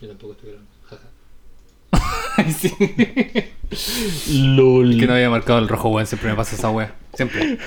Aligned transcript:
Yo 0.00 0.08
tampoco 0.08 0.32
estoy 0.32 0.50
grabando. 0.50 0.70
Jaja. 0.88 1.08
Ay, 2.36 2.52
sí. 2.52 2.72
LOL. 4.54 4.98
Que 4.98 5.06
no 5.06 5.14
había 5.14 5.28
marcado 5.28 5.58
el 5.58 5.68
rojo, 5.68 5.88
weón. 5.88 6.06
Siempre 6.06 6.30
me 6.30 6.36
pasa 6.36 6.54
esa 6.54 6.70
wea. 6.70 6.94
Siempre. 7.14 7.58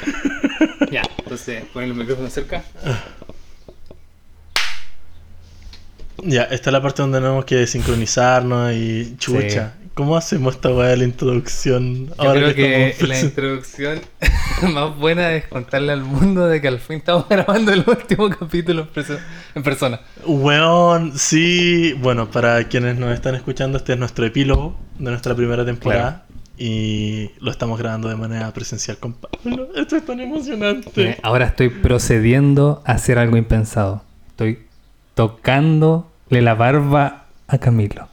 ya, 0.92 1.02
entonces, 1.18 1.66
pon 1.74 1.84
el 1.84 1.94
micrófono 1.94 2.30
cerca. 2.30 2.64
Ya, 6.24 6.44
esta 6.44 6.70
es 6.70 6.74
la 6.74 6.82
parte 6.82 7.02
donde 7.02 7.20
tenemos 7.20 7.44
que 7.46 7.68
sincronizarnos 7.68 8.74
y 8.74 9.18
chucha. 9.18 9.74
¿Cómo 9.94 10.16
hacemos 10.16 10.56
esta 10.56 10.70
weá 10.70 10.88
de 10.90 10.98
la 10.98 11.04
introducción? 11.04 12.08
Yo 12.08 12.32
creo 12.32 12.56
que, 12.56 12.96
la 13.02 13.20
introducción 13.20 14.00
más 14.74 14.96
buena 14.98 15.32
es 15.34 15.48
contarle 15.48 15.94
al 15.94 16.04
mundo 16.04 16.48
de 16.48 16.62
que 16.62 16.68
al 16.68 16.80
fin 16.80 16.98
estamos 16.98 17.28
grabando 17.30 17.72
el 17.74 17.84
último 17.88 18.30
capítulo 18.30 18.82
en, 18.84 18.90
perso- 18.90 19.20
en 19.56 19.64
persona. 19.64 20.00
Weón, 20.26 21.18
sí. 21.18 21.94
Bueno, 22.00 22.30
para 22.30 22.64
quienes 22.66 22.98
nos 22.98 23.14
están 23.14 23.36
escuchando, 23.36 23.78
este 23.78 23.94
es 23.94 24.00
nuestro 24.00 24.26
epílogo 24.26 24.78
de 25.00 25.10
nuestra 25.12 25.36
primera 25.36 25.66
temporada. 25.66 26.26
Y 26.58 27.32
lo 27.40 27.50
estamos 27.50 27.80
grabando 27.80 28.08
de 28.08 28.16
manera 28.16 28.52
presencial 28.54 28.98
con 28.98 29.14
Pablo. 29.14 29.70
Esto 29.76 29.96
es 29.96 30.06
tan 30.06 30.20
emocionante. 30.20 31.10
Eh, 31.12 31.20
ahora 31.24 31.48
estoy 31.48 31.70
procediendo 31.70 32.84
a 32.86 32.92
hacer 32.92 33.18
algo 33.18 33.36
impensado. 33.38 34.04
Estoy 34.30 34.60
tocándole 35.16 36.06
la 36.30 36.54
barba 36.54 37.26
a 37.48 37.58
Camilo. 37.58 38.10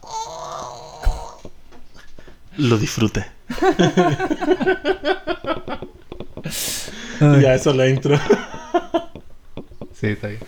Lo 2.56 2.78
disfruté. 2.78 3.26
Ya, 7.20 7.54
eso 7.54 7.70
es 7.70 7.76
la 7.76 7.88
intro. 7.88 8.18
Sí, 9.92 10.08
está 10.08 10.28
bien. 10.28 10.40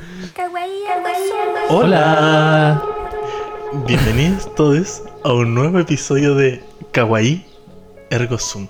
Hola. 1.69 2.83
Bienvenidos 3.87 4.55
todos 4.55 5.03
a 5.25 5.33
un 5.33 5.55
nuevo 5.55 5.79
episodio 5.79 6.35
de 6.35 6.63
Kawaii 6.93 7.45
Ergo 8.11 8.39
Sum. 8.39 8.69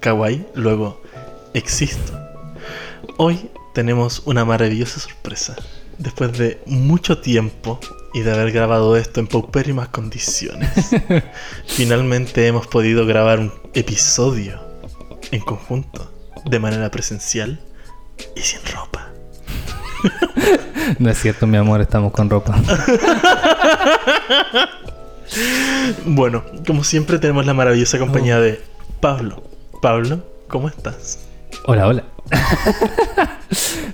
Kawaii, 0.00 0.46
luego 0.54 1.00
existo. 1.54 2.18
Hoy 3.18 3.50
tenemos 3.74 4.22
una 4.24 4.44
maravillosa 4.44 5.00
sorpresa. 5.00 5.56
Después 5.98 6.36
de 6.38 6.60
mucho 6.66 7.18
tiempo 7.18 7.78
y 8.14 8.20
de 8.20 8.32
haber 8.32 8.52
grabado 8.52 8.96
esto 8.96 9.20
en 9.20 9.26
paupérrimas 9.26 9.88
condiciones, 9.88 10.70
finalmente 11.66 12.46
hemos 12.46 12.66
podido 12.66 13.06
grabar 13.06 13.38
un 13.38 13.52
episodio 13.74 14.60
en 15.30 15.40
conjunto, 15.40 16.10
de 16.44 16.58
manera 16.58 16.90
presencial 16.90 17.60
y 18.36 18.40
sin 18.40 18.60
ropa. 18.74 19.08
No 20.98 21.10
es 21.10 21.18
cierto, 21.20 21.46
mi 21.46 21.56
amor, 21.56 21.80
estamos 21.80 22.12
con 22.12 22.28
ropa. 22.28 22.56
Bueno, 26.04 26.44
como 26.66 26.84
siempre 26.84 27.18
tenemos 27.18 27.46
la 27.46 27.54
maravillosa 27.54 27.98
compañía 27.98 28.38
de 28.38 28.60
Pablo. 29.00 29.42
Pablo, 29.80 30.22
¿cómo 30.48 30.68
estás? 30.68 31.20
Hola, 31.64 31.86
hola. 31.86 32.04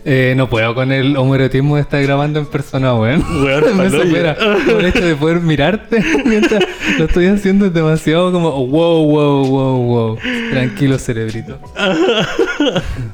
Eh, 0.05 0.35
no 0.37 0.49
puedo 0.49 0.75
con 0.75 0.91
el 0.93 1.17
homoerotismo 1.17 1.75
de 1.77 1.83
estar 1.83 2.01
grabando 2.03 2.39
en 2.39 2.47
persona, 2.47 2.95
weón. 2.95 3.23
Weón, 3.45 3.77
Me 3.77 3.91
supera. 3.91 4.37
Por 4.37 4.81
el 4.81 4.87
hecho 4.87 5.05
de 5.05 5.17
poder 5.17 5.41
mirarte 5.41 6.03
mientras 6.25 6.65
lo 6.97 7.05
estoy 7.07 7.27
haciendo 7.27 7.67
es 7.67 7.75
demasiado 7.75 8.33
como 8.33 8.67
wow, 8.69 9.05
wow, 9.05 9.45
wow, 9.47 9.83
wow. 9.83 10.19
Tranquilo, 10.51 10.99
cerebrito. 10.99 11.59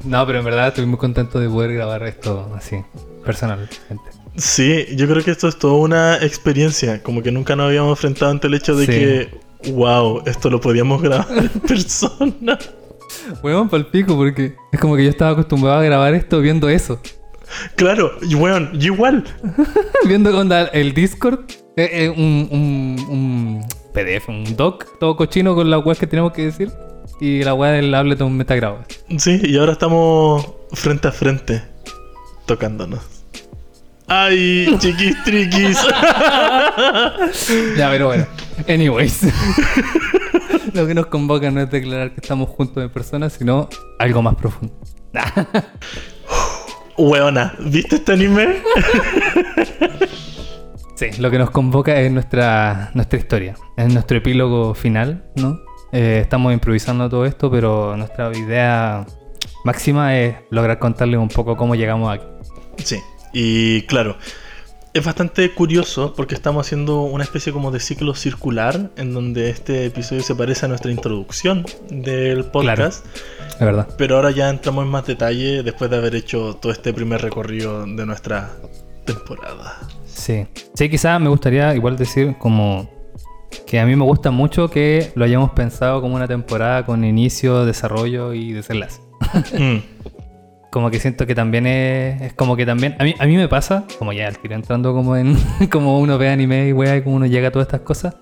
No, 0.05 0.25
pero 0.25 0.39
en 0.39 0.45
verdad 0.45 0.69
estoy 0.69 0.85
muy 0.85 0.97
contento 0.97 1.39
de 1.39 1.49
poder 1.49 1.73
grabar 1.73 2.03
esto 2.03 2.53
así, 2.55 2.77
personalmente. 3.25 3.75
Sí, 4.37 4.85
yo 4.95 5.07
creo 5.07 5.23
que 5.23 5.31
esto 5.31 5.47
es 5.49 5.57
toda 5.57 5.73
una 5.73 6.17
experiencia, 6.17 7.01
como 7.03 7.21
que 7.23 7.31
nunca 7.31 7.55
nos 7.55 7.67
habíamos 7.67 7.97
enfrentado 7.97 8.31
ante 8.31 8.47
el 8.47 8.53
hecho 8.53 8.75
de 8.75 8.85
Sí. 8.85 8.91
que, 8.91 9.71
wow, 9.71 10.21
esto 10.25 10.49
lo 10.49 10.61
podíamos 10.61 11.01
grabar 11.01 11.27
en 11.37 11.49
persona. 11.61 12.57
Weón, 13.43 13.69
palpico, 13.69 14.15
porque 14.15 14.55
es 14.71 14.79
como 14.79 14.95
que 14.95 15.03
yo 15.03 15.09
estaba 15.09 15.31
acostumbrado 15.31 15.79
a 15.79 15.83
grabar 15.83 16.13
esto 16.13 16.39
viendo 16.39 16.69
eso. 16.69 16.99
Claro, 17.75 18.11
y 18.21 18.35
weón, 18.35 18.71
yo 18.79 18.93
igual. 18.93 19.23
viendo 20.07 20.37
onda 20.37 20.63
el 20.65 20.93
Discord, 20.93 21.39
eh, 21.77 21.89
eh, 21.91 22.09
un, 22.09 22.47
un, 22.51 23.05
un 23.09 23.65
PDF, 23.93 24.29
un 24.29 24.55
doc, 24.55 24.99
todo 24.99 25.15
cochino 25.15 25.55
con 25.55 25.69
las 25.69 25.85
weas 25.85 25.99
que 25.99 26.07
tenemos 26.07 26.33
que 26.33 26.45
decir. 26.45 26.71
Y 27.21 27.43
la 27.43 27.53
wea 27.53 27.71
del 27.71 27.93
Ableton 27.93 28.35
Metagrado. 28.35 28.83
Sí, 29.17 29.39
y 29.41 29.57
ahora 29.57 29.71
estamos 29.71 30.45
frente 30.73 31.07
a 31.07 31.11
frente, 31.13 31.63
tocándonos. 32.45 33.14
¡Ay, 34.07 34.75
chiquis 34.79 35.23
triquis! 35.23 35.77
Ya, 37.77 37.89
pero 37.89 38.07
bueno. 38.07 38.25
Anyways. 38.67 39.21
Lo 40.73 40.85
que 40.85 40.93
nos 40.93 41.07
convoca 41.07 41.49
no 41.51 41.61
es 41.61 41.69
declarar 41.71 42.11
que 42.11 42.21
estamos 42.21 42.49
juntos 42.49 42.83
en 42.83 42.89
persona, 42.89 43.29
sino 43.29 43.69
algo 43.99 44.21
más 44.21 44.35
profundo. 44.35 44.73
Weona, 46.97 47.53
¿viste 47.59 47.95
este 47.95 48.13
anime? 48.13 48.57
Sí, 50.95 51.07
lo 51.19 51.29
que 51.29 51.37
nos 51.37 51.51
convoca 51.51 51.99
es 51.99 52.09
nuestra, 52.09 52.89
nuestra 52.93 53.19
historia, 53.19 53.55
es 53.75 53.93
nuestro 53.93 54.17
epílogo 54.17 54.73
final, 54.73 55.25
¿no? 55.35 55.59
Eh, 55.91 56.19
estamos 56.21 56.53
improvisando 56.53 57.09
todo 57.09 57.25
esto, 57.25 57.51
pero 57.51 57.97
nuestra 57.97 58.35
idea 58.35 59.05
máxima 59.65 60.17
es 60.17 60.35
lograr 60.51 60.79
contarles 60.79 61.19
un 61.19 61.27
poco 61.27 61.57
cómo 61.57 61.75
llegamos 61.75 62.13
aquí. 62.13 62.25
Sí, 62.77 63.01
y 63.35 63.81
claro, 63.83 64.15
es 64.93 65.03
bastante 65.03 65.51
curioso 65.53 66.13
porque 66.15 66.35
estamos 66.35 66.65
haciendo 66.65 67.01
una 67.01 67.25
especie 67.25 67.51
como 67.51 67.69
de 67.69 67.81
ciclo 67.81 68.15
circular 68.15 68.91
en 68.95 69.13
donde 69.13 69.49
este 69.49 69.85
episodio 69.87 70.23
se 70.23 70.33
parece 70.35 70.65
a 70.65 70.69
nuestra 70.69 70.89
introducción 70.89 71.65
del 71.89 72.45
podcast, 72.45 73.05
Es 73.49 73.59
verdad. 73.59 73.89
pero 73.97 74.15
ahora 74.15 74.31
ya 74.31 74.49
entramos 74.49 74.85
en 74.85 74.91
más 74.91 75.05
detalle 75.05 75.63
después 75.63 75.91
de 75.91 75.97
haber 75.97 76.15
hecho 76.15 76.55
todo 76.61 76.71
este 76.71 76.93
primer 76.93 77.21
recorrido 77.21 77.85
de 77.85 78.05
nuestra 78.05 78.53
temporada. 79.05 79.79
Sí. 80.05 80.47
Sí, 80.73 80.89
quizás 80.89 81.19
me 81.19 81.27
gustaría 81.27 81.75
igual 81.75 81.97
decir 81.97 82.35
como 82.39 82.89
que 83.67 83.79
a 83.81 83.85
mí 83.85 83.97
me 83.97 84.05
gusta 84.05 84.31
mucho 84.31 84.69
que 84.69 85.11
lo 85.15 85.25
hayamos 85.25 85.51
pensado 85.51 85.99
como 86.01 86.15
una 86.15 86.27
temporada 86.27 86.85
con 86.85 87.03
inicio, 87.03 87.65
desarrollo 87.65 88.33
y 88.33 88.53
desenlace. 88.53 89.01
Mm, 89.57 89.77
Como 90.75 90.91
que 90.91 90.99
siento 90.99 91.25
que 91.25 91.33
también 91.35 91.67
es, 91.67 92.21
es 92.21 92.33
como 92.33 92.57
que 92.57 92.65
también 92.65 92.97
a 92.99 93.05
mí, 93.05 93.15
a 93.17 93.25
mí 93.25 93.37
me 93.37 93.47
pasa, 93.47 93.85
como 93.97 94.11
ya 94.11 94.27
al 94.27 94.37
tiro 94.39 94.55
entrando 94.55 94.93
como 94.93 95.15
en 95.15 95.37
como 95.71 96.01
uno 96.01 96.17
ve 96.17 96.27
anime 96.27 96.67
y 96.67 96.73
wea 96.73 96.97
y 96.97 97.01
como 97.01 97.15
uno 97.15 97.27
llega 97.27 97.47
a 97.47 97.51
todas 97.51 97.67
estas 97.67 97.79
cosas, 97.79 98.17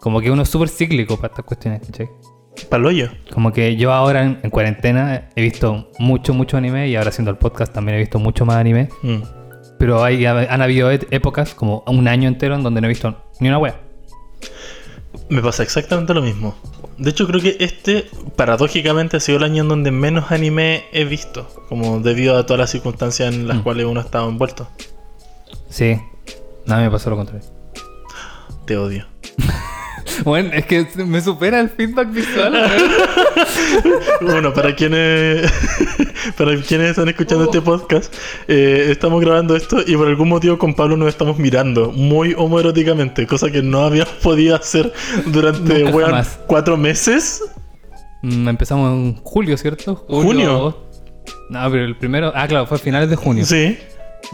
como 0.00 0.20
que 0.20 0.28
uno 0.28 0.42
es 0.42 0.48
súper 0.48 0.68
cíclico 0.68 1.14
para 1.14 1.28
estas 1.28 1.44
cuestiones, 1.44 1.80
¿cachai? 1.86 2.10
Paloyo. 2.68 3.08
Como 3.32 3.52
que 3.52 3.76
yo 3.76 3.92
ahora 3.92 4.24
en, 4.24 4.40
en 4.42 4.50
cuarentena 4.50 5.28
he 5.36 5.42
visto 5.42 5.92
mucho, 6.00 6.34
mucho 6.34 6.56
anime 6.56 6.88
y 6.88 6.96
ahora 6.96 7.10
haciendo 7.10 7.30
el 7.30 7.36
podcast 7.36 7.72
también 7.72 7.98
he 7.98 8.00
visto 8.00 8.18
mucho 8.18 8.44
más 8.44 8.56
anime. 8.56 8.88
Mm. 9.02 9.22
Pero 9.78 10.02
hay, 10.02 10.26
han 10.26 10.60
habido 10.60 10.90
épocas, 10.90 11.54
como 11.54 11.84
un 11.86 12.08
año 12.08 12.26
entero, 12.26 12.56
en 12.56 12.64
donde 12.64 12.80
no 12.80 12.88
he 12.88 12.88
visto 12.88 13.16
ni 13.38 13.46
una 13.46 13.58
wea. 13.58 13.80
Me 15.28 15.40
pasa 15.40 15.62
exactamente 15.62 16.12
lo 16.14 16.22
mismo. 16.22 16.56
De 17.02 17.10
hecho, 17.10 17.26
creo 17.26 17.40
que 17.40 17.56
este, 17.58 18.06
paradójicamente, 18.36 19.16
ha 19.16 19.20
sido 19.20 19.38
el 19.38 19.44
año 19.44 19.62
en 19.64 19.68
donde 19.68 19.90
menos 19.90 20.30
anime 20.30 20.84
he 20.92 21.04
visto. 21.04 21.48
Como 21.68 21.98
debido 22.00 22.38
a 22.38 22.46
todas 22.46 22.60
las 22.60 22.70
circunstancias 22.70 23.34
en 23.34 23.48
las 23.48 23.58
Mm. 23.58 23.62
cuales 23.62 23.86
uno 23.86 24.00
ha 24.00 24.04
estado 24.04 24.28
envuelto. 24.28 24.68
Sí. 25.68 26.00
Nada 26.64 26.82
me 26.82 26.90
pasó 26.90 27.10
lo 27.10 27.16
contrario. 27.16 27.44
Te 28.66 28.76
odio. 28.76 29.06
Bueno, 30.24 30.50
es 30.52 30.66
que 30.66 30.86
me 30.96 31.20
supera 31.22 31.58
el 31.58 31.70
feedback 31.70 32.12
visual. 32.12 32.52
Bueno, 34.20 34.52
para 34.52 34.74
quienes 34.74 35.50
para 36.36 36.56
quienes 36.62 36.90
están 36.90 37.08
escuchando 37.08 37.44
este 37.44 37.60
podcast, 37.60 38.14
eh, 38.48 38.88
estamos 38.90 39.20
grabando 39.20 39.56
esto 39.56 39.78
y 39.86 39.96
por 39.96 40.08
algún 40.08 40.28
motivo 40.28 40.58
con 40.58 40.74
Pablo 40.74 40.96
nos 40.96 41.08
estamos 41.08 41.38
mirando 41.38 41.90
muy 41.90 42.34
homoeróticamente, 42.36 43.26
cosa 43.26 43.50
que 43.50 43.62
no 43.62 43.82
habíamos 43.82 44.14
podido 44.22 44.56
hacer 44.56 44.92
durante 45.26 45.84
weón, 45.84 46.24
cuatro 46.46 46.76
meses. 46.76 47.42
Mm, 48.22 48.48
Empezamos 48.48 48.92
en 48.92 49.16
julio, 49.22 49.56
¿cierto? 49.56 50.04
Junio. 50.08 50.78
No, 51.50 51.70
pero 51.70 51.84
el 51.84 51.96
primero. 51.96 52.32
Ah, 52.34 52.46
claro, 52.46 52.66
fue 52.66 52.76
a 52.76 52.80
finales 52.80 53.10
de 53.10 53.16
junio. 53.16 53.44
Sí. 53.44 53.78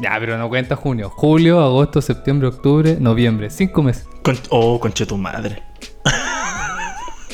Ya, 0.00 0.16
pero 0.20 0.36
no 0.36 0.48
cuenta 0.48 0.76
junio. 0.76 1.10
Julio, 1.10 1.60
agosto, 1.60 2.00
septiembre, 2.02 2.48
octubre, 2.48 2.98
noviembre. 3.00 3.50
Cinco 3.50 3.82
meses. 3.82 4.06
Con, 4.22 4.36
oh, 4.50 4.78
conche 4.78 5.06
tu 5.06 5.16
madre. 5.16 5.62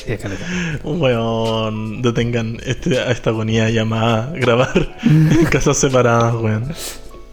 Sí, 0.05 0.11
es 0.13 0.19
caleta. 0.21 0.45
Weón, 0.83 2.01
detengan 2.01 2.57
este, 2.63 2.99
a 2.99 3.11
esta 3.11 3.31
agonía 3.31 3.69
llamada 3.69 4.31
grabar 4.35 4.95
en 5.03 5.45
casas 5.49 5.77
separadas, 5.77 6.35
weón. 6.35 6.71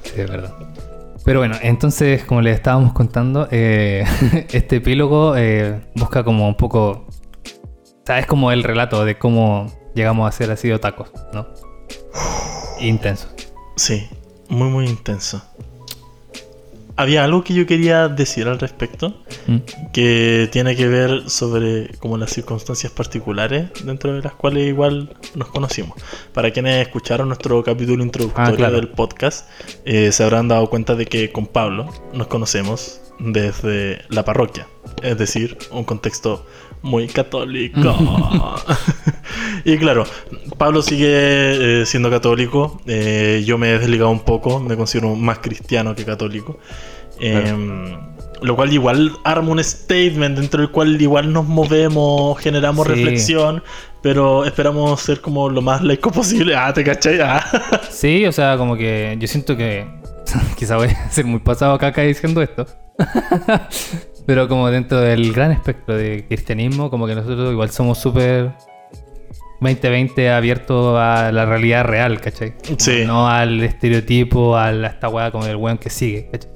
Sí, 0.05 0.13
es 0.17 0.31
verdad. 0.31 0.55
Pero 1.25 1.41
bueno, 1.41 1.57
entonces, 1.63 2.25
como 2.25 2.41
les 2.41 2.57
estábamos 2.57 2.95
contando, 2.95 3.47
eh, 3.51 4.05
este 4.53 4.77
epílogo 4.77 5.37
eh, 5.37 5.83
busca 5.95 6.25
como 6.25 6.49
un 6.49 6.57
poco. 6.57 6.91
O 6.91 8.05
sea, 8.07 8.19
es 8.19 8.27
como 8.27 8.51
el 8.53 8.65
relato 8.65 9.05
de 9.05 9.19
cómo 9.19 9.71
llegamos 9.95 10.27
a 10.27 10.33
ser 10.33 10.51
así 10.51 10.69
de 10.69 10.79
tacos, 10.79 11.13
¿no? 11.35 11.47
Intenso. 12.81 13.29
Sí, 13.77 14.09
muy 14.49 14.69
muy 14.69 14.87
intenso. 14.87 15.43
Había 17.03 17.25
algo 17.25 17.45
que 17.45 17.53
yo 17.55 17.67
quería 17.67 18.09
decir 18.09 18.49
al 18.49 18.59
respecto, 18.59 19.23
Mm. 19.47 19.57
que 19.93 20.49
tiene 20.53 20.77
que 20.77 20.87
ver 20.89 21.29
sobre 21.29 21.89
como 21.99 22.17
las 22.17 22.31
circunstancias 22.33 22.93
particulares 22.93 23.71
dentro 23.85 24.15
de 24.15 24.23
las 24.23 24.33
cuales 24.35 24.69
igual 24.69 25.15
nos 25.35 25.49
conocimos. 25.49 25.99
Para 26.33 26.51
quienes 26.53 26.81
escucharon 26.87 27.29
nuestro 27.29 27.63
capítulo 27.65 28.03
introductorio 28.05 28.53
Ah, 28.53 28.57
claro. 28.57 28.77
del 28.77 28.89
podcast, 28.89 29.49
eh, 29.85 30.13
se 30.13 30.23
habrán 30.25 30.49
dado 30.49 30.69
cuenta 30.71 30.95
de 30.95 31.07
que 31.07 31.31
con 31.33 31.47
Pablo 31.47 31.91
nos 32.13 32.27
conocemos 32.29 33.01
desde 33.19 34.01
la 34.09 34.25
parroquia, 34.25 34.67
es 35.03 35.17
decir, 35.19 35.57
un 35.71 35.85
contexto 35.85 36.47
muy 36.83 37.07
católico. 37.07 37.81
y 39.65 39.77
claro, 39.79 40.05
Pablo 40.59 40.83
sigue 40.83 41.83
eh, 41.83 41.87
siendo 41.87 42.11
católico, 42.11 42.81
eh, 42.87 43.43
yo 43.47 43.59
me 43.59 43.71
he 43.71 43.79
desligado 43.79 44.11
un 44.11 44.21
poco, 44.21 44.61
me 44.61 44.77
considero 44.77 45.15
más 45.15 45.39
cristiano 45.39 45.95
que 45.95 46.05
católico. 46.05 46.59
Em, 47.23 48.01
Lo 48.43 48.57
cual 48.57 48.73
igual 48.73 49.13
arma 49.23 49.51
un 49.53 49.63
statement 49.63 50.37
dentro 50.37 50.61
del 50.63 50.71
cual 50.73 51.01
igual 51.01 51.33
nos 51.33 51.47
movemos, 51.47 52.37
generamos 52.41 52.85
Sí. 52.89 52.93
reflexión, 52.95 53.63
pero 54.03 54.45
esperamos 54.45 55.01
ser 55.01 55.21
como 55.21 55.49
lo 55.49 55.63
más 55.63 55.81
laico 55.83 56.11
posible. 56.11 56.57
Ah, 56.57 56.73
¿te 56.73 56.83
cachai? 56.83 57.21
Ah. 57.21 57.41
Sí, 57.91 58.27
o 58.27 58.33
sea, 58.33 58.57
como 58.57 58.77
que 58.77 59.17
yo 59.21 59.29
siento 59.29 59.57
que 59.57 59.87
quizá 60.59 60.77
voy 60.77 60.89
a 60.89 61.09
ser 61.11 61.25
muy 61.25 61.39
pasado 61.39 61.79
caca 61.79 62.03
diciendo 62.03 62.43
esto. 62.43 62.67
Pero 64.27 64.49
como 64.49 64.69
dentro 64.71 65.01
del 65.01 65.33
gran 65.33 65.53
espectro 65.53 65.97
de 65.97 66.25
cristianismo, 66.27 66.91
como 66.91 67.07
que 67.07 67.15
nosotros 67.15 67.53
igual 67.53 67.71
somos 67.71 67.99
súper 67.99 68.53
2020 69.61 70.31
abiertos 70.31 70.97
a 70.99 71.31
la 71.33 71.45
realidad 71.47 71.85
real, 71.85 72.21
¿cachai? 72.21 72.55
Sí. 72.79 73.03
No 73.07 73.29
al 73.29 73.63
estereotipo, 73.63 74.57
a 74.57 74.73
la- 74.73 74.89
esta 74.89 75.09
weá 75.09 75.31
como 75.31 75.47
el 75.47 75.57
weón 75.57 75.79
que 75.79 75.91
sigue, 75.91 76.29
¿cachai? 76.31 76.51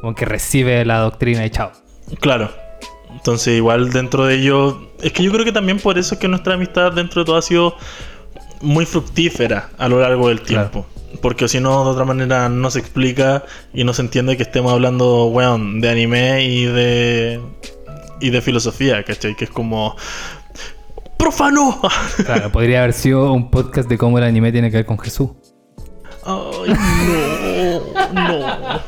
Como 0.00 0.14
que 0.14 0.24
recibe 0.24 0.84
la 0.84 0.98
doctrina 1.00 1.44
y 1.44 1.50
chao. 1.50 1.72
Claro. 2.20 2.50
Entonces, 3.10 3.56
igual 3.56 3.90
dentro 3.90 4.26
de 4.26 4.34
ello. 4.36 4.80
Es 5.02 5.12
que 5.12 5.22
yo 5.22 5.32
creo 5.32 5.44
que 5.44 5.52
también 5.52 5.78
por 5.80 5.98
eso 5.98 6.14
es 6.14 6.20
que 6.20 6.28
nuestra 6.28 6.54
amistad 6.54 6.92
dentro 6.92 7.22
de 7.22 7.26
todo 7.26 7.36
ha 7.36 7.42
sido 7.42 7.74
muy 8.60 8.84
fructífera 8.86 9.70
a 9.78 9.88
lo 9.88 10.00
largo 10.00 10.28
del 10.28 10.42
Claro. 10.42 10.70
tiempo. 10.70 10.86
Porque 11.22 11.48
si 11.48 11.58
no, 11.58 11.84
de 11.84 11.90
otra 11.90 12.04
manera 12.04 12.48
no 12.50 12.70
se 12.70 12.78
explica 12.80 13.44
y 13.72 13.82
no 13.84 13.94
se 13.94 14.02
entiende 14.02 14.36
que 14.36 14.42
estemos 14.42 14.72
hablando, 14.72 15.26
weón, 15.26 15.80
de 15.80 15.88
anime 15.90 16.44
y 16.44 16.64
de. 16.66 17.40
y 18.20 18.30
de 18.30 18.40
filosofía, 18.42 19.02
¿cachai? 19.04 19.34
Que 19.34 19.44
es 19.44 19.50
como. 19.50 19.96
¡Profano! 21.16 21.80
Claro, 22.24 22.52
podría 22.52 22.80
haber 22.80 22.92
sido 22.92 23.32
un 23.32 23.50
podcast 23.50 23.88
de 23.88 23.96
cómo 23.98 24.18
el 24.18 24.24
anime 24.24 24.52
tiene 24.52 24.70
que 24.70 24.76
ver 24.78 24.86
con 24.86 24.98
Jesús. 24.98 25.30
Ay, 26.30 26.74
no, 28.12 28.28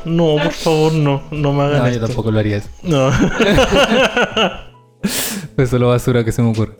no, 0.05 0.35
no, 0.35 0.43
por 0.43 0.51
favor, 0.51 0.93
no, 0.93 1.23
no 1.31 1.53
me 1.53 1.63
hagan 1.63 1.81
No, 1.81 1.89
yo 1.89 1.99
tampoco 1.99 2.29
lo 2.29 2.37
haría 2.37 2.57
eso. 2.57 2.69
No. 2.83 3.11
Fue 5.55 5.65
solo 5.65 5.87
basura 5.89 6.23
que 6.23 6.31
se 6.31 6.43
me 6.43 6.51
ocurre. 6.51 6.77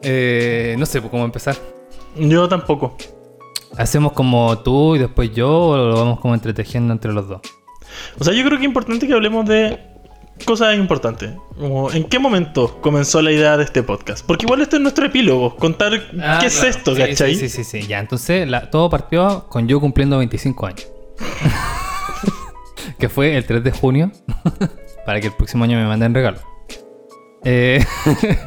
Eh, 0.00 0.76
no 0.78 0.86
sé 0.86 1.00
pues, 1.00 1.10
cómo 1.10 1.24
empezar. 1.24 1.56
Yo 2.16 2.48
tampoco. 2.48 2.96
¿Hacemos 3.76 4.12
como 4.12 4.56
tú 4.58 4.94
y 4.94 5.00
después 5.00 5.34
yo 5.34 5.50
o 5.50 5.76
lo 5.76 5.96
vamos 5.96 6.20
como 6.20 6.34
entretejiendo 6.34 6.92
entre 6.92 7.12
los 7.12 7.26
dos? 7.28 7.40
O 8.20 8.24
sea, 8.24 8.32
yo 8.34 8.44
creo 8.44 8.58
que 8.58 8.64
es 8.64 8.68
importante 8.68 9.08
que 9.08 9.12
hablemos 9.12 9.44
de 9.46 9.91
cosas 10.44 10.76
importantes. 10.76 11.32
Como, 11.58 11.90
¿En 11.92 12.04
qué 12.04 12.18
momento 12.18 12.80
comenzó 12.80 13.22
la 13.22 13.32
idea 13.32 13.56
de 13.56 13.64
este 13.64 13.82
podcast? 13.82 14.24
Porque 14.26 14.44
igual 14.46 14.60
esto 14.62 14.76
es 14.76 14.82
nuestro 14.82 15.06
epílogo. 15.06 15.56
Contar 15.56 15.92
qué 16.40 16.46
es 16.46 16.62
esto, 16.62 16.94
Sí, 16.94 17.00
¿cachai? 17.02 17.34
Sí, 17.34 17.48
sí, 17.48 17.64
sí, 17.64 17.80
sí. 17.82 17.86
Ya, 17.86 17.98
entonces 18.00 18.48
la- 18.48 18.70
todo 18.70 18.88
partió 18.90 19.46
con 19.48 19.68
yo 19.68 19.80
cumpliendo 19.80 20.18
25 20.18 20.66
años. 20.66 20.86
que 22.98 23.08
fue 23.08 23.36
el 23.36 23.44
3 23.44 23.62
de 23.64 23.70
junio. 23.72 24.10
para 25.06 25.20
que 25.20 25.28
el 25.28 25.32
próximo 25.34 25.64
año 25.64 25.78
me 25.78 25.86
manden 25.86 26.14
regalo. 26.14 26.38
Eh, 27.44 27.84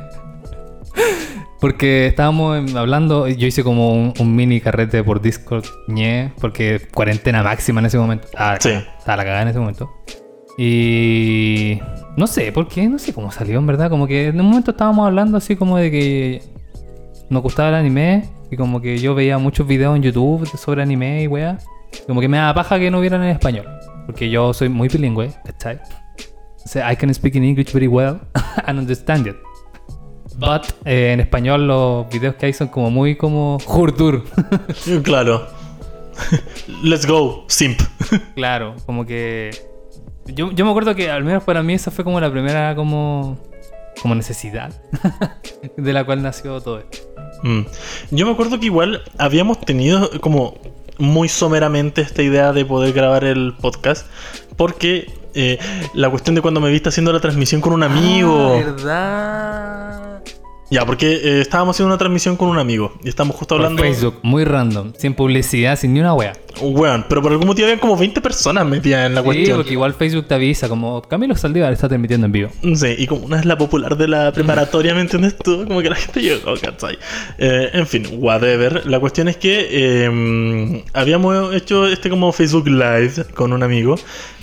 porque 1.60 2.08
estábamos 2.08 2.74
hablando, 2.76 3.28
yo 3.28 3.48
hice 3.48 3.64
como 3.64 3.94
un, 3.94 4.14
un 4.20 4.36
mini 4.36 4.62
carrete 4.62 5.04
por 5.04 5.22
Discord, 5.22 5.66
ñe, 5.88 6.32
porque 6.40 6.82
cuarentena 6.94 7.44
máxima 7.44 7.80
en 7.82 7.88
ese 7.88 7.98
momento. 7.98 8.28
Ah, 8.38 8.58
Sí. 8.60 8.70
Estaba 8.70 9.18
la 9.18 9.24
cagada 9.24 9.42
en 9.44 9.48
ese 9.50 9.60
momento. 9.60 9.92
Y 10.58 11.80
no 12.16 12.28
sé 12.28 12.52
por 12.52 12.68
qué, 12.68 12.88
no 12.88 12.98
sé 12.98 13.14
cómo 13.14 13.32
salió, 13.32 13.60
en 13.60 13.68
verdad. 13.68 13.90
Como 13.90 14.08
que 14.08 14.28
en 14.28 14.40
un 14.40 14.48
momento 14.48 14.72
estábamos 14.72 15.06
hablando 15.06 15.38
así 15.38 15.56
como 15.56 15.78
de 15.78 15.92
que 15.92 16.44
nos 17.30 17.44
gustaba 17.44 17.70
el 17.70 17.76
anime 17.76 18.30
y 18.52 18.56
como 18.56 18.82
que 18.82 18.98
yo 19.00 19.16
veía 19.16 19.38
muchos 19.38 19.68
videos 19.68 19.96
en 19.96 20.04
YouTube 20.04 20.48
sobre 20.58 20.82
anime 20.82 21.24
y 21.24 21.28
weá. 21.28 21.58
Como 22.08 22.22
que 22.22 22.28
me 22.28 22.38
daba 22.38 22.54
paja 22.54 22.80
que 22.80 22.92
no 22.92 23.00
hubieran 23.00 23.24
en 23.24 23.30
español. 23.30 23.66
Porque 24.06 24.30
yo 24.30 24.54
soy 24.54 24.70
muy 24.70 24.88
bilingüe, 24.88 25.34
¿cachai? 25.46 25.80
O 26.64 26.68
sea, 26.68 26.92
I 26.92 26.96
can 26.96 27.14
speak 27.14 27.36
in 27.36 27.44
English 27.44 27.72
very 27.74 27.88
well 27.88 28.20
and 28.66 28.80
understand 28.80 29.28
it. 29.28 29.36
But 30.38 30.74
eh, 30.86 31.14
en 31.14 31.20
español 31.22 31.68
los 31.68 32.10
videos 32.10 32.36
que 32.36 32.48
hay 32.48 32.54
son 32.54 32.68
como 32.68 32.92
muy 32.92 33.16
como 33.16 33.58
Hurdur. 33.66 34.24
Claro. 35.04 35.48
Let's 36.84 37.06
go, 37.06 37.46
simp. 37.48 37.80
claro, 38.36 38.76
como 38.86 39.06
que... 39.06 39.75
Yo, 40.28 40.52
yo 40.52 40.66
me 40.66 40.72
acuerdo 40.72 40.96
que 40.96 41.10
al 41.10 41.24
menos 41.24 41.44
para 41.44 41.64
mí 41.64 41.74
esa 41.74 41.92
fue 41.92 42.04
como 42.04 42.20
la 42.20 42.32
primera 42.32 42.76
como... 42.76 43.38
Como 44.02 44.14
necesidad 44.14 44.74
de 45.78 45.94
la 45.94 46.04
cual 46.04 46.22
nació 46.22 46.60
todo 46.62 46.80
esto. 46.80 46.98
Mm. 47.44 47.62
Yo 48.12 48.26
me 48.26 48.34
acuerdo 48.34 48.60
que 48.60 48.66
igual 48.66 49.02
habíamos 49.18 49.62
tenido 49.62 50.10
como 50.20 50.58
muy 50.98 51.30
someramente 51.30 52.02
esta 52.02 52.22
idea 52.22 52.52
de 52.54 52.66
poder 52.66 52.94
grabar 52.94 53.24
el 53.24 53.54
podcast. 53.60 54.08
Porque 54.58 55.12
eh, 55.34 55.60
la 55.94 56.10
cuestión 56.10 56.36
de 56.36 56.42
cuando 56.42 56.62
me 56.62 56.70
viste 56.70 56.90
haciendo 56.90 57.12
la 57.12 57.20
transmisión 57.20 57.62
con 57.62 57.74
un 57.74 57.84
amigo. 57.84 58.58
¿Verdad? 58.58 60.22
Ya, 60.72 60.86
porque 60.86 61.12
eh, 61.14 61.42
estábamos 61.42 61.76
haciendo 61.76 61.94
una 61.94 61.98
transmisión 62.00 62.36
con 62.38 62.50
un 62.50 62.58
amigo. 62.58 62.94
Y 63.04 63.10
estamos 63.10 63.36
justo 63.36 63.56
Por 63.56 63.66
hablando. 63.66 63.84
Facebook, 63.84 64.16
muy 64.24 64.44
random, 64.46 64.94
sin 64.98 65.14
publicidad, 65.14 65.78
sin 65.78 65.94
ni 65.94 66.00
una 66.00 66.14
wea. 66.16 66.34
Weón, 66.62 67.06
pero 67.10 67.22
por 67.22 67.32
algún 67.34 67.48
motivo 67.48 67.68
había 67.68 67.80
como 67.80 67.98
20 67.98 68.22
personas 68.22 68.66
metidas 68.66 69.06
en 69.06 69.14
la 69.14 69.22
Sí, 69.22 69.26
cuestión. 69.26 69.58
porque 69.58 69.74
igual 69.74 69.94
Facebook 69.94 70.26
te 70.28 70.36
avisa, 70.36 70.70
como 70.70 71.02
Camilo 71.02 71.36
Saldívar 71.36 71.72
está 71.74 71.88
transmitiendo 71.90 72.26
en 72.26 72.32
vivo. 72.32 72.50
Sí, 72.76 72.96
y 72.98 73.06
como 73.08 73.26
una 73.26 73.40
es 73.40 73.46
la 73.46 73.58
popular 73.58 73.98
de 73.98 74.08
la 74.08 74.32
preparatoria, 74.32 74.96
¿me 74.96 75.02
entiendes 75.02 75.38
tú? 75.38 75.66
Como 75.68 75.82
que 75.82 75.90
la 75.90 75.98
gente 75.98 76.22
llegó, 76.22 76.54
¿cachai? 76.60 76.98
Eh, 77.38 77.70
en 77.74 77.86
fin, 77.86 78.08
whatever. 78.20 78.86
La 78.88 79.00
cuestión 79.02 79.28
es 79.28 79.36
que 79.38 79.68
eh, 79.70 80.84
habíamos 80.94 81.54
hecho 81.54 81.86
este 81.88 82.10
como 82.10 82.32
Facebook 82.32 82.68
Live 82.68 83.26
con 83.36 83.52
un 83.54 83.62
amigo 83.62 83.96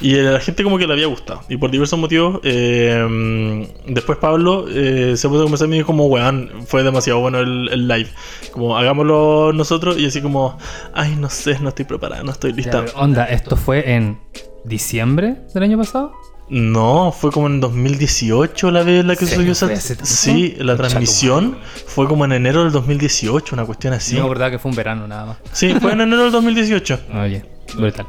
y 0.02 0.14
la 0.16 0.38
gente 0.40 0.62
como 0.62 0.76
que 0.78 0.86
le 0.86 0.92
había 0.92 1.06
gustado. 1.06 1.40
Y 1.48 1.56
por 1.56 1.70
diversos 1.70 1.98
motivos, 1.98 2.40
eh, 2.44 3.66
después 3.86 4.18
Pablo 4.18 4.66
eh, 4.68 5.14
se 5.16 5.28
puso 5.28 5.40
a 5.40 5.44
conversar 5.44 5.66
y 5.66 5.70
me 5.70 5.76
dijo 5.76 5.86
como, 5.86 6.11
weón, 6.12 6.50
fue 6.66 6.82
demasiado 6.82 7.20
bueno 7.20 7.40
el, 7.40 7.68
el 7.72 7.88
live. 7.88 8.10
Como, 8.52 8.76
hagámoslo 8.76 9.52
nosotros 9.52 9.98
y 9.98 10.06
así 10.06 10.20
como, 10.20 10.58
ay, 10.94 11.16
no 11.16 11.30
sé, 11.30 11.58
no 11.60 11.70
estoy 11.70 11.84
preparada, 11.84 12.22
no 12.22 12.32
estoy 12.32 12.52
lista. 12.52 12.84
onda, 12.94 13.24
¿esto 13.24 13.56
fue 13.56 13.94
en 13.94 14.18
diciembre 14.64 15.38
del 15.54 15.62
año 15.62 15.78
pasado? 15.78 16.12
No, 16.48 17.12
fue 17.12 17.30
como 17.30 17.46
en 17.46 17.60
2018 17.60 18.70
la 18.70 18.82
vez 18.82 19.00
en 19.00 19.06
la 19.06 19.16
que 19.16 19.26
subió 19.26 19.52
esa. 19.52 19.74
Sí, 19.76 20.54
la 20.58 20.76
transmisión 20.76 21.56
fue 21.86 22.06
como 22.06 22.26
en 22.26 22.32
enero 22.32 22.64
del 22.64 22.72
2018, 22.72 23.54
una 23.54 23.64
cuestión 23.64 23.94
así. 23.94 24.10
Sí. 24.10 24.16
No 24.18 24.24
acordaba 24.24 24.50
que 24.50 24.58
fue 24.58 24.70
un 24.70 24.76
verano 24.76 25.08
nada 25.08 25.24
más. 25.24 25.36
Sí, 25.52 25.74
fue 25.80 25.92
en 25.92 26.02
enero 26.02 26.24
del 26.24 26.32
2018. 26.32 27.00
Oye, 27.22 27.44
brutal. 27.74 28.06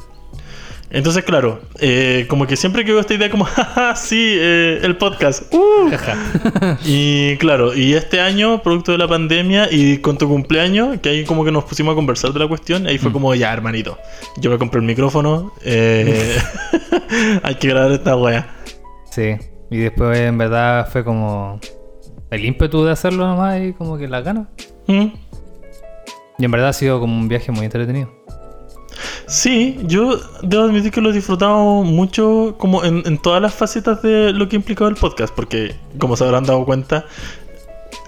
Entonces, 0.93 1.23
claro, 1.23 1.59
eh, 1.79 2.27
como 2.29 2.45
que 2.45 2.55
siempre 2.55 2.85
que 2.85 2.91
veo 2.91 3.01
esta 3.01 3.15
idea, 3.15 3.29
como, 3.29 3.43
jaja, 3.45 3.95
sí, 3.95 4.35
eh, 4.39 4.79
el 4.83 4.95
podcast. 4.97 5.51
Uh. 5.83 5.89
y 6.85 7.35
claro, 7.37 7.75
y 7.75 7.93
este 7.95 8.21
año, 8.21 8.61
producto 8.61 8.91
de 8.91 8.97
la 8.99 9.07
pandemia 9.07 9.67
y 9.71 9.97
con 9.97 10.17
tu 10.17 10.27
cumpleaños, 10.29 10.99
que 10.99 11.09
ahí 11.09 11.23
como 11.25 11.43
que 11.43 11.51
nos 11.51 11.63
pusimos 11.65 11.93
a 11.93 11.95
conversar 11.95 12.31
de 12.31 12.39
la 12.39 12.47
cuestión, 12.47 12.85
ahí 12.87 12.97
fue 12.99 13.09
Mm. 13.09 13.13
como, 13.13 13.35
ya, 13.35 13.51
hermanito, 13.51 13.97
yo 14.37 14.51
me 14.51 14.57
compré 14.57 14.79
el 14.79 14.85
micrófono, 14.85 15.51
eh, 15.63 16.37
hay 17.43 17.55
que 17.55 17.67
grabar 17.67 17.91
esta 17.91 18.15
wea. 18.15 18.47
Sí. 19.11 19.35
Y 19.71 19.77
después 19.77 20.17
en 20.19 20.37
verdad 20.37 20.87
fue 20.91 21.03
como 21.03 21.59
el 22.29 22.45
ímpetu 22.45 22.83
de 22.85 22.91
hacerlo 22.91 23.25
nomás 23.27 23.59
y 23.61 23.73
como 23.73 23.97
que 23.97 24.07
la 24.07 24.21
ganas. 24.21 24.47
¿Mm? 24.87 25.07
Y 26.37 26.45
en 26.45 26.51
verdad 26.51 26.69
ha 26.69 26.73
sido 26.73 26.99
como 26.99 27.17
un 27.17 27.27
viaje 27.27 27.51
muy 27.51 27.65
entretenido. 27.65 28.11
Sí, 29.27 29.79
yo 29.83 30.19
debo 30.41 30.63
admitir 30.63 30.91
que 30.91 31.01
lo 31.01 31.09
he 31.09 31.13
disfrutado 31.13 31.83
mucho 31.83 32.55
como 32.57 32.83
en, 32.83 33.03
en 33.05 33.17
todas 33.17 33.41
las 33.41 33.53
facetas 33.53 34.01
de 34.01 34.31
lo 34.33 34.47
que 34.49 34.55
ha 34.55 34.59
implicado 34.59 34.89
el 34.89 34.95
podcast, 34.95 35.33
porque 35.33 35.75
como 35.97 36.15
se 36.15 36.23
habrán 36.23 36.43
dado 36.45 36.63
cuenta, 36.65 37.05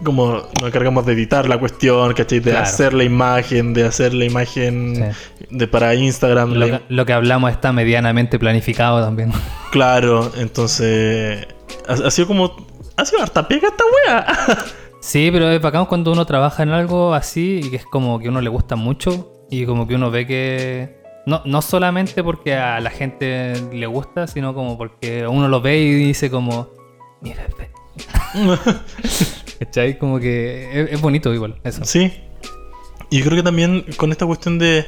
como 0.04 0.34
nos 0.60 0.64
encargamos 0.68 1.06
de 1.06 1.14
editar 1.14 1.48
la 1.48 1.58
cuestión, 1.58 2.14
¿cachai? 2.14 2.40
De 2.40 2.52
Claro. 2.52 2.66
hacer 2.66 2.94
la 2.94 3.04
imagen, 3.04 3.74
de 3.74 3.86
hacer 3.86 4.14
la 4.14 4.26
imagen 4.26 5.14
de 5.50 5.68
para 5.68 5.96
Instagram. 5.96 6.54
Lo 6.54 6.66
la- 6.68 6.80
que, 6.80 6.86
lo 6.90 7.06
que 7.06 7.14
hablamos 7.14 7.52
está 7.52 7.72
medianamente 7.72 8.38
planificado 8.40 9.02
también. 9.04 9.32
Claro, 9.72 10.32
entonces 10.38 11.46
ha, 11.88 11.94
ha 11.94 12.12
sido 12.12 12.28
como... 12.28 12.56
Ha 12.98 13.04
sido 13.04 13.22
harta 13.22 13.46
pega 13.48 13.68
esta 13.70 13.84
wea. 14.08 14.26
Sí, 15.02 15.30
pero 15.32 15.52
es 15.52 15.62
bacán 15.62 15.86
cuando 15.86 16.12
uno 16.12 16.26
trabaja 16.26 16.64
en 16.64 16.70
algo 16.70 17.14
así 17.14 17.62
y 17.64 17.70
que 17.70 17.76
es 17.76 17.86
como 17.86 18.18
que 18.18 18.26
a 18.28 18.32
uno 18.32 18.42
le 18.42 18.50
gusta 18.50 18.76
mucho 18.76 19.35
y 19.50 19.66
como 19.66 19.88
que 19.88 19.96
uno 19.96 20.12
ve 20.12 20.26
que 20.28 20.98
no, 21.26 21.42
no 21.46 21.62
solamente 21.62 22.24
porque 22.24 22.56
a 22.56 22.80
la 22.80 22.90
gente 22.90 23.54
le 23.74 23.88
gusta, 23.88 24.28
sino 24.28 24.54
como 24.54 24.78
porque 24.78 25.26
uno 25.28 25.48
lo 25.48 25.62
ve 25.62 25.78
y 25.80 25.94
dice 25.94 26.30
como, 26.30 26.70
mira, 27.22 27.46
ve". 27.58 27.70
¿cachai? 29.60 29.98
Como 29.98 30.20
que 30.20 30.82
es, 30.82 30.92
es 30.94 31.02
bonito 31.02 31.34
igual, 31.34 31.56
eso. 31.64 31.84
Sí. 31.86 32.12
Y 33.10 33.20
yo 33.20 33.26
creo 33.26 33.38
que 33.38 33.44
también 33.44 33.86
con 33.98 34.12
esta 34.12 34.26
cuestión 34.26 34.60
de, 34.60 34.86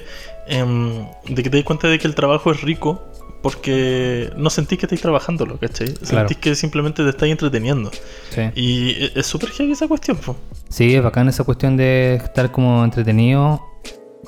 em, 0.47 1.07
de 1.27 1.43
que 1.43 1.49
te 1.49 1.57
das 1.57 1.65
cuenta 1.65 1.87
de 1.87 1.99
que 1.99 2.07
el 2.07 2.15
trabajo 2.15 2.51
es 2.51 2.61
rico 2.61 3.01
porque 3.41 4.31
no 4.35 4.49
sentís 4.49 4.79
que 4.79 4.87
estáis 4.87 5.01
trabajándolo, 5.01 5.57
¿cachai? 5.59 5.93
Claro. 5.93 6.27
Sentís 6.27 6.37
que 6.37 6.55
simplemente 6.55 7.03
te 7.03 7.09
estáis 7.09 7.31
entreteniendo. 7.31 7.91
Sí. 8.31 8.41
Y 8.55 8.89
e- 9.03 9.11
es 9.15 9.27
súper 9.27 9.49
heavy 9.51 9.71
esa 9.71 9.87
cuestión, 9.87 10.17
po. 10.17 10.35
Sí, 10.69 10.95
es 10.95 11.03
bacán 11.03 11.29
esa 11.29 11.43
cuestión 11.43 11.77
de 11.77 12.15
estar 12.15 12.51
como 12.51 12.83
entretenido, 12.83 13.61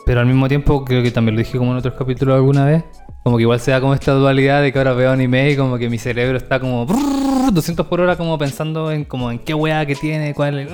pero 0.10 0.22
al 0.22 0.26
mismo 0.26 0.48
tiempo 0.48 0.84
creo 0.84 1.04
que 1.04 1.12
también 1.12 1.36
lo 1.36 1.44
dije 1.44 1.60
como 1.60 1.72
en 1.72 1.78
otros 1.78 1.94
capítulos 1.94 2.34
alguna 2.34 2.66
vez, 2.66 2.84
como 3.22 3.38
que 3.38 3.44
igual 3.44 3.60
se 3.60 3.70
da 3.70 3.80
como 3.80 3.94
esta 3.94 4.12
dualidad 4.14 4.64
de 4.64 4.74
que 4.74 4.80
ahora 4.80 4.94
veo 4.94 5.12
anime 5.12 5.52
y 5.52 5.56
como 5.56 5.78
que 5.78 5.88
mi 5.88 6.00
cerebro 6.00 6.36
está 6.36 6.60
como 6.60 6.84
brrr, 6.88 7.54
200 7.54 7.86
por 7.86 8.02
hora 8.02 8.16
como 8.16 8.36
pensando 8.40 8.92
en 8.92 9.06
como 9.06 9.30
en 9.30 9.38
qué 9.38 9.54
weá 9.54 9.86
que 9.86 9.94
tiene, 9.94 10.34
cuál 10.34 10.58
es... 10.58 10.72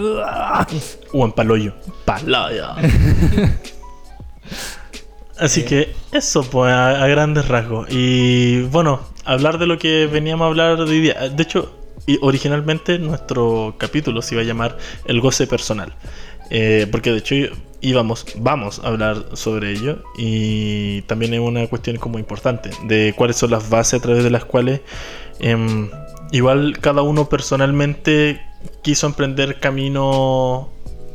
O 1.12 1.25
en 1.25 1.34
paloyo. 1.34 1.74
Paloyo. 2.06 2.68
Así 5.38 5.65
que 5.65 5.94
eso, 6.13 6.50
pues, 6.50 6.72
a, 6.72 7.04
a 7.04 7.08
grandes 7.10 7.50
rasgos. 7.50 7.89
Y 7.92 8.62
bueno, 8.62 9.01
hablar 9.25 9.58
de 9.58 9.68
lo 9.68 9.77
que 9.77 10.08
veníamos 10.10 10.46
a 10.46 10.48
hablar 10.48 10.77
de 10.77 10.84
hoy 10.84 11.01
día. 11.01 11.27
De 11.27 11.44
hecho, 11.44 11.75
originalmente 12.22 13.00
nuestro 13.00 13.75
capítulo 13.77 14.22
se 14.22 14.36
iba 14.36 14.44
a 14.44 14.46
llamar 14.46 14.77
El 15.04 15.20
goce 15.20 15.46
personal. 15.46 15.94
Eh, 16.50 16.88
porque 16.92 17.12
de 17.12 17.18
hecho 17.18 17.36
íbamos, 17.82 18.25
vamos 18.38 18.82
a 18.84 18.88
hablar 18.88 19.25
sobre 19.34 19.72
ello. 19.72 20.04
Y 20.18 21.02
también 21.04 21.34
es 21.34 21.40
una 21.40 21.68
cuestión 21.68 21.98
como 21.98 22.20
importante 22.20 22.72
de 22.84 23.14
cuáles 23.16 23.38
son 23.38 23.52
las 23.52 23.70
bases 23.70 24.00
a 24.00 24.04
través 24.04 24.24
de 24.24 24.30
las 24.30 24.46
cuales 24.46 24.82
em, 25.40 25.90
igual 26.32 26.78
cada 26.80 27.02
uno 27.02 27.30
personalmente 27.30 28.42
quiso 28.82 29.08
emprender 29.08 29.60
camino 29.60 30.72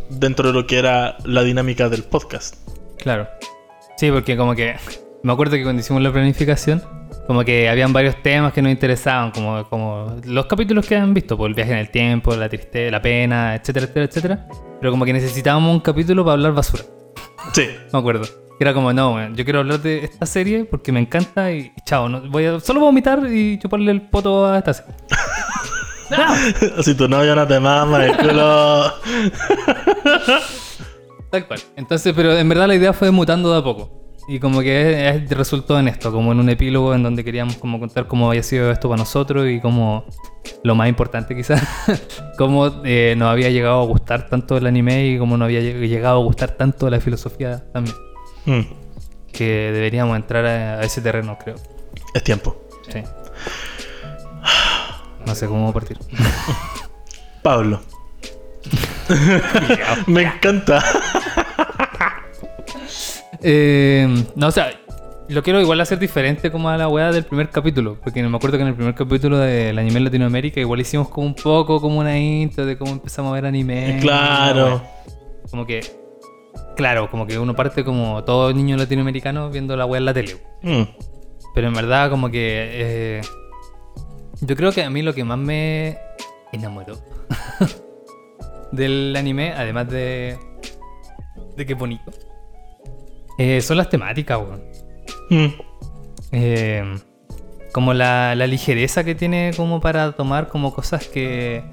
dentro 0.08 0.48
de 0.48 0.54
lo 0.54 0.66
que 0.66 0.78
era 0.78 1.16
la 1.24 1.42
dinámica 1.42 1.88
del 1.88 2.04
podcast. 2.04 2.56
Claro. 2.98 3.28
Sí, 3.96 4.10
porque 4.10 4.36
como 4.36 4.54
que 4.54 4.76
me 5.22 5.32
acuerdo 5.32 5.56
que 5.56 5.62
cuando 5.62 5.80
hicimos 5.80 6.02
la 6.02 6.12
planificación, 6.12 6.82
como 7.26 7.44
que 7.44 7.68
habían 7.68 7.92
varios 7.92 8.22
temas 8.22 8.52
que 8.52 8.62
nos 8.62 8.72
interesaban, 8.72 9.30
como, 9.30 9.68
como 9.68 10.16
los 10.24 10.46
capítulos 10.46 10.86
que 10.86 10.96
han 10.96 11.12
visto, 11.14 11.36
por 11.36 11.48
el 11.48 11.54
viaje 11.54 11.72
en 11.72 11.78
el 11.78 11.90
tiempo, 11.90 12.34
la 12.34 12.48
tristeza, 12.48 12.90
la 12.90 13.02
pena, 13.02 13.54
etcétera, 13.54 13.86
etcétera, 13.86 14.06
etcétera. 14.06 14.69
Pero 14.80 14.92
como 14.92 15.04
que 15.04 15.12
necesitábamos 15.12 15.72
un 15.72 15.80
capítulo 15.80 16.24
para 16.24 16.34
hablar 16.34 16.52
basura. 16.52 16.84
Sí, 17.52 17.68
Me 17.92 17.98
acuerdo. 17.98 18.26
Era 18.58 18.74
como, 18.74 18.92
no, 18.92 19.14
weón, 19.14 19.34
yo 19.36 19.44
quiero 19.44 19.60
hablar 19.60 19.80
de 19.80 20.04
esta 20.04 20.26
serie 20.26 20.66
porque 20.66 20.92
me 20.92 21.00
encanta 21.00 21.50
y, 21.50 21.72
y 21.74 21.80
chao, 21.86 22.10
no, 22.10 22.20
voy 22.28 22.44
a, 22.44 22.60
solo 22.60 22.80
voy 22.80 22.88
a 22.88 22.90
vomitar 22.90 23.26
y 23.26 23.58
chuparle 23.58 23.90
el 23.90 24.02
poto 24.02 24.46
a 24.46 24.58
esta 24.58 24.74
serie. 24.74 24.94
No, 26.10 26.82
si 26.82 26.94
tu 26.96 27.06
novio 27.08 27.36
no 27.36 27.46
te 27.46 27.60
mama 27.60 28.04
el 28.04 28.16
culo. 28.16 28.92
Tal 31.30 31.46
cual. 31.46 31.60
Entonces, 31.76 32.12
pero 32.16 32.36
en 32.36 32.48
verdad 32.48 32.66
la 32.66 32.74
idea 32.74 32.92
fue 32.92 33.12
mutando 33.12 33.52
de 33.52 33.58
a 33.60 33.62
poco. 33.62 33.99
Y 34.32 34.38
como 34.38 34.60
que 34.60 35.08
es- 35.08 35.22
es- 35.24 35.30
resultó 35.36 35.78
en 35.80 35.88
esto, 35.88 36.12
como 36.12 36.30
en 36.30 36.38
un 36.38 36.48
epílogo 36.50 36.94
en 36.94 37.02
donde 37.02 37.24
queríamos 37.24 37.56
como 37.56 37.80
contar 37.80 38.06
cómo 38.06 38.28
había 38.28 38.42
sido 38.44 38.70
esto 38.70 38.88
para 38.88 39.00
nosotros 39.00 39.48
y 39.48 39.60
cómo, 39.60 40.04
lo 40.62 40.74
más 40.76 40.88
importante 40.88 41.34
quizás, 41.34 41.60
cómo 42.38 42.80
eh, 42.84 43.14
nos 43.18 43.28
había 43.28 43.50
llegado 43.50 43.80
a 43.80 43.84
gustar 43.86 44.28
tanto 44.28 44.56
el 44.56 44.66
anime 44.66 45.08
y 45.08 45.18
cómo 45.18 45.36
nos 45.36 45.46
había 45.46 45.60
lleg- 45.60 45.88
llegado 45.88 46.20
a 46.20 46.24
gustar 46.24 46.52
tanto 46.52 46.88
la 46.88 47.00
filosofía 47.00 47.64
también. 47.72 47.96
Mm, 48.46 48.60
Que 49.32 49.72
deberíamos 49.72 50.14
entrar 50.16 50.46
a, 50.46 50.74
a 50.78 50.82
ese 50.84 51.00
terreno, 51.00 51.36
creo. 51.42 51.56
es 52.14 52.22
tiempo. 52.22 52.56
Sí. 52.88 53.02
No 55.26 55.34
sé 55.34 55.46
cómo 55.48 55.72
partir. 55.72 55.98
Pablo. 57.42 57.80
Me 60.06 60.22
encanta. 60.22 60.82
Eh, 63.42 64.06
no, 64.34 64.48
o 64.48 64.50
sea, 64.50 64.70
lo 65.28 65.42
quiero 65.42 65.60
igual 65.60 65.80
hacer 65.80 65.98
diferente 65.98 66.50
como 66.50 66.68
a 66.68 66.76
la 66.76 66.88
weá 66.88 67.12
del 67.12 67.24
primer 67.24 67.50
capítulo. 67.50 67.96
Porque 68.02 68.22
me 68.22 68.36
acuerdo 68.36 68.56
que 68.56 68.62
en 68.62 68.68
el 68.68 68.74
primer 68.74 68.94
capítulo 68.94 69.38
del 69.38 69.78
anime 69.78 69.98
en 69.98 70.04
Latinoamérica 70.04 70.60
igual 70.60 70.80
hicimos 70.80 71.08
como 71.08 71.26
un 71.26 71.34
poco 71.34 71.80
como 71.80 71.98
una 72.00 72.18
intro 72.18 72.66
de 72.66 72.76
cómo 72.76 72.92
empezamos 72.92 73.30
a 73.30 73.34
ver 73.34 73.46
anime. 73.46 73.98
Claro. 74.00 74.82
Como 75.50 75.66
que, 75.66 75.80
claro, 76.76 77.10
como 77.10 77.26
que 77.26 77.38
uno 77.38 77.54
parte 77.54 77.84
como 77.84 78.22
todo 78.24 78.52
niño 78.52 78.76
latinoamericano 78.76 79.50
viendo 79.50 79.76
la 79.76 79.86
weá 79.86 79.98
en 79.98 80.04
la 80.04 80.14
tele. 80.14 80.36
Mm, 80.62 80.82
Pero 81.54 81.68
en 81.68 81.74
verdad 81.74 82.10
como 82.10 82.30
que... 82.30 82.68
eh, 82.72 83.20
yo 84.42 84.56
creo 84.56 84.72
que 84.72 84.82
a 84.82 84.90
mí 84.90 85.02
lo 85.02 85.12
que 85.12 85.22
más 85.22 85.38
me 85.38 85.98
enamoró 86.52 86.96
del 88.72 89.14
anime, 89.16 89.52
además 89.52 89.88
de... 89.90 90.38
De 91.56 91.66
que 91.66 91.74
bonito. 91.74 92.10
Eh, 93.40 93.60
son 93.62 93.78
las 93.78 93.88
temáticas, 93.88 94.38
weón. 94.38 94.62
mm, 95.30 95.54
Eh, 96.32 96.84
como 97.72 97.94
la, 97.94 98.34
la 98.34 98.46
ligereza 98.46 99.02
que 99.02 99.14
tiene 99.14 99.52
como 99.56 99.80
para 99.80 100.12
tomar 100.12 100.48
como 100.48 100.74
cosas 100.74 101.06
que 101.08 101.64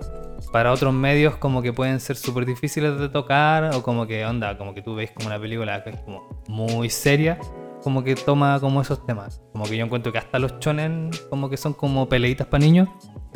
para 0.51 0.71
otros 0.71 0.93
medios 0.93 1.35
como 1.35 1.61
que 1.61 1.73
pueden 1.73 1.99
ser 1.99 2.15
súper 2.15 2.45
difíciles 2.45 2.97
de 2.97 3.09
tocar 3.09 3.75
o 3.75 3.83
como 3.83 4.07
que 4.07 4.25
onda, 4.25 4.57
como 4.57 4.73
que 4.73 4.81
tú 4.81 4.95
ves 4.95 5.11
como 5.11 5.27
una 5.27 5.39
película 5.39 5.83
que 5.83 5.89
es 5.91 5.99
como 5.99 6.41
muy 6.47 6.89
seria, 6.89 7.37
como 7.83 8.03
que 8.03 8.15
toma 8.15 8.59
como 8.59 8.81
esos 8.81 9.05
temas. 9.05 9.41
Como 9.51 9.65
que 9.65 9.75
yo 9.77 9.85
encuentro 9.85 10.11
que 10.11 10.19
hasta 10.19 10.39
los 10.39 10.59
chonen 10.59 11.11
como 11.29 11.49
que 11.49 11.57
son 11.57 11.73
como 11.73 12.07
peleitas 12.07 12.47
para 12.47 12.63
niños, 12.63 12.87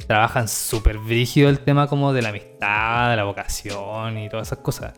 trabajan 0.08 0.48
súper 0.48 0.98
brígido 0.98 1.50
el 1.50 1.60
tema 1.60 1.88
como 1.88 2.14
de 2.14 2.22
la 2.22 2.30
amistad, 2.30 3.10
de 3.12 3.16
la 3.18 3.24
vocación 3.26 4.18
y 4.18 4.30
todas 4.30 4.48
esas 4.48 4.60
cosas. 4.60 4.94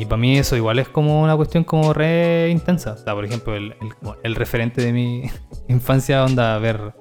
Y 0.00 0.06
para 0.06 0.16
mí 0.16 0.38
eso 0.38 0.56
igual 0.56 0.78
es 0.78 0.88
como 0.88 1.20
una 1.22 1.36
cuestión 1.36 1.62
como 1.62 1.92
re 1.92 2.48
intensa. 2.50 2.92
O 2.92 2.96
sea, 2.96 3.14
por 3.14 3.24
ejemplo, 3.24 3.54
el, 3.54 3.74
el- 4.22 4.34
referente 4.34 4.80
de 4.80 4.92
mi 4.94 5.24
infancia, 5.68 6.24
onda, 6.24 6.56
ver 6.58 6.94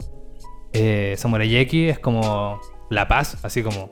eh, 0.74 1.16
Samurai 1.18 1.56
X 1.56 1.92
es 1.92 2.00
como 2.00 2.60
la 2.90 3.08
paz, 3.08 3.38
así 3.44 3.64
como, 3.64 3.90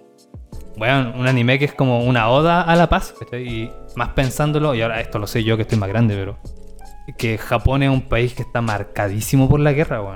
bueno, 0.75 1.13
un 1.17 1.25
anime 1.27 1.57
que 1.57 1.65
es 1.65 1.73
como 1.73 2.03
una 2.03 2.29
oda 2.29 2.61
a 2.63 2.75
la 2.75 2.89
paz. 2.89 3.13
Y 3.31 3.69
más 3.95 4.09
pensándolo, 4.09 4.75
y 4.75 4.81
ahora 4.81 4.99
esto 4.99 5.19
lo 5.19 5.27
sé 5.27 5.43
yo 5.43 5.55
que 5.55 5.61
estoy 5.61 5.77
más 5.77 5.87
grande, 5.89 6.15
pero 6.15 6.37
que 7.17 7.37
Japón 7.37 7.83
es 7.83 7.89
un 7.89 8.01
país 8.01 8.33
que 8.33 8.41
está 8.41 8.59
marcadísimo 8.61 9.47
por 9.47 9.61
la 9.61 9.71
guerra, 9.71 10.01
weón. 10.01 10.15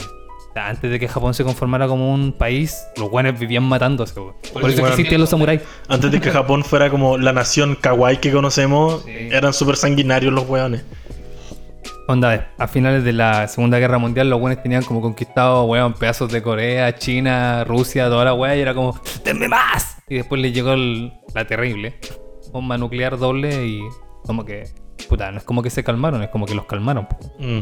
Antes 0.55 0.91
de 0.91 0.99
que 0.99 1.07
Japón 1.07 1.33
se 1.33 1.43
conformara 1.43 1.87
como 1.87 2.13
un 2.13 2.33
país, 2.33 2.83
los 2.97 3.09
guanes 3.09 3.39
vivían 3.39 3.63
matándose, 3.63 4.19
weón. 4.19 4.33
Por 4.53 4.69
eso 4.69 4.81
Bueno, 4.81 4.87
existían 4.95 5.21
los 5.21 5.29
samuráis. 5.29 5.61
Antes 5.87 6.11
de 6.11 6.19
que 6.19 6.29
Japón 6.31 6.63
fuera 6.63 6.89
como 6.89 7.17
la 7.17 7.31
nación 7.33 7.75
kawaii 7.79 8.17
que 8.17 8.31
conocemos, 8.31 9.03
Sí. 9.03 9.11
eran 9.31 9.53
súper 9.53 9.77
sanguinarios 9.77 10.33
los 10.33 10.47
weones. 10.49 10.83
Onda, 12.07 12.51
a 12.57 12.67
finales 12.67 13.03
de 13.03 13.13
la 13.13 13.47
Segunda 13.47 13.79
Guerra 13.79 13.97
Mundial 13.97 14.29
los 14.29 14.39
buenos 14.39 14.61
tenían 14.61 14.83
como 14.83 15.01
conquistado, 15.01 15.63
weón, 15.65 15.93
pedazos 15.93 16.31
de 16.31 16.41
Corea, 16.41 16.93
China, 16.95 17.63
Rusia, 17.63 18.09
toda 18.09 18.25
la 18.25 18.33
weá, 18.33 18.55
y 18.57 18.59
era 18.59 18.73
como, 18.73 18.99
¡denme 19.23 19.47
más! 19.47 19.97
Y 20.09 20.15
después 20.15 20.41
les 20.41 20.51
llegó 20.53 20.73
el- 20.73 21.13
la 21.33 21.45
terrible 21.45 21.95
bomba 22.51 22.77
nuclear 22.77 23.17
doble 23.17 23.65
y 23.65 23.79
como 24.25 24.43
que, 24.43 24.65
puta, 25.07 25.31
no 25.31 25.37
es 25.37 25.43
como 25.45 25.63
que 25.63 25.69
se 25.69 25.85
calmaron, 25.85 26.21
es 26.21 26.27
como 26.29 26.45
que 26.45 26.53
los 26.53 26.65
calmaron. 26.65 27.07
Mm, 27.39 27.59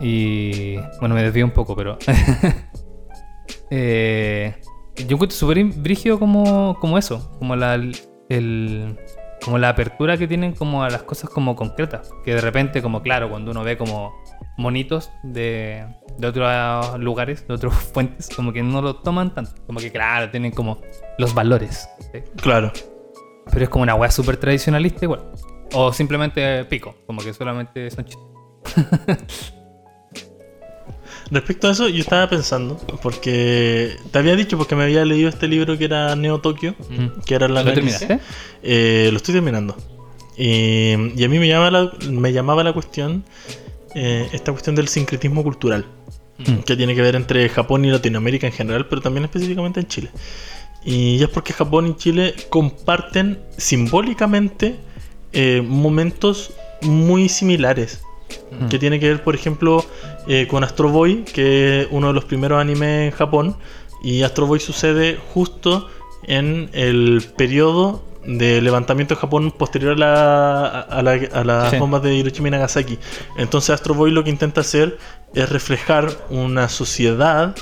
Y 0.00 0.76
bueno, 0.98 1.14
me 1.14 1.22
desvío 1.22 1.44
un 1.44 1.50
poco, 1.50 1.76
pero... 1.76 1.98
eh, 3.70 4.54
yo 4.96 5.16
encuentro 5.16 5.36
súper 5.36 5.64
brígido 5.64 6.18
como, 6.18 6.78
como 6.80 6.98
eso, 6.98 7.30
como 7.38 7.56
la, 7.56 7.74
el, 7.74 8.98
como 9.44 9.58
la 9.58 9.70
apertura 9.70 10.16
que 10.16 10.26
tienen 10.26 10.54
como 10.54 10.82
a 10.84 10.90
las 10.90 11.02
cosas 11.02 11.30
como 11.30 11.56
concretas. 11.56 12.10
Que 12.24 12.34
de 12.34 12.40
repente, 12.40 12.82
como 12.82 13.02
claro, 13.02 13.30
cuando 13.30 13.50
uno 13.50 13.62
ve 13.62 13.76
como 13.76 14.14
monitos 14.56 15.10
de, 15.22 15.86
de 16.18 16.26
otros 16.26 16.98
lugares, 16.98 17.46
de 17.46 17.54
otras 17.54 17.74
fuentes, 17.92 18.28
como 18.34 18.52
que 18.52 18.62
no 18.62 18.82
lo 18.82 18.96
toman 18.96 19.34
tanto. 19.34 19.52
Como 19.66 19.80
que 19.80 19.90
claro, 19.90 20.30
tienen 20.30 20.52
como 20.52 20.80
los 21.18 21.34
valores. 21.34 21.88
¿sí? 22.12 22.20
claro. 22.36 22.72
Pero 23.50 23.64
es 23.64 23.68
como 23.68 23.82
una 23.82 23.94
weá 23.94 24.10
súper 24.10 24.36
tradicionalista 24.36 25.04
igual. 25.04 25.32
O 25.72 25.92
simplemente 25.92 26.64
pico, 26.66 26.94
como 27.06 27.20
que 27.20 27.32
solamente 27.32 27.90
son 27.90 28.04
chistes. 28.04 29.54
Respecto 31.30 31.68
a 31.68 31.70
eso, 31.70 31.88
yo 31.88 32.00
estaba 32.00 32.28
pensando, 32.28 32.76
porque 33.02 33.96
te 34.10 34.18
había 34.18 34.34
dicho, 34.34 34.58
porque 34.58 34.74
me 34.74 34.82
había 34.84 35.04
leído 35.04 35.28
este 35.28 35.46
libro 35.46 35.78
que 35.78 35.84
era 35.84 36.16
Neo 36.16 36.40
Tokyo, 36.40 36.74
Mm. 36.90 37.20
que 37.24 37.34
era 37.36 37.46
la 37.48 37.62
¿Lo 37.62 37.72
terminaste? 37.72 38.18
Eh, 38.62 39.08
lo 39.12 39.16
estoy 39.18 39.34
terminando. 39.34 39.76
Y, 40.36 40.94
y 41.16 41.24
a 41.24 41.28
mí 41.28 41.38
me, 41.38 41.46
llama 41.46 41.70
la- 41.70 41.92
me 42.10 42.32
llamaba 42.32 42.64
la 42.64 42.72
cuestión, 42.72 43.24
eh, 43.94 44.28
esta 44.32 44.50
cuestión 44.52 44.74
del 44.74 44.88
sincretismo 44.88 45.42
cultural, 45.44 45.84
Mm. 46.38 46.60
que 46.66 46.74
tiene 46.76 46.94
que 46.96 47.02
ver 47.02 47.14
entre 47.16 47.48
Japón 47.48 47.84
y 47.84 47.90
Latinoamérica 47.90 48.46
en 48.48 48.52
general, 48.52 48.86
pero 48.88 49.00
también 49.00 49.24
específicamente 49.24 49.80
en 49.80 49.86
Chile. 49.86 50.10
Y 50.84 51.22
es 51.22 51.28
porque 51.28 51.52
Japón 51.52 51.86
y 51.88 51.96
Chile 51.96 52.34
comparten 52.48 53.38
simbólicamente 53.56 54.76
eh, 55.32 55.62
momentos 55.64 56.52
muy 56.82 57.28
similares. 57.28 58.00
Mm. 58.58 58.68
Que 58.68 58.78
tiene 58.78 58.98
que 59.00 59.08
ver, 59.08 59.22
por 59.22 59.34
ejemplo, 59.34 59.84
eh, 60.28 60.46
con 60.48 60.64
Astro 60.64 60.88
Boy, 60.90 61.24
que 61.24 61.82
es 61.82 61.88
uno 61.90 62.08
de 62.08 62.12
los 62.14 62.24
primeros 62.24 62.60
animes 62.60 63.12
en 63.12 63.16
Japón. 63.16 63.56
Y 64.02 64.22
Astro 64.22 64.46
Boy 64.46 64.60
sucede 64.60 65.18
justo 65.34 65.88
en 66.24 66.70
el 66.72 67.22
periodo 67.36 68.02
de 68.26 68.60
levantamiento 68.60 69.14
de 69.14 69.20
Japón 69.20 69.50
posterior 69.50 69.92
a, 69.92 69.96
la- 69.96 70.80
a 70.80 71.02
la- 71.02 71.28
a 71.32 71.44
las 71.44 71.70
Sí. 71.70 71.78
bombas 71.78 72.02
de 72.02 72.14
Hiroshima 72.14 72.48
y 72.48 72.50
Nagasaki. 72.50 72.98
Entonces 73.38 73.70
Astro 73.70 73.94
Boy 73.94 74.10
lo 74.10 74.22
que 74.24 74.30
intenta 74.30 74.60
hacer 74.60 74.98
es 75.34 75.48
reflejar 75.48 76.10
una 76.28 76.68
sociedad 76.68 77.54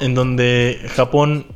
en 0.00 0.14
donde 0.14 0.80
Japón 0.96 1.46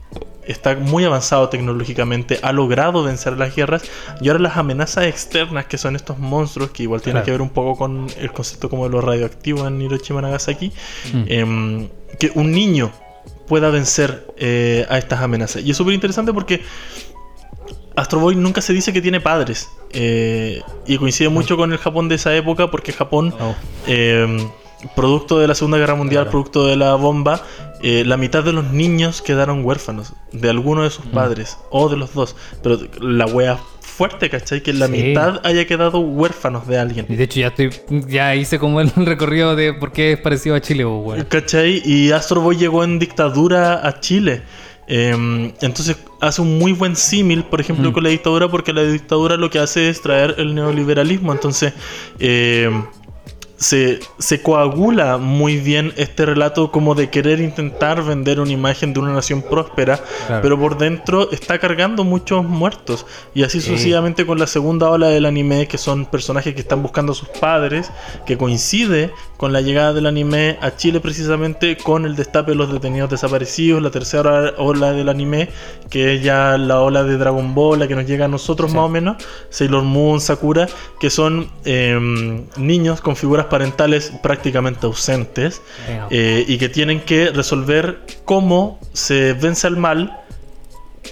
está 0.47 0.75
muy 0.77 1.05
avanzado 1.05 1.49
tecnológicamente, 1.49 2.39
ha 2.43 2.53
logrado 2.53 3.03
vencer 3.03 3.37
las 3.39 3.55
guerras 3.55 3.83
y 4.21 4.29
ahora 4.29 4.41
las 4.41 4.57
amenazas 4.57 5.05
externas 5.07 5.67
que 5.67 5.79
son 5.79 5.97
estos 5.97 6.19
monstruos 6.19 6.71
que 6.71 6.83
igual 6.85 7.01
tienen 7.01 7.15
Claro. 7.23 7.25
que 7.25 7.31
ver 7.33 7.43
un 7.43 7.51
poco 7.51 7.77
con 7.77 8.07
el 8.19 8.33
concepto 8.33 8.69
como 8.69 8.85
de 8.85 8.91
lo 8.91 9.01
radioactivo 9.01 9.67
en 9.67 9.81
Hiroshima 9.81 10.21
Nagasaki, 10.23 10.73
Mm. 11.13 11.23
em, 11.29 11.89
que 12.19 12.31
un 12.35 12.53
niño 12.53 12.93
pueda 13.49 13.71
vencer 13.71 14.27
eh, 14.39 14.87
a 14.89 14.99
estas 14.99 15.21
amenazas. 15.21 15.63
Y 15.63 15.71
es 15.71 15.77
súper 15.77 15.95
interesante 15.95 16.33
porque 16.33 16.63
Astro 17.97 18.19
Boy 18.21 18.35
nunca 18.35 18.61
se 18.61 18.73
dice 18.73 18.93
que 18.93 19.01
tiene 19.01 19.21
padres. 19.21 19.69
eh, 19.97 20.61
y 20.89 20.99
coincide 20.99 21.29
mucho 21.29 21.57
con 21.57 21.71
el 21.73 21.79
Japón 21.79 22.09
de 22.09 22.17
esa 22.17 22.35
época 22.35 22.69
porque 22.69 22.93
Japón, 22.93 23.33
Oh. 23.39 23.55
eh, 23.87 24.45
producto 24.97 25.39
de 25.39 25.47
la 25.47 25.55
Segunda 25.55 25.79
Guerra 25.79 25.95
Mundial, 25.95 26.25
Claro. 26.25 26.31
producto 26.33 26.67
de 26.67 26.75
la 26.77 26.97
bomba, 26.97 27.43
eh, 27.87 28.03
la 28.07 28.17
mitad 28.17 28.43
de 28.43 28.53
los 28.55 28.73
niños 28.73 29.21
quedaron 29.21 29.63
huérfanos 29.65 30.15
de 30.33 30.49
alguno 30.49 30.85
de 30.85 30.91
sus 30.91 31.05
Mm. 31.05 31.11
padres 31.11 31.59
o 31.71 31.89
de 31.91 31.99
los 31.99 32.15
dos. 32.15 32.35
Pero 32.63 32.79
la 33.01 33.27
wea 33.27 33.59
fuerte, 33.81 34.31
¿cachai? 34.31 34.63
Que 34.63 34.73
la 34.73 34.87
Sí. 34.87 34.93
mitad 34.93 35.41
haya 35.45 35.67
quedado 35.67 35.99
huérfanos 36.01 36.67
de 36.67 36.79
alguien. 36.79 37.05
Y 37.11 37.17
de 37.17 37.25
hecho 37.25 37.41
ya 37.41 37.49
estoy, 37.49 37.71
ya 38.09 38.35
hice 38.35 38.59
como 38.59 38.81
el 38.81 38.91
recorrido 38.97 39.55
de 39.55 39.75
por 39.75 39.93
qué 39.93 40.13
es 40.13 40.19
parecido 40.19 40.55
a 40.57 40.61
Chile, 40.63 40.85
pues, 40.85 40.97
weón. 41.19 41.27
¿Cachai? 41.29 41.83
Y 41.85 42.11
Astro 42.13 42.41
Boy 42.41 42.57
llegó 42.57 42.83
en 42.85 42.99
dictadura 42.99 43.87
a 43.87 44.01
Chile. 44.01 44.43
Eh, 44.87 45.53
entonces 45.63 45.97
hace 46.21 46.43
un 46.43 46.59
muy 46.59 46.73
buen 46.73 46.97
símil, 46.97 47.45
por 47.45 47.61
ejemplo, 47.61 47.91
Mm. 47.91 47.93
con 47.93 48.03
la 48.03 48.09
dictadura, 48.11 48.49
porque 48.49 48.73
la 48.73 48.83
dictadura 48.83 49.37
lo 49.37 49.49
que 49.51 49.59
hace 49.59 49.89
es 49.91 50.01
traer 50.01 50.35
el 50.39 50.55
neoliberalismo. 50.55 51.33
Entonces 51.33 51.73
eh, 52.19 52.71
se, 53.65 54.01
se 54.19 54.43
coagula 54.43 55.17
muy 55.17 55.57
bien 55.57 55.93
este 55.97 56.27
relato 56.27 56.71
como 56.71 56.95
de 56.95 57.09
querer 57.09 57.41
intentar 57.41 58.03
vender 58.05 58.39
una 58.41 58.53
imagen 58.53 58.93
de 58.93 59.01
una 59.01 59.13
nación 59.13 59.41
próspera, 59.43 59.99
Claro. 60.27 60.43
pero 60.43 60.59
por 60.59 60.77
dentro 60.77 61.31
está 61.33 61.59
cargando 61.59 62.05
muchos 62.05 62.45
muertos. 62.45 63.07
Y 63.35 63.43
así 63.43 63.61
Sí. 63.61 63.71
sucesivamente 63.71 64.27
con 64.27 64.39
la 64.39 64.47
segunda 64.47 64.91
ola 64.91 65.09
del 65.09 65.25
anime, 65.25 65.67
que 65.67 65.79
son 65.79 66.05
personajes 66.07 66.55
que 66.55 66.61
están 66.61 66.83
buscando 66.83 67.13
a 67.13 67.15
sus 67.15 67.29
padres, 67.29 67.91
que 68.27 68.37
coincide 68.37 69.11
con 69.37 69.53
la 69.53 69.61
llegada 69.63 69.93
del 69.93 70.07
anime 70.07 70.59
a 70.61 70.77
Chile 70.77 71.01
precisamente 71.01 71.77
con 71.77 72.05
el 72.05 72.17
destape 72.17 72.53
de 72.53 72.57
los 72.57 72.73
detenidos 72.73 73.11
desaparecidos, 73.11 73.83
la 73.83 73.91
tercera 73.91 74.55
ola 74.59 74.93
del 74.93 75.09
anime, 75.09 75.49
que 75.91 76.15
es 76.17 76.23
ya 76.23 76.57
la 76.59 76.81
ola 76.81 77.03
de 77.05 77.17
Dragon 77.17 77.55
Ball, 77.55 77.79
la 77.79 77.89
que 77.89 77.95
nos 77.95 78.07
llega 78.07 78.27
a 78.27 78.29
nosotros 78.29 78.71
Sí. 78.71 78.77
más 78.77 78.87
o 78.87 78.89
menos, 78.89 79.17
Sailor 79.51 79.83
Moon, 79.85 80.21
Sakura, 80.21 80.69
que 81.01 81.11
son 81.11 81.49
em, 81.65 82.45
niños 82.57 83.01
con 83.01 83.17
figuras 83.17 83.47
parentales 83.55 84.11
prácticamente 84.21 84.85
ausentes 84.85 85.63
Venga. 85.87 86.09
eh, 86.11 86.45
y 86.49 86.59
que 86.59 86.69
tienen 86.69 87.01
que 87.01 87.31
resolver 87.31 88.01
cómo 88.25 88.81
se 88.93 89.33
vence 89.35 89.69
al 89.69 89.77
mal 89.77 90.21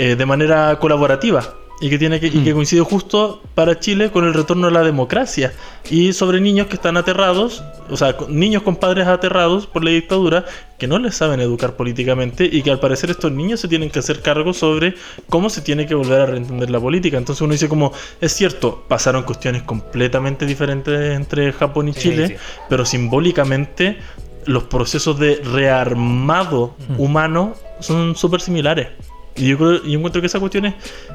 eh, 0.01 0.17
de 0.17 0.27
manera 0.27 0.77
colaborativa 0.81 1.55
y 1.83 1.91
que 1.91 1.99
tiene 1.99 2.21
que, 2.21 2.29
y 2.29 2.43
que 2.45 2.53
Mm. 2.53 2.55
coincide 2.55 2.81
justo 2.83 3.43
para 3.57 3.79
Chile 3.81 4.11
con 4.13 4.25
el 4.25 4.33
retorno 4.33 4.69
a 4.69 4.71
la 4.71 4.83
democracia 4.83 5.53
y 5.91 6.13
sobre 6.13 6.41
niños 6.41 6.69
que 6.69 6.77
están 6.77 6.97
aterrados, 6.97 7.63
o 7.91 7.97
sea, 7.97 8.17
niños 8.29 8.63
con 8.63 8.77
padres 8.77 9.09
aterrados 9.09 9.67
por 9.67 9.83
la 9.85 9.91
dictadura 9.91 10.45
que 10.79 10.87
no 10.87 10.99
les 11.01 11.17
saben 11.17 11.41
educar 11.41 11.75
políticamente 11.75 12.45
y 12.51 12.63
que 12.63 12.71
al 12.71 12.79
parecer 12.79 13.11
estos 13.11 13.33
niños 13.33 13.59
se 13.61 13.67
tienen 13.69 13.91
que 13.91 13.99
hacer 13.99 14.21
cargo 14.23 14.55
sobre 14.55 14.95
cómo 15.29 15.51
se 15.51 15.61
tiene 15.61 15.85
que 15.87 15.95
volver 15.97 16.21
a 16.21 16.27
reentender 16.27 16.71
la 16.71 16.79
política. 16.81 17.19
Entonces 17.19 17.43
uno 17.43 17.53
dice 17.53 17.69
como, 17.69 17.93
es 18.21 18.33
cierto, 18.33 18.85
pasaron 18.89 19.25
cuestiones 19.25 19.63
completamente 19.65 20.47
diferentes 20.47 21.15
entre 21.17 21.53
Japón 21.53 21.89
y 21.89 21.95
Chile, 21.95 22.29
sí. 22.29 22.35
pero 22.69 22.85
simbólicamente 22.85 23.99
los 24.47 24.65
procesos 24.65 25.19
de 25.19 25.37
rearmado 25.45 26.75
Ujú. 26.93 27.03
humano 27.05 27.55
son 27.81 28.15
súper 28.17 28.41
similares. 28.41 28.89
Y 29.37 29.49
yo, 29.49 29.59
creo, 29.59 29.83
yo 29.83 29.99
encuentro 29.99 30.21
que 30.21 30.27
esa 30.27 30.41
cuestión 30.41 30.67
es, 30.67 30.75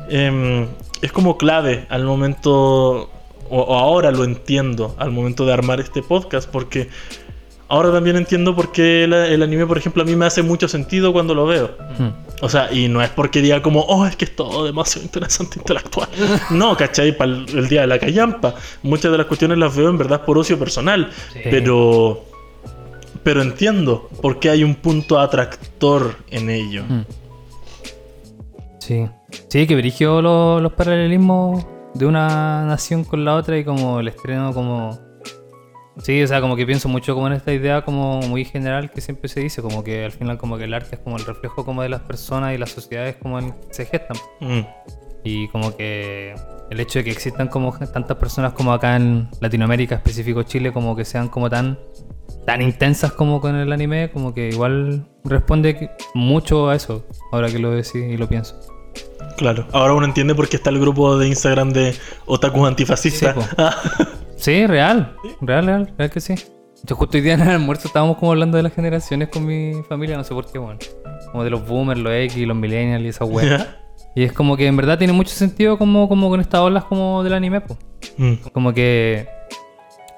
em, 0.10 0.68
es 1.02 1.12
como 1.12 1.38
clave 1.38 1.86
al 1.90 2.04
momento, 2.04 2.52
o, 2.52 3.10
o 3.50 3.76
ahora 3.76 4.12
lo 4.12 4.24
entiendo, 4.24 4.96
al 4.98 5.12
momento 5.12 5.46
de 5.46 5.54
armar 5.54 5.80
este 5.80 6.02
podcast, 6.02 6.50
porque 6.50 6.90
ahora 7.70 7.92
también 7.92 8.16
entiendo 8.16 8.56
por 8.56 8.72
qué 8.72 9.04
el, 9.04 9.14
el 9.14 9.44
anime, 9.44 9.66
por 9.66 9.78
ejemplo, 9.78 10.04
a 10.04 10.06
mí 10.06 10.16
me 10.16 10.26
hace 10.26 10.42
mucho 10.42 10.68
sentido 10.68 11.14
cuando 11.14 11.34
lo 11.34 11.46
veo. 11.46 11.76
Mm. 11.98 12.28
O 12.42 12.50
sea, 12.50 12.72
y 12.72 12.88
no 12.88 13.02
es 13.02 13.10
porque 13.10 13.42
diga 13.42 13.62
como, 13.62 13.82
oh, 13.82 14.06
es 14.06 14.16
que 14.16 14.26
es 14.26 14.36
todo 14.36 14.66
demasiado 14.66 15.06
interesante 15.06 15.60
intelectual. 15.60 16.08
No, 16.52 16.78
¿cachai? 16.78 17.16
Para 17.16 17.32
el, 17.32 17.46
el 17.58 17.68
día 17.68 17.82
de 17.82 17.88
la 17.88 18.00
callampa. 18.00 18.56
Muchas 18.84 19.12
de 19.12 19.18
las 19.18 19.28
cuestiones 19.28 19.58
las 19.58 19.76
veo 19.76 19.90
en 19.90 19.98
verdad 19.98 20.24
por 20.24 20.38
ocio 20.38 20.58
personal. 20.58 21.12
Sí. 21.34 21.40
Pero. 21.44 22.26
Pero 23.24 23.42
entiendo 23.42 24.10
por 24.22 24.40
qué 24.40 24.50
hay 24.52 24.64
un 24.64 24.76
punto 24.76 25.20
atractor 25.20 26.16
en 26.30 26.50
ello. 26.50 26.84
Mm. 26.88 27.02
Sí. 28.88 29.06
Sí, 29.50 29.68
que 29.68 29.76
berigió 29.76 30.22
lo- 30.22 30.60
los 30.62 30.74
paralelismos 30.74 31.66
de 31.94 32.06
una 32.06 32.64
nación 32.66 33.04
con 33.04 33.26
la 33.26 33.36
otra 33.36 33.58
y 33.58 33.64
como 33.66 34.00
el 34.00 34.08
estreno 34.08 34.54
como... 34.54 34.98
Sí, 36.04 36.22
o 36.22 36.28
sea, 36.28 36.42
como 36.42 36.56
que 36.56 36.66
pienso 36.66 36.88
mucho 36.88 37.16
como 37.16 37.26
en 37.28 37.34
esta 37.34 37.52
idea 37.52 37.84
como 37.84 38.22
muy 38.22 38.46
general 38.46 38.92
que 38.92 39.02
siempre 39.02 39.28
se 39.30 39.40
dice, 39.40 39.64
como 39.64 39.84
que 39.84 40.06
al 40.06 40.12
final 40.12 40.38
como 40.38 40.58
que 40.58 40.66
el 40.66 40.74
arte 40.76 40.96
es 40.96 41.02
como 41.02 41.18
el 41.18 41.26
reflejo 41.26 41.66
como 41.66 41.82
de 41.82 41.90
las 41.90 42.02
personas 42.02 42.54
y 42.54 42.60
las 42.60 42.70
sociedades 42.70 43.16
como 43.16 43.40
en- 43.40 43.54
se 43.72 43.86
gestan. 43.86 44.16
Mm, 44.40 44.62
Y 45.24 45.48
como 45.50 45.76
que 45.76 46.36
el 46.70 46.80
hecho 46.80 47.00
de 47.00 47.06
que 47.06 47.12
existan 47.12 47.48
como 47.50 47.76
tantas 47.78 48.16
personas 48.18 48.54
como 48.54 48.72
acá 48.72 48.96
en 48.96 49.28
Latinoamérica, 49.42 49.96
específico 49.96 50.44
Chile, 50.44 50.72
como 50.72 50.96
que 50.96 51.04
sean 51.04 51.28
como 51.28 51.50
tan 51.50 51.78
tan 52.46 52.62
intensas 52.62 53.12
como 53.12 53.42
con 53.42 53.56
el 53.56 53.74
anime, 53.74 54.10
como 54.12 54.34
que 54.34 54.48
igual 54.50 55.06
responde 55.26 55.90
mucho 56.14 56.70
a 56.70 56.76
eso, 56.76 57.06
ahora 57.34 57.50
que 57.50 57.60
lo 57.60 57.72
decís 57.72 57.96
y 57.96 58.16
lo 58.16 58.30
pienso. 58.30 58.56
Claro. 59.38 59.66
Ahora 59.72 59.94
uno 59.94 60.06
entiende 60.06 60.36
por 60.36 60.50
qué 60.50 60.58
está 60.58 60.70
el 60.70 60.80
grupo 60.80 61.18
de 61.18 61.28
Instagram 61.28 61.72
de 61.72 61.96
otakus 62.26 62.68
antifascistas. 62.68 63.36
Sí, 63.36 63.56
Sí, 64.38 64.68
real, 64.68 65.16
real, 65.42 65.66
real, 65.66 65.94
real 65.98 66.10
que 66.12 66.20
sí. 66.20 66.36
Yo 66.84 66.96
justo 66.96 67.18
hoy 67.18 67.22
día 67.24 67.34
en 67.34 67.42
el 67.42 67.50
almuerzo 67.50 67.88
estábamos 67.88 68.18
como 68.18 68.32
hablando 68.32 68.58
de 68.58 68.64
las 68.64 68.74
generaciones 68.74 69.30
con 69.30 69.46
mi 69.46 69.82
familia, 69.90 70.16
no 70.16 70.24
sé 70.24 70.34
por 70.34 70.52
qué, 70.52 70.60
bueno. 70.60 70.80
Como 71.32 71.44
de 71.44 71.50
los 71.50 71.68
boomers, 71.68 72.00
los 72.00 72.14
X, 72.14 72.46
los 72.46 72.56
millennials 72.56 73.04
y 73.04 73.08
esa. 73.08 73.26
¿Ya? 73.42 73.80
Y 74.16 74.24
es 74.24 74.34
como 74.34 74.56
que 74.58 74.68
en 74.68 74.78
verdad 74.78 74.98
tiene 74.98 75.14
mucho 75.14 75.32
sentido 75.32 75.78
como, 75.78 76.08
como 76.08 76.30
con 76.30 76.40
estas 76.40 76.62
olas 76.62 76.84
como 76.86 77.24
del 77.24 77.34
anime, 77.34 77.62
pues. 77.62 77.80
Mm, 78.18 78.34
Como 78.52 78.74
que 78.74 79.28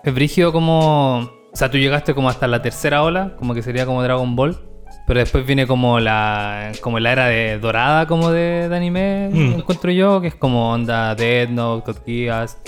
es 0.03 0.13
brígido 0.13 0.51
como... 0.51 1.29
O 1.51 1.55
sea, 1.55 1.71
tú 1.71 1.77
llegaste 1.77 2.13
como 2.13 2.29
hasta 2.29 2.47
la 2.47 2.62
tercera 2.62 3.03
ola, 3.03 3.36
como 3.38 3.53
que 3.53 3.62
sería 3.63 3.86
como 3.86 4.03
Dragon 4.03 4.36
Ball. 4.36 4.58
Pero 5.10 5.22
después 5.22 5.43
viene 5.43 5.65
como 5.65 6.00
la 6.00 6.72
como 6.82 7.00
la 7.00 7.12
era 7.12 7.26
de 7.26 7.58
dorada 7.58 8.06
como 8.06 8.30
de, 8.30 8.69
de 8.69 8.76
anime, 8.78 9.30
Mm. 9.34 9.54
encuentro 9.60 9.89
yo, 9.91 10.22
que 10.22 10.28
es 10.28 10.36
como 10.36 10.72
onda 10.72 11.15
Dead 11.15 11.50
Note, 11.50 11.84
Code 11.84 12.00
Geass, 12.06 12.60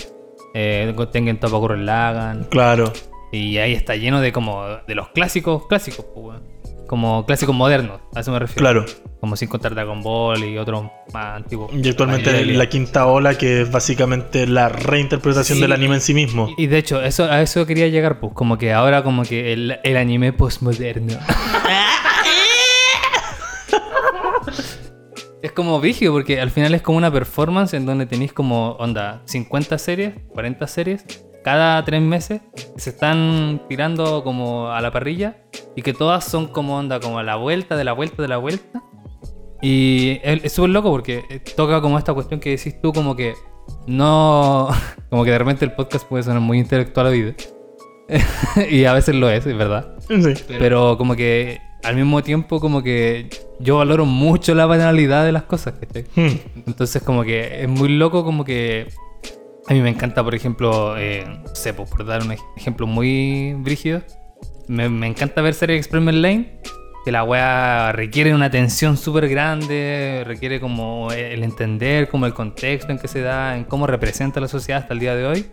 eh, 0.56 0.91
Tengen 1.12 1.39
Toppa 1.39 1.58
Gurren 1.58 1.86
Lagann. 1.86 2.45
claro. 2.49 2.91
Y 3.32 3.60
ahí 3.60 3.73
está 3.73 3.95
lleno 3.95 4.19
de 4.21 4.34
como 4.34 4.65
de 4.88 4.95
los 4.95 5.10
clásicos, 5.10 5.67
clásicos, 5.67 6.04
pues. 6.15 6.39
Como 6.88 7.25
clásicos 7.27 7.56
modernos, 7.56 8.01
a 8.15 8.19
eso 8.21 8.32
me 8.32 8.39
refiero. 8.39 8.60
Claro. 8.60 8.86
Como 9.21 9.36
sin 9.38 9.47
contar 9.47 9.73
Dragon 9.75 10.01
Ball 10.01 10.43
y 10.43 10.58
otros 10.58 10.86
más 11.13 11.38
antiguos. 11.38 11.71
Y 11.73 11.88
actualmente 11.88 12.43
la 12.43 12.67
quinta 12.67 13.06
ola, 13.06 13.38
que 13.38 13.62
es 13.62 13.71
básicamente 13.71 14.47
la 14.47 14.67
reinterpretación 14.67 15.58
Sí. 15.58 15.62
del 15.62 15.71
anime 15.73 15.93
en 15.95 16.01
sí 16.01 16.13
mismo. 16.15 16.49
Y 16.58 16.65
de 16.67 16.80
hecho, 16.80 17.01
eso, 17.04 17.25
a 17.32 17.41
eso 17.41 17.65
quería 17.67 17.88
llegar, 17.88 18.19
pues, 18.19 18.34
como 18.34 18.58
que 18.58 18.73
ahora 18.73 19.04
como 19.04 19.21
que 19.23 19.54
el, 19.54 19.80
el 19.84 19.95
anime 19.95 20.34
postmoderno. 20.34 21.13
es 25.41 25.51
como 25.51 25.80
vigio, 25.80 26.12
porque 26.12 26.39
al 26.39 26.51
final 26.51 26.73
es 26.75 26.82
como 26.82 26.97
una 26.97 27.12
performance 27.12 27.73
en 27.73 27.86
donde 27.86 28.06
tenéis 28.06 28.34
como, 28.34 28.73
onda, 28.73 29.21
50 29.25 29.77
series, 29.77 30.13
40 30.34 30.67
series, 30.67 31.06
cada 31.43 31.84
tres 31.84 32.01
meses, 32.01 32.41
se 32.77 32.91
están 32.91 33.62
tirando 33.67 34.23
como 34.23 34.69
a 34.69 34.82
la 34.82 34.91
parrilla 34.91 35.38
y 35.75 35.82
que 35.82 35.93
todas 35.93 36.25
son 36.25 36.47
como, 36.47 36.77
onda, 36.77 36.99
como 36.99 37.19
a 37.19 37.23
la 37.23 37.36
vuelta, 37.36 37.75
de 37.75 37.84
la 37.84 37.93
vuelta, 37.93 38.21
de 38.21 38.27
la 38.27 38.38
vuelta. 38.38 38.84
Y 39.62 40.19
es 40.23 40.51
súper 40.54 40.71
loco 40.71 40.89
porque 40.89 41.23
eh, 41.30 41.39
toca 41.39 41.82
como 41.82 41.97
esta 41.97 42.13
cuestión 42.13 42.39
que 42.39 42.51
decís 42.51 42.82
tú, 42.82 42.93
como 42.93 43.15
que 43.15 43.34
no. 43.88 44.69
Como 45.10 45.25
que 45.25 45.32
de 45.32 45.38
repente 45.39 45.65
el 45.65 45.73
podcast 45.73 46.08
puede 46.08 46.23
sonar 46.23 46.39
muy 46.39 46.58
intelectual 46.58 47.08
a 47.08 47.10
vida. 47.10 47.34
y 48.69 48.86
a 48.86 48.93
veces 48.93 49.13
lo 49.13 49.30
es, 49.30 49.45
es 49.45 49.58
verdad. 49.58 49.97
Sí. 50.08 50.34
Pero 50.58 50.97
como 50.97 51.17
que 51.17 51.60
al 51.84 51.96
mismo 51.96 52.22
tiempo, 52.24 52.60
como 52.60 52.84
que 52.84 53.30
yo 53.60 53.78
valoro 53.78 54.06
mucho 54.06 54.54
la 54.56 54.65
banalidad 54.65 55.26
de 55.26 55.32
las 55.32 55.44
cosas, 55.44 55.74
¿cachai? 55.80 56.06
Mm, 56.15 56.38
Entonces, 56.67 57.02
como 57.04 57.24
que 57.24 57.63
es 57.63 57.70
muy 57.70 57.89
loco, 57.89 58.24
como 58.24 58.44
que 58.46 58.88
A 59.67 59.74
mí 59.74 59.80
me 59.82 59.89
encanta, 59.89 60.24
por 60.24 60.34
ejemplo, 60.34 60.98
eh, 60.98 61.24
no 61.28 61.56
sé, 61.56 61.74
pues, 61.74 61.88
por 61.89 62.04
dar 62.06 62.24
un 62.24 62.32
ej- 62.32 62.41
ejemplo 62.58 62.88
muy 62.88 63.54
brígido, 63.60 64.02
me, 64.67 64.89
me 64.89 65.06
encanta 65.08 65.41
ver 65.41 65.54
series 65.54 65.78
Experiment 65.80 66.17
Lane, 66.17 66.60
que 67.06 67.12
la 67.12 67.24
weá 67.24 67.91
requiere 67.91 68.34
una 68.34 68.46
atención 68.48 68.98
súper 68.98 69.30
grande, 69.30 70.24
requiere 70.26 70.60
como 70.60 71.12
el 71.12 71.44
entender, 71.44 72.10
como 72.10 72.26
el 72.26 72.34
contexto 72.34 72.91
en 72.91 72.98
que 72.98 73.08
se 73.08 73.22
da, 73.22 73.56
en 73.56 73.63
cómo 73.65 73.86
representa 73.86 74.39
la 74.39 74.48
sociedad 74.48 74.82
hasta 74.82 74.94
el 74.96 75.00
día 75.00 75.15
de 75.15 75.26
hoy. 75.28 75.46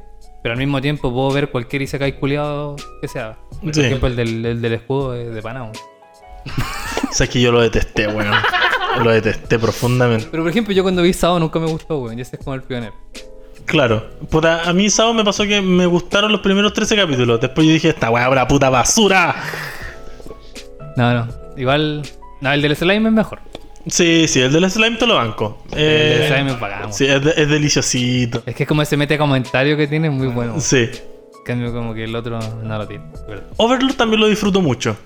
Pero 0.43 0.53
al 0.55 0.59
mismo 0.59 0.81
tiempo 0.81 1.13
puedo 1.13 1.31
ver 1.31 1.51
cualquier 1.51 1.83
Isekai 1.83 2.19
culiado 2.19 2.77
que 3.03 3.09
sea. 3.09 3.39
Por 3.63 3.75
Sí. 3.75 3.83
ejemplo, 3.83 4.09
el 4.09 4.17
del, 4.17 4.47
el 4.47 4.63
del 4.63 4.73
escudo 4.73 5.13
de, 5.13 5.31
de 5.31 5.43
Panamá. 5.43 5.71
O 7.11 7.13
sea, 7.13 7.25
es 7.25 7.31
que 7.31 7.41
yo 7.41 7.53
lo 7.53 7.61
detesté, 7.61 8.07
weón. 8.09 8.33
Lo 9.03 9.11
detesté 9.11 9.59
profundamente. 9.59 10.27
Pero 10.31 10.43
por 10.43 10.51
ejemplo, 10.51 10.73
yo 10.75 10.83
cuando 10.83 11.03
vi 11.03 11.13
Sao 11.13 11.39
nunca 11.39 11.59
me 11.59 11.67
gustó, 11.67 11.99
weón. 11.99 12.19
Y 12.19 12.23
ese 12.23 12.37
es 12.37 12.45
como 12.45 12.55
el 12.55 12.63
pionero. 12.63 12.95
Claro. 13.67 14.07
Puta, 14.31 14.69
a 14.69 14.73
mí, 14.73 14.89
Sao, 14.91 15.13
me 15.15 15.25
pasó 15.25 15.45
que 15.45 15.61
me 15.61 15.87
gustaron 15.87 16.33
los 16.33 16.41
primeros 16.41 16.73
13 16.73 16.97
capítulos. 16.97 17.41
Después 17.41 17.67
yo 17.67 17.73
dije, 17.75 17.89
esta 17.91 18.11
weá 18.11 18.29
una 18.31 18.49
puta 18.49 18.71
basura. 18.71 19.35
No, 20.97 21.15
no. 21.15 21.29
Igual. 21.57 22.03
No, 22.41 22.53
el 22.53 22.63
del 22.63 22.77
slime 22.77 23.09
es 23.09 23.15
mejor. 23.15 23.41
Sí, 23.87 24.27
sí, 24.29 24.41
el 24.41 24.53
del 24.53 24.71
slime 24.71 24.97
te 24.97 25.07
lo 25.07 25.15
banco. 25.17 25.63
El 25.73 25.79
Eh, 25.79 26.19
del 26.19 26.29
slime 26.35 26.51
es 26.53 26.61
bacán. 26.61 26.93
Sí, 26.93 27.07
es, 27.07 27.25
de- 27.25 27.35
es 27.37 27.49
deliciosito. 27.49 28.43
Es 28.47 28.55
que 28.55 28.63
es 28.65 28.69
como 28.69 28.83
ese 28.83 28.97
mete 28.97 29.17
comentario 29.19 29.77
que 29.77 29.87
tiene, 29.87 30.09
es 30.09 30.15
muy 30.15 30.29
bueno. 30.29 30.61
Sí. 30.61 30.89
En 30.91 31.45
cambio, 31.45 31.73
como 31.73 31.95
que 31.95 32.05
el 32.05 32.15
otro 32.15 32.39
no 32.63 32.79
lo 32.79 32.87
tiene. 32.87 33.05
Overlord 33.57 33.95
también 33.95 34.21
lo 34.21 34.27
disfruto 34.29 34.61
mucho. 34.61 34.97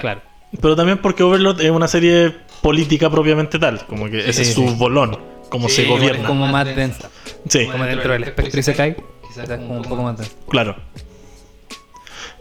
Claro. 0.00 0.20
Pero 0.60 0.76
también 0.76 0.98
porque 0.98 1.22
Overlord 1.22 1.60
es 1.60 1.70
una 1.70 1.88
serie 1.88 2.34
política 2.62 3.10
propiamente 3.10 3.58
tal. 3.58 3.84
Como 3.86 4.08
que 4.10 4.20
ese 4.28 4.44
Sí, 4.44 4.50
es 4.50 4.54
su 4.54 4.68
sí. 4.68 4.74
bolón. 4.78 5.18
Como 5.48 5.68
se 5.68 5.84
gobierna. 5.84 6.22
Es 6.22 6.26
como 6.26 6.46
más 6.48 6.64
densa. 6.66 7.08
Sí, 7.48 7.66
Como 7.66 7.84
dentro 7.84 8.12
del 8.12 8.24
espectro 8.24 8.58
y 8.60 8.62
se 8.62 8.74
cae. 8.74 8.96
Quizás 9.28 9.48
como 9.58 9.76
un 9.76 9.82
poco 9.82 10.02
más 10.02 10.16
densa. 10.16 10.32
claro. 10.48 10.76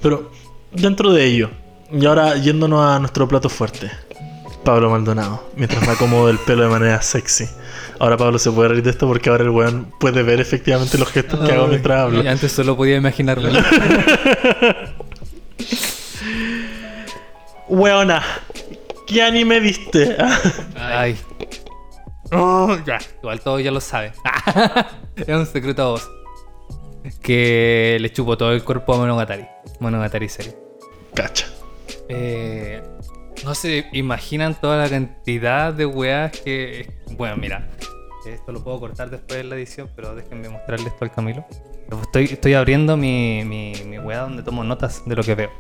Pero 0.02 0.32
dentro 0.72 1.12
de 1.14 1.26
ello, 1.26 1.50
y 1.92 2.06
ahora 2.06 2.36
yéndonos 2.38 2.86
a 2.86 3.00
nuestro 3.00 3.28
plato 3.28 3.50
fuerte. 3.50 3.90
Pablo 4.64 4.90
Maldonado, 4.90 5.50
mientras 5.56 5.86
me 5.86 5.94
acomodo 5.94 6.30
el 6.30 6.38
pelo 6.40 6.64
de 6.64 6.70
manera 6.70 7.02
sexy. 7.02 7.46
Ahora 8.00 8.18
Pablo 8.18 8.38
se 8.40 8.52
puede 8.52 8.70
reír 8.70 8.84
de 8.84 8.90
esto 8.90 9.08
porque 9.08 9.30
ahora 9.30 9.44
el 9.44 9.52
weón 9.52 9.92
puede 10.00 10.22
ver 10.24 10.40
efectivamente 10.42 10.98
los 10.98 11.08
gestos 11.12 11.40
que 11.48 11.52
hago 11.54 11.68
mientras 11.68 12.02
hablo. 12.02 12.24
Y 12.24 12.28
antes 12.28 12.52
solo 12.52 12.76
podía 12.76 12.98
imaginarlo. 12.98 13.50
Weona, 17.68 18.24
¿qué 19.08 19.22
anime 19.22 19.60
viste? 19.60 20.16
Ay. 20.76 21.18
Oh, 22.32 22.76
ya. 22.86 22.98
Igual 23.22 23.40
todos 23.40 23.64
ya 23.64 23.70
lo 23.70 23.80
saben. 23.80 24.12
es 25.16 25.28
un 25.30 25.46
secreto 25.46 25.84
a 25.84 25.86
vos. 25.92 26.12
Que 27.22 27.98
le 28.02 28.12
chupo 28.12 28.36
todo 28.36 28.52
el 28.52 28.64
cuerpo 28.64 28.96
a 28.96 28.98
Monogatari. 28.98 29.46
Monogatari 29.80 30.28
serie. 30.28 30.58
Cacha. 31.14 31.46
Eh, 32.10 32.82
no 33.46 33.54
se 33.54 33.88
imaginan 33.94 34.60
toda 34.60 34.78
la 34.78 34.90
cantidad 34.90 35.72
de 35.72 35.86
weas 35.86 36.32
que. 36.40 36.92
Bueno, 37.12 37.38
mira. 37.38 37.70
Esto 38.26 38.52
lo 38.52 38.64
puedo 38.64 38.80
cortar 38.80 39.12
después 39.12 39.38
de 39.38 39.44
la 39.44 39.56
edición, 39.56 39.88
pero 39.96 40.16
déjenme 40.16 40.50
mostrarle 40.50 40.88
esto 40.88 41.06
al 41.06 41.12
Camilo. 41.12 41.46
Estoy, 42.02 42.26
estoy 42.26 42.54
abriendo 42.56 42.98
mi, 42.98 43.44
mi, 43.46 43.74
mi 43.86 44.00
wea 44.00 44.22
donde 44.22 44.42
tomo 44.44 44.64
notas 44.64 45.04
de 45.06 45.16
lo 45.16 45.24
que 45.24 45.36
veo. 45.36 45.52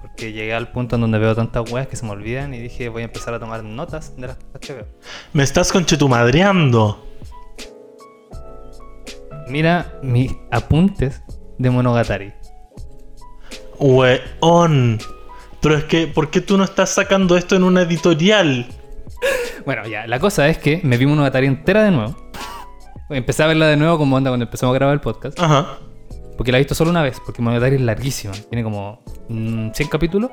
Porque 0.00 0.32
llegué 0.32 0.54
al 0.54 0.72
punto 0.72 0.96
en 0.96 1.02
donde 1.02 1.18
veo 1.18 1.34
tantas 1.34 1.70
weas 1.70 1.86
que 1.88 1.96
se 1.96 2.04
me 2.04 2.12
olvidan 2.12 2.54
y 2.54 2.58
dije 2.58 2.88
voy 2.88 3.02
a 3.02 3.04
empezar 3.04 3.34
a 3.34 3.38
tomar 3.38 3.62
notas 3.62 4.16
de 4.16 4.28
las 4.28 4.36
cosas 4.36 4.60
que 4.60 4.72
veo. 4.72 4.86
Me 5.32 5.42
estás 5.42 5.70
conchetumadreando. 5.70 7.06
Mira 9.48 9.98
mis 10.02 10.32
apuntes 10.50 11.22
de 11.58 11.70
Monogatari. 11.70 12.32
Weón. 13.78 14.98
Pero 15.60 15.76
es 15.76 15.84
que, 15.84 16.06
¿por 16.06 16.30
qué 16.30 16.40
tú 16.40 16.56
no 16.56 16.64
estás 16.64 16.90
sacando 16.90 17.36
esto 17.36 17.56
en 17.56 17.64
una 17.64 17.82
editorial? 17.82 18.66
Bueno, 19.64 19.86
ya, 19.86 20.06
la 20.06 20.18
cosa 20.18 20.48
es 20.48 20.58
que 20.58 20.80
me 20.82 20.96
vi 20.96 21.06
Monogatari 21.06 21.46
entera 21.46 21.84
de 21.84 21.92
nuevo. 21.92 22.31
Empecé 23.14 23.42
a 23.42 23.46
verla 23.46 23.66
de 23.66 23.76
nuevo 23.76 23.98
como 23.98 24.16
onda 24.16 24.30
cuando 24.30 24.44
empezamos 24.44 24.74
a 24.74 24.78
grabar 24.78 24.94
el 24.94 25.00
podcast. 25.00 25.38
Ajá. 25.38 25.78
Porque 26.36 26.50
la 26.50 26.58
he 26.58 26.60
visto 26.60 26.74
solo 26.74 26.90
una 26.90 27.02
vez, 27.02 27.20
porque 27.24 27.42
Monogatari 27.42 27.76
es 27.76 27.82
larguísima. 27.82 28.32
Tiene 28.50 28.64
como 28.64 29.02
mm, 29.28 29.70
100 29.72 29.88
capítulos. 29.88 30.30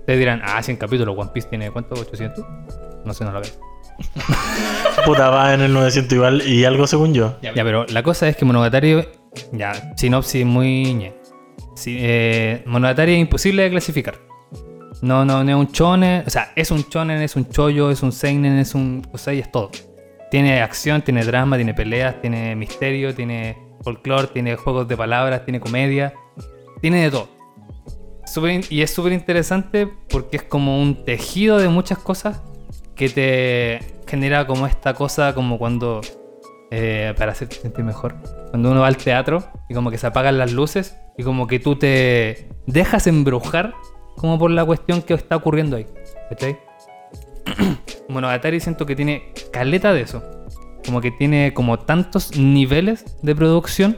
Ustedes 0.00 0.18
dirán, 0.18 0.40
ah, 0.44 0.62
100 0.62 0.76
capítulos. 0.76 1.16
One 1.16 1.30
Piece 1.34 1.48
tiene 1.48 1.70
¿cuánto? 1.70 1.94
¿800? 1.96 3.02
No 3.04 3.12
sé, 3.12 3.24
no 3.24 3.32
la 3.32 3.40
veo. 3.40 3.50
Puta, 5.04 5.30
va 5.30 5.54
en 5.54 5.60
el 5.60 5.72
900 5.72 6.12
igual 6.12 6.42
y 6.46 6.64
algo 6.64 6.86
según 6.86 7.14
yo. 7.14 7.36
Ya, 7.42 7.52
pero 7.54 7.84
la 7.86 8.02
cosa 8.02 8.28
es 8.28 8.36
que 8.36 8.44
Monogatari, 8.44 9.06
ya, 9.52 9.94
sinopsis 9.96 10.44
muy 10.44 10.94
ñe. 10.94 11.14
Sí, 11.74 11.96
eh, 12.00 12.62
Monogatari 12.66 13.14
es 13.14 13.20
imposible 13.20 13.62
de 13.62 13.70
clasificar. 13.70 14.18
No, 15.02 15.24
no, 15.24 15.42
no 15.42 15.50
es 15.50 15.56
un 15.56 15.72
chonen, 15.72 16.24
o 16.26 16.30
sea, 16.30 16.52
es 16.54 16.70
un 16.70 16.88
chonen, 16.88 17.22
es 17.22 17.34
un 17.36 17.48
chollo, 17.48 17.90
es 17.90 18.02
un 18.02 18.12
seinen, 18.12 18.58
es 18.58 18.74
un, 18.74 19.06
o 19.12 19.18
sea, 19.18 19.32
y 19.32 19.38
es 19.38 19.50
todo. 19.50 19.70
Tiene 20.30 20.62
acción, 20.62 21.02
tiene 21.02 21.24
drama, 21.24 21.56
tiene 21.56 21.74
peleas, 21.74 22.20
tiene 22.20 22.54
misterio, 22.54 23.14
tiene 23.14 23.58
folclore, 23.82 24.28
tiene 24.28 24.56
juegos 24.56 24.86
de 24.86 24.96
palabras, 24.96 25.44
tiene 25.44 25.60
comedia, 25.60 26.14
tiene 26.80 27.02
de 27.02 27.10
todo. 27.10 27.40
Y 28.68 28.82
es 28.82 28.92
súper 28.92 29.12
interesante 29.12 29.88
porque 30.08 30.36
es 30.36 30.42
como 30.44 30.80
un 30.80 31.04
tejido 31.04 31.58
de 31.58 31.68
muchas 31.68 31.98
cosas 31.98 32.42
que 32.94 33.08
te 33.08 33.80
genera 34.06 34.46
como 34.46 34.68
esta 34.68 34.94
cosa 34.94 35.34
como 35.34 35.58
cuando 35.58 36.00
eh, 36.70 37.12
para 37.18 37.32
hacerte 37.32 37.56
sentir 37.56 37.84
mejor. 37.84 38.14
Cuando 38.50 38.70
uno 38.70 38.82
va 38.82 38.86
al 38.86 38.96
teatro 38.96 39.42
y 39.68 39.74
como 39.74 39.90
que 39.90 39.98
se 39.98 40.06
apagan 40.06 40.38
las 40.38 40.52
luces 40.52 40.96
y 41.18 41.24
como 41.24 41.48
que 41.48 41.58
tú 41.58 41.74
te 41.74 42.48
dejas 42.66 43.08
embrujar 43.08 43.74
como 44.16 44.38
por 44.38 44.52
la 44.52 44.64
cuestión 44.64 45.02
que 45.02 45.14
está 45.14 45.34
ocurriendo 45.34 45.76
ahí. 45.76 45.86
¿Cachai? 46.28 46.56
Monogatari 48.10 48.60
siento 48.60 48.86
que 48.86 48.96
tiene 48.96 49.32
caleta 49.52 49.92
de 49.92 50.02
eso. 50.02 50.22
Como 50.84 51.00
que 51.00 51.10
tiene 51.10 51.52
como 51.54 51.78
tantos 51.78 52.36
niveles 52.36 53.04
de 53.22 53.34
producción. 53.34 53.96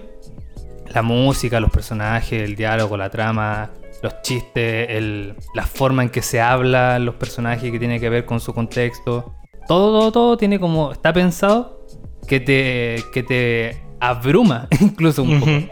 La 0.93 1.03
música, 1.03 1.59
los 1.61 1.71
personajes, 1.71 2.43
el 2.43 2.55
diálogo, 2.57 2.97
la 2.97 3.09
trama, 3.11 3.71
los 4.03 4.21
chistes, 4.23 4.87
el- 4.91 5.35
la 5.55 5.65
forma 5.67 6.03
en 6.03 6.11
que 6.11 6.23
se 6.23 6.41
habla 6.41 6.99
los 6.99 7.15
personajes 7.15 7.71
que 7.71 7.79
tiene 7.79 7.99
que 8.01 8.09
ver 8.11 8.25
con 8.27 8.41
su 8.41 8.53
contexto. 8.53 9.35
Todo, 9.69 9.99
todo, 10.01 10.13
todo 10.13 10.37
tiene 10.37 10.59
como. 10.61 10.93
Está 10.93 11.13
pensado 11.13 11.87
que 12.27 12.41
te, 12.41 13.03
que 13.13 13.23
te 13.23 13.81
abruma 14.01 14.69
incluso 14.81 15.23
un 15.23 15.39
poco. 15.41 15.51
Ujú. 15.53 15.67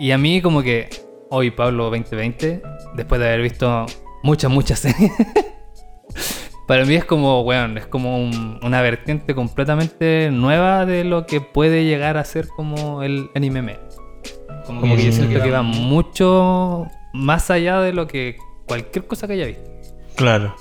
Y 0.00 0.10
a 0.10 0.18
mí 0.18 0.40
como 0.42 0.62
que 0.62 0.88
hoy, 1.30 1.50
Pablo 1.50 1.84
2020, 1.90 2.62
después 2.96 3.20
de 3.20 3.26
haber 3.28 3.42
visto 3.42 3.86
muchas, 4.22 4.50
muchas 4.50 4.80
series, 4.80 5.12
para 6.72 6.86
mí 6.86 6.94
es 6.94 7.04
como, 7.04 7.42
weón, 7.42 7.76
es 7.76 7.86
como 7.86 8.16
un- 8.16 8.58
una 8.62 8.80
vertiente 8.80 9.34
completamente 9.34 10.30
nueva 10.32 10.86
de 10.86 11.04
lo 11.04 11.26
que 11.26 11.42
puede 11.42 11.84
llegar 11.84 12.16
a 12.16 12.24
ser 12.24 12.48
como 12.48 13.02
el 13.02 13.28
anime. 13.34 13.60
me. 13.60 13.76
Como 14.64 14.80
que 14.80 15.04
yo 15.04 15.12
siento 15.12 15.42
que 15.42 15.50
va 15.50 15.60
mucho 15.60 16.86
más 17.12 17.50
allá 17.50 17.82
de 17.82 17.92
lo 17.92 18.06
que 18.06 18.38
cualquier 18.66 19.06
cosa 19.06 19.26
que 19.26 19.34
haya 19.34 19.44
visto. 19.48 19.70
Claro. 20.16 20.56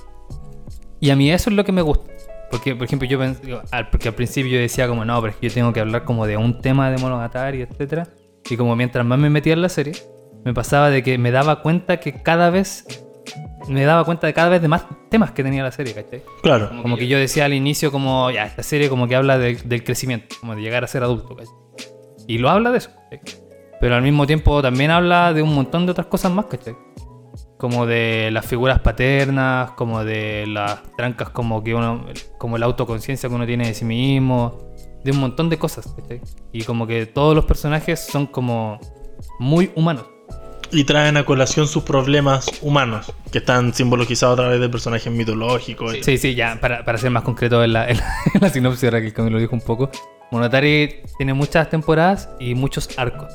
Y 1.00 1.12
a 1.12 1.15
mí 1.15 1.32
eso 1.32 1.50
es 1.50 1.56
lo 1.56 1.63
que 1.63 1.71
me 1.71 1.82
gusta. 1.82 2.12
Porque, 2.52 2.76
por 2.76 2.84
ejemplo, 2.88 3.08
yo 3.08 3.17
pensé, 3.17 3.41
porque 3.89 4.10
al 4.10 4.13
principio 4.13 4.52
yo 4.52 4.60
decía 4.60 4.89
como, 4.89 5.06
no, 5.06 5.21
pero 5.21 5.32
es 5.32 5.38
que 5.39 5.47
yo 5.47 5.54
tengo 5.54 5.71
que 5.71 5.80
hablar 5.80 6.04
como 6.04 6.28
de 6.28 6.36
un 6.36 6.60
tema 6.60 6.91
de 6.91 6.97
Monogatari, 6.97 7.62
etcétera 7.62 8.10
Y 8.50 8.58
como 8.58 8.76
mientras 8.76 9.06
más 9.06 9.17
me 9.17 9.30
metía 9.30 9.54
en 9.54 9.62
la 9.62 9.69
serie, 9.69 9.93
me 10.43 10.54
pasaba 10.54 10.89
de 10.89 11.04
que 11.04 11.17
me 11.17 11.32
daba 11.32 11.62
cuenta 11.62 12.02
que 12.02 12.21
cada 12.21 12.50
vez, 12.50 12.86
me 13.67 13.84
daba 13.86 14.04
cuenta 14.06 14.28
de 14.28 14.34
cada 14.34 14.50
vez 14.50 14.62
de 14.62 14.67
más 14.67 14.86
temas 15.10 15.32
que 15.32 15.43
tenía 15.43 15.63
la 15.63 15.71
serie, 15.71 15.93
¿cachai? 15.93 16.24
Claro. 16.43 16.69
Como 16.82 16.97
que 16.97 17.08
yo 17.08 17.17
decía 17.17 17.45
al 17.45 17.54
inicio 17.54 17.91
como, 17.91 18.30
ya, 18.32 18.45
esta 18.45 18.63
serie 18.63 18.89
como 18.89 19.08
que 19.08 19.15
habla 19.15 19.38
de- 19.38 19.56
del 19.56 19.84
crecimiento, 19.84 20.36
como 20.39 20.56
de 20.56 20.62
llegar 20.62 20.84
a 20.84 20.88
ser 20.88 21.04
adulto, 21.04 21.36
¿cachai? 21.36 21.54
Y 22.28 22.38
lo 22.38 22.50
habla 22.50 22.71
de 22.71 22.78
eso, 22.80 22.91
¿cachai? 23.10 23.39
Pero 23.80 23.95
al 23.95 24.02
mismo 24.04 24.28
tiempo 24.28 24.62
también 24.62 24.91
habla 24.91 25.34
de 25.34 25.41
un 25.41 25.54
montón 25.56 25.86
de 25.86 25.91
otras 25.91 26.08
cosas 26.08 26.32
más, 26.32 26.45
¿cachai? 26.45 26.76
Como 27.58 27.86
de 27.86 28.30
las 28.32 28.45
figuras 28.45 28.80
paternas, 28.80 29.71
como 29.71 30.04
de 30.04 30.45
las 30.47 30.82
trancas 30.97 31.30
como 31.30 31.63
que 31.63 31.76
uno, 31.76 32.06
como 32.39 32.58
la 32.58 32.65
autoconciencia 32.65 33.30
que 33.30 33.36
uno 33.36 33.45
tiene 33.45 33.67
de 33.67 33.74
sí 33.74 33.86
mismo, 33.86 34.58
de 35.04 35.12
un 35.12 35.19
montón 35.19 35.50
de 35.50 35.58
cosas, 35.58 35.93
¿cachai? 36.00 36.21
Y 36.52 36.63
como 36.63 36.88
que 36.88 37.06
todos 37.06 37.36
los 37.36 37.45
personajes 37.45 38.00
son 38.00 38.26
como 38.28 38.80
muy 39.39 39.71
humanos. 39.76 40.06
Y 40.71 40.86
traen 40.86 41.17
a 41.17 41.25
colación 41.25 41.67
sus 41.67 41.84
problemas 41.84 42.49
humanos, 42.62 43.12
que 43.31 43.39
están 43.39 43.73
simbolizados 43.73 44.39
a 44.39 44.43
través 44.43 44.60
de 44.60 44.69
personajes 44.69 45.12
mitológicos. 45.12 45.97
Sí, 46.01 46.17
sí, 46.17 46.34
ya, 46.36 46.57
para, 46.62 46.86
para 46.86 46.97
ser 46.97 47.12
más 47.12 47.23
concreto 47.23 47.63
en 47.63 47.73
la, 47.73 47.89
en 47.89 47.97
la, 47.97 48.15
en 48.34 48.41
la 48.41 48.49
sinopsis, 48.49 48.86
ahora 48.86 49.01
que 49.01 49.13
lo 49.21 49.39
dijo 49.39 49.53
un 49.53 49.62
poco. 49.62 49.89
Monogatari 50.31 51.01
tiene 51.17 51.34
muchas 51.34 51.69
temporadas 51.69 52.29
y 52.39 52.55
muchos 52.55 52.97
arcos. 52.97 53.34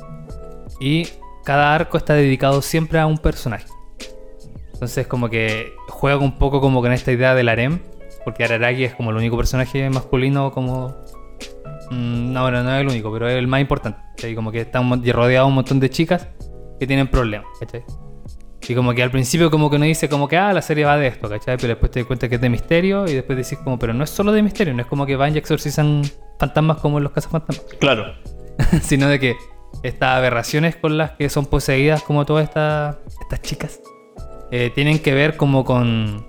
Y 0.79 1.07
cada 1.43 1.75
arco 1.75 1.97
está 1.97 2.13
dedicado 2.13 2.61
siempre 2.61 2.99
a 2.99 3.05
un 3.05 3.19
personaje. 3.19 3.67
Entonces 4.73 5.07
como 5.07 5.29
que 5.29 5.73
juega 5.89 6.19
un 6.19 6.37
poco 6.37 6.59
como 6.59 6.81
con 6.81 6.91
esta 6.91 7.11
idea 7.11 7.35
del 7.35 7.49
harem, 7.49 7.79
porque 8.25 8.43
Araragi 8.43 8.83
es 8.83 8.95
como 8.95 9.11
el 9.11 9.17
único 9.17 9.37
personaje 9.37 9.89
masculino 9.89 10.51
como 10.51 10.95
Mm, 11.89 12.33
no, 12.33 12.41
bueno, 12.41 12.63
no 12.63 12.75
es 12.75 12.81
el 12.81 12.87
único, 12.87 13.11
pero 13.11 13.29
es 13.29 13.35
el 13.35 13.47
más 13.47 13.61
importante. 13.61 14.35
Como 14.35 14.51
que 14.51 14.61
está 14.61 14.81
rodeado 14.81 15.45
de 15.45 15.49
un 15.49 15.55
montón 15.55 15.79
de 15.79 15.89
chicas 15.89 16.27
que 16.79 16.87
tienen 16.87 17.07
problemas, 17.07 17.47
¿cachai? 17.59 17.83
Y 18.69 18.75
como 18.75 18.93
que 18.93 19.01
al 19.01 19.11
principio 19.11 19.49
como 19.49 19.69
que 19.69 19.77
uno 19.77 19.85
dice 19.85 20.09
como 20.09 20.27
que, 20.27 20.35
ah, 20.37 20.51
la 20.51 20.61
serie 20.61 20.83
va 20.83 20.97
de 20.97 21.07
esto, 21.07 21.29
¿cachai? 21.29 21.55
Pero 21.55 21.69
después 21.69 21.89
te 21.89 21.99
das 22.01 22.07
cuenta 22.07 22.27
que 22.27 22.35
es 22.35 22.41
de 22.41 22.49
misterio 22.49 23.07
y 23.07 23.13
después 23.13 23.37
decís 23.37 23.57
como, 23.63 23.79
pero 23.79 23.93
no 23.93 24.03
es 24.03 24.09
solo 24.09 24.33
de 24.33 24.41
misterio, 24.41 24.73
no 24.73 24.81
es 24.81 24.87
como 24.87 25.05
que 25.05 25.15
van 25.15 25.33
y 25.33 25.37
exorcizan 25.37 26.01
fantasmas 26.37 26.77
como 26.79 26.97
en 26.97 27.05
los 27.05 27.13
cazafantasmas, 27.13 27.65
Claro. 27.79 28.13
sino 28.81 29.07
de 29.07 29.19
que 29.19 29.35
estas 29.83 30.17
aberraciones 30.17 30.75
con 30.75 30.97
las 30.97 31.11
que 31.11 31.29
son 31.29 31.45
poseídas 31.45 32.03
como 32.03 32.25
todas 32.25 32.43
estas 32.45 32.97
estas 33.21 33.41
chicas 33.41 33.79
eh, 34.51 34.71
tienen 34.73 34.99
que 34.99 35.13
ver 35.13 35.37
como 35.37 35.63
con, 35.63 36.25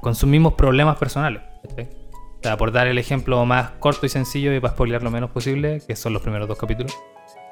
con 0.00 0.14
sus 0.14 0.28
mismos 0.28 0.54
problemas 0.54 0.96
personales, 0.96 1.42
¿cachai? 1.66 1.88
O 2.14 2.42
sea, 2.42 2.56
por 2.56 2.70
dar 2.72 2.86
el 2.86 2.98
ejemplo 2.98 3.44
más 3.46 3.70
corto 3.80 4.04
y 4.06 4.10
sencillo 4.10 4.52
y 4.54 4.60
para 4.60 4.74
spoilear 4.74 5.02
lo 5.02 5.10
menos 5.10 5.30
posible, 5.30 5.80
que 5.86 5.96
son 5.96 6.12
los 6.12 6.20
primeros 6.22 6.46
dos 6.46 6.58
capítulos. 6.58 6.94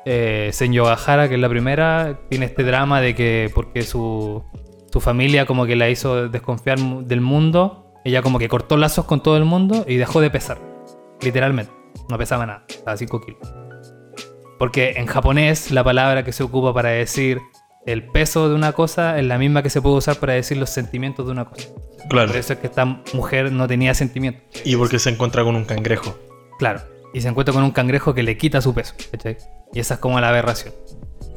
Eh, 0.04 0.50
Senyo 0.52 0.84
Gahara, 0.84 1.28
que 1.28 1.36
es 1.36 1.40
la 1.40 1.48
primera, 1.48 2.20
tiene 2.28 2.46
este 2.46 2.64
drama 2.64 3.00
de 3.00 3.14
que 3.14 3.50
porque 3.54 3.82
su, 3.82 4.42
su 4.92 5.00
familia 5.00 5.46
como 5.46 5.66
que 5.66 5.76
la 5.76 5.88
hizo 5.88 6.28
desconfiar 6.28 6.78
del 6.78 7.20
mundo, 7.20 7.92
ella 8.04 8.22
como 8.22 8.38
que 8.38 8.48
cortó 8.48 8.76
lazos 8.76 9.04
con 9.04 9.22
todo 9.22 9.36
el 9.36 9.44
mundo 9.44 9.84
y 9.86 9.96
dejó 9.96 10.20
de 10.20 10.30
pesar. 10.30 10.58
Literalmente. 11.20 11.72
No 12.08 12.18
pesaba 12.18 12.46
nada. 12.46 12.64
Estaba 12.68 12.96
5 12.96 13.20
kilos. 13.20 13.40
Porque 14.58 14.94
en 14.96 15.06
japonés 15.06 15.70
la 15.70 15.84
palabra 15.84 16.24
que 16.24 16.32
se 16.32 16.42
ocupa 16.42 16.74
para 16.74 16.90
decir 16.90 17.40
el 17.86 18.04
peso 18.04 18.48
de 18.48 18.54
una 18.54 18.72
cosa 18.72 19.18
es 19.18 19.24
la 19.24 19.38
misma 19.38 19.62
que 19.62 19.70
se 19.70 19.82
puede 19.82 19.96
usar 19.96 20.16
para 20.16 20.34
decir 20.34 20.56
los 20.56 20.70
sentimientos 20.70 21.26
de 21.26 21.32
una 21.32 21.46
cosa. 21.46 21.68
Claro. 22.08 22.28
Por 22.28 22.36
eso 22.36 22.52
es 22.52 22.58
que 22.58 22.66
esta 22.66 22.84
mujer 23.12 23.50
no 23.52 23.66
tenía 23.66 23.94
sentimientos. 23.94 24.42
Y 24.64 24.76
porque 24.76 24.98
se 24.98 25.10
encuentra 25.10 25.42
con 25.44 25.56
un 25.56 25.64
cangrejo. 25.64 26.16
Claro. 26.58 26.80
Y 27.14 27.20
se 27.20 27.29
encuentra 27.29 27.53
con 27.53 27.62
un 27.62 27.70
cangrejo 27.72 28.14
que 28.14 28.22
le 28.22 28.37
quita 28.37 28.61
su 28.61 28.72
peso. 28.75 28.94
¿cachai? 29.11 29.37
Y 29.72 29.81
esa 29.81 29.94
es 29.94 30.01
como 30.01 30.20
la 30.20 30.29
aberración. 30.29 30.72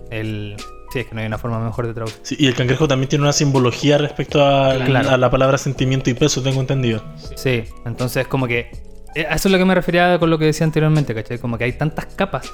El... 0.10 0.56
Sí, 0.94 1.00
es 1.00 1.08
que 1.08 1.16
no 1.16 1.20
hay 1.22 1.28
una 1.28 1.38
forma 1.38 1.60
mejor 1.60 1.88
de 1.88 1.94
traducir. 1.94 2.20
Sí, 2.24 2.36
y 2.40 2.48
el 2.48 2.56
cangrejo 2.56 2.88
también 2.88 3.10
tiene 3.10 3.24
una 3.24 3.34
simbología 3.34 3.98
respecto 3.98 4.46
a, 4.46 4.76
Claro. 4.86 5.10
a 5.10 5.18
la 5.18 5.30
palabra 5.30 5.58
sentimiento 5.58 6.10
y 6.10 6.14
peso, 6.14 6.42
tengo 6.42 6.62
entendido. 6.62 7.04
Sí, 7.36 7.64
entonces 7.86 8.28
como 8.28 8.48
que... 8.48 8.72
eh, 9.16 9.26
A 9.30 9.36
eso 9.36 9.50
es 9.50 9.52
lo 9.52 9.58
que 9.58 9.66
me 9.66 9.76
refería 9.76 10.18
con 10.20 10.30
lo 10.30 10.38
que 10.38 10.46
decía 10.46 10.66
anteriormente, 10.66 11.14
¿cachai? 11.14 11.38
Como 11.40 11.58
que 11.58 11.66
hay 11.66 11.74
tantas 11.74 12.06
capas 12.06 12.50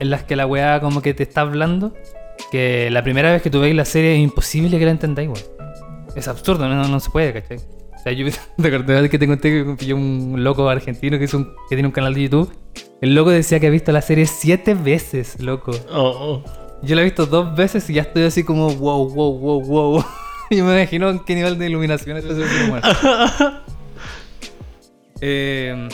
en 0.00 0.10
las 0.10 0.24
que 0.24 0.34
la 0.34 0.44
weá 0.46 0.80
como 0.80 1.02
que 1.02 1.14
te 1.14 1.22
está 1.22 1.42
hablando 1.42 1.94
que 2.50 2.90
la 2.90 3.04
primera 3.04 3.30
vez 3.30 3.42
que 3.42 3.50
tú 3.50 3.60
veis 3.60 3.76
la 3.76 3.84
serie 3.84 4.14
es 4.16 4.20
imposible 4.20 4.76
que 4.80 4.86
la 4.86 4.90
entendáis, 4.90 5.28
weón. 5.28 5.44
Es 6.16 6.26
absurdo, 6.26 6.68
no, 6.68 6.88
no 6.88 6.98
se 7.00 7.10
puede, 7.10 7.32
¿cachai? 7.32 7.58
Sea, 8.04 8.12
yo 8.12 8.26
te 8.60 8.68
acordás 8.68 9.08
que 9.08 9.18
te 9.18 9.26
conté 9.26 9.50
que 9.50 9.64
me 9.64 9.76
pilló 9.76 9.96
un 9.96 10.36
loco 10.44 10.68
argentino 10.68 11.18
que, 11.18 11.24
hizo 11.24 11.38
un- 11.38 11.52
que 11.68 11.74
tiene 11.76 11.86
un 11.86 11.92
canal 11.92 12.14
de 12.14 12.22
YouTube. 12.22 12.52
El 13.00 13.14
loco 13.14 13.30
decía 13.30 13.58
que 13.60 13.66
ha 13.66 13.70
visto 13.70 13.90
la 13.92 14.02
serie 14.02 14.26
siete 14.26 14.74
veces, 14.74 15.40
loco. 15.40 15.72
Oh, 15.90 16.42
oh. 16.44 16.44
Yo 16.82 16.94
la 16.94 17.00
he 17.00 17.04
visto 17.04 17.26
dos 17.26 17.56
veces 17.56 17.88
y 17.90 17.94
ya 17.94 18.02
estoy 18.02 18.24
así 18.24 18.44
como 18.44 18.70
wow, 18.70 19.08
wow, 19.08 19.38
wow, 19.38 19.62
wow. 19.64 20.04
Yo 20.50 20.64
me 20.64 20.78
imagino 20.80 21.08
en 21.08 21.18
qué 21.20 21.34
nivel 21.34 21.58
de 21.58 21.66
iluminación 21.66 22.16
ese 22.18 22.34
ser 22.34 22.68
humano. 22.68 22.86
Eh, 25.20 25.88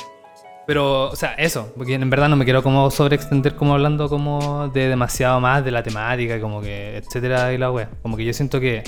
pero, 0.66 1.10
o 1.10 1.16
sea, 1.16 1.34
eso, 1.34 1.72
porque 1.76 1.94
en 1.94 2.10
verdad 2.10 2.28
no 2.28 2.36
me 2.36 2.44
quiero 2.44 2.62
como 2.62 2.90
sobreextender 2.90 3.54
como 3.56 3.74
hablando 3.74 4.08
como 4.08 4.68
de 4.68 4.88
demasiado 4.88 5.40
más 5.40 5.64
de 5.64 5.70
la 5.70 5.82
temática, 5.82 6.40
como 6.40 6.60
que, 6.60 6.96
etcétera, 6.96 7.52
y 7.52 7.58
la 7.58 7.70
wea. 7.70 7.90
Como 8.02 8.16
que 8.16 8.24
yo 8.24 8.32
siento 8.32 8.60
que 8.60 8.82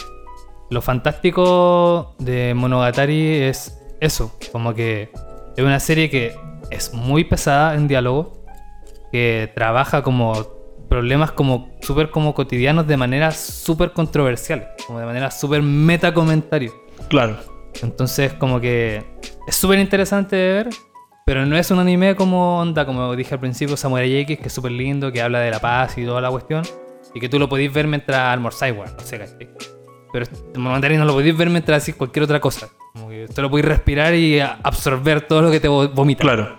lo 0.73 0.81
fantástico 0.83 2.15
de 2.19 2.55
Monogatari 2.55 3.43
es 3.43 3.79
eso, 4.01 4.37
como 4.51 4.75
que 4.75 5.11
es 5.57 5.65
una 5.65 5.79
serie 5.79 6.09
que 6.11 6.35
es 6.71 6.95
muy 6.95 7.25
pesada 7.25 7.75
en 7.75 7.87
diálogo, 7.89 8.45
que 9.13 9.53
trabaja 9.55 10.03
como 10.03 10.33
problemas 10.89 11.33
como 11.33 11.71
súper 11.83 12.11
como 12.11 12.35
cotidianos 12.35 12.87
de 12.87 12.97
manera 12.97 13.31
súper 13.33 13.93
controversial, 13.93 14.69
como 14.87 14.99
de 14.99 15.07
manera 15.07 15.31
súper 15.31 15.63
meta 15.63 16.13
comentario. 16.15 16.73
Claro. 17.09 17.37
Entonces, 17.83 18.33
como 18.35 18.61
que 18.61 19.05
es 19.47 19.55
súper 19.55 19.79
interesante 19.79 20.37
de 20.37 20.53
ver, 20.53 20.71
pero 21.25 21.47
no 21.47 21.57
es 21.57 21.71
un 21.71 21.79
anime 21.79 22.17
como 22.17 22.61
onda, 22.61 22.87
como 22.87 23.15
dije 23.15 23.35
al 23.35 23.41
principio, 23.41 23.77
Samurai 23.77 24.15
X, 24.21 24.39
que 24.39 24.47
es 24.47 24.53
súper 24.53 24.73
lindo, 24.73 25.13
que 25.13 25.21
habla 25.21 25.41
de 25.41 25.51
la 25.51 25.61
paz 25.61 25.97
y 25.99 26.05
toda 26.05 26.21
la 26.21 26.31
cuestión, 26.31 26.63
y 27.15 27.21
que 27.21 27.29
tú 27.29 27.39
lo 27.39 27.49
podéis 27.49 27.73
ver 27.73 27.87
mientras 27.87 28.19
almorzáis, 28.19 28.75
weón, 28.75 28.91
no 28.97 29.03
sé, 29.05 29.19
¿cachai? 29.19 29.49
Pero 30.13 30.25
este 30.25 30.59
Monogatari 30.59 30.97
no 30.97 31.05
lo 31.05 31.15
podéis 31.15 31.37
ver 31.37 31.49
mientras 31.51 31.83
hacéis 31.83 31.97
cualquier 31.97 32.25
otra 32.25 32.41
cosa. 32.41 32.69
Como 32.93 33.09
que 33.09 33.27
te 33.35 33.41
lo 33.43 33.51
podéis 33.51 33.67
respirar 33.67 34.15
y 34.15 34.41
absorber 34.41 35.23
todo 35.23 35.43
lo 35.43 35.51
que 35.51 35.61
te 35.61 35.69
vo- 35.69 35.91
vomita. 35.93 36.21
Claro. 36.23 36.59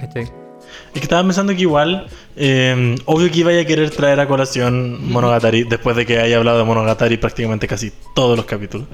¿Cachai? 0.00 0.24
Es 0.24 0.92
que 0.94 1.00
estaba 1.00 1.22
pensando 1.22 1.54
que 1.54 1.60
igual, 1.62 2.08
eh, 2.36 2.96
obvio 3.04 3.30
que 3.30 3.38
iba 3.40 3.52
a 3.52 3.64
querer 3.64 3.90
traer 3.90 4.18
a 4.20 4.26
colación 4.26 5.10
Monogatari 5.12 5.64
después 5.64 5.94
de 5.96 6.04
que 6.06 6.18
haya 6.18 6.38
hablado 6.38 6.58
de 6.58 6.64
Monogatari 6.64 7.16
prácticamente 7.18 7.68
casi 7.68 7.92
todos 8.14 8.36
los 8.36 8.46
capítulos. 8.46 8.88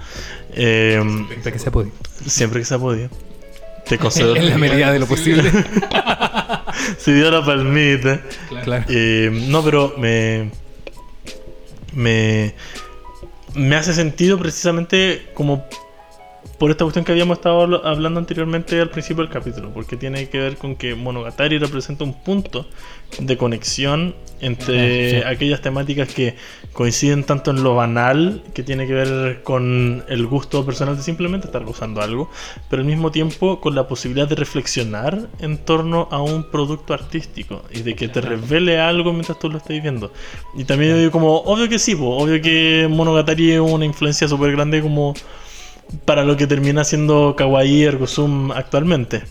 Eh, 0.55 1.03
De 1.42 1.53
que 1.53 1.59
se 1.59 1.70
puede. 1.70 1.90
siempre 2.27 2.61
que 2.61 2.64
se 2.66 2.74
ha 2.74 2.79
podido. 2.79 3.09
Te 3.88 3.96
concedo. 3.98 4.35
En 4.37 4.50
la 4.50 4.59
medida 4.59 4.92
de 4.92 4.98
lo 4.98 5.07
posible. 5.07 5.50
si 6.98 7.12
dio 7.12 7.31
la 7.31 7.44
palmita. 7.44 8.20
claro. 8.64 8.85
Eh, 8.88 9.31
no, 9.48 9.62
pero 9.62 9.94
me, 9.98 10.50
me. 11.92 12.55
Me 13.54 13.76
hace 13.76 13.92
sentido 13.94 14.38
precisamente 14.38 15.26
como 15.34 15.64
por 16.58 16.70
esta 16.70 16.84
cuestión 16.84 17.04
que 17.04 17.12
habíamos 17.12 17.38
estado 17.38 17.66
habl- 17.66 17.80
hablando 17.84 18.20
anteriormente 18.20 18.80
al 18.80 18.90
principio 18.90 19.22
del 19.24 19.32
capítulo, 19.32 19.70
porque 19.72 19.96
tiene 19.96 20.28
que 20.28 20.38
ver 20.38 20.56
con 20.56 20.76
que 20.76 20.94
Monogatari 20.94 21.58
representa 21.58 22.04
un 22.04 22.14
punto 22.22 22.66
de 23.18 23.36
conexión 23.36 24.14
entre 24.40 25.10
Sí. 25.10 25.16
aquellas 25.26 25.60
temáticas 25.62 26.08
que 26.12 26.36
coinciden 26.74 27.24
tanto 27.24 27.52
en 27.52 27.62
lo 27.62 27.76
banal, 27.76 28.42
que 28.52 28.62
tiene 28.62 28.87
que 28.87 28.92
ver 28.92 29.42
con 29.42 30.04
el 30.08 30.26
gusto 30.26 30.66
personal 30.66 30.96
de 30.96 31.02
simplemente 31.02 31.46
estar 31.46 31.64
gozando 31.64 32.02
algo, 32.02 32.28
pero 32.68 32.82
al 32.82 32.87
mismo 32.87 33.10
tiempo 33.10 33.60
con 33.60 33.74
la 33.74 33.88
posibilidad 33.88 34.28
de 34.28 34.34
reflexionar 34.34 35.28
en 35.38 35.58
torno 35.58 36.08
a 36.10 36.20
un 36.20 36.50
producto 36.50 36.92
artístico 36.92 37.62
y 37.70 37.82
de 37.82 37.94
que 37.94 38.08
te 38.08 38.20
revele 38.20 38.80
algo 38.80 39.12
mientras 39.12 39.38
tú 39.38 39.48
lo 39.48 39.58
estés 39.58 39.80
viendo. 39.80 40.12
Y 40.56 40.64
también 40.64 40.98
digo 40.98 41.12
como, 41.12 41.37
obvio 41.38 41.68
que 41.68 41.78
sí, 41.78 41.94
po, 41.94 42.16
obvio 42.16 42.42
que 42.42 42.88
Monogatari 42.90 43.52
es 43.52 43.60
una 43.60 43.84
influencia 43.84 44.26
súper 44.26 44.52
grande 44.52 44.82
como 44.82 45.14
para 46.04 46.24
lo 46.24 46.37
que 46.37 46.46
termina 46.46 46.82
siendo 46.82 47.37
Kawaii 47.37 47.84
Ergosum 47.84 48.50
actualmente. 48.50 49.22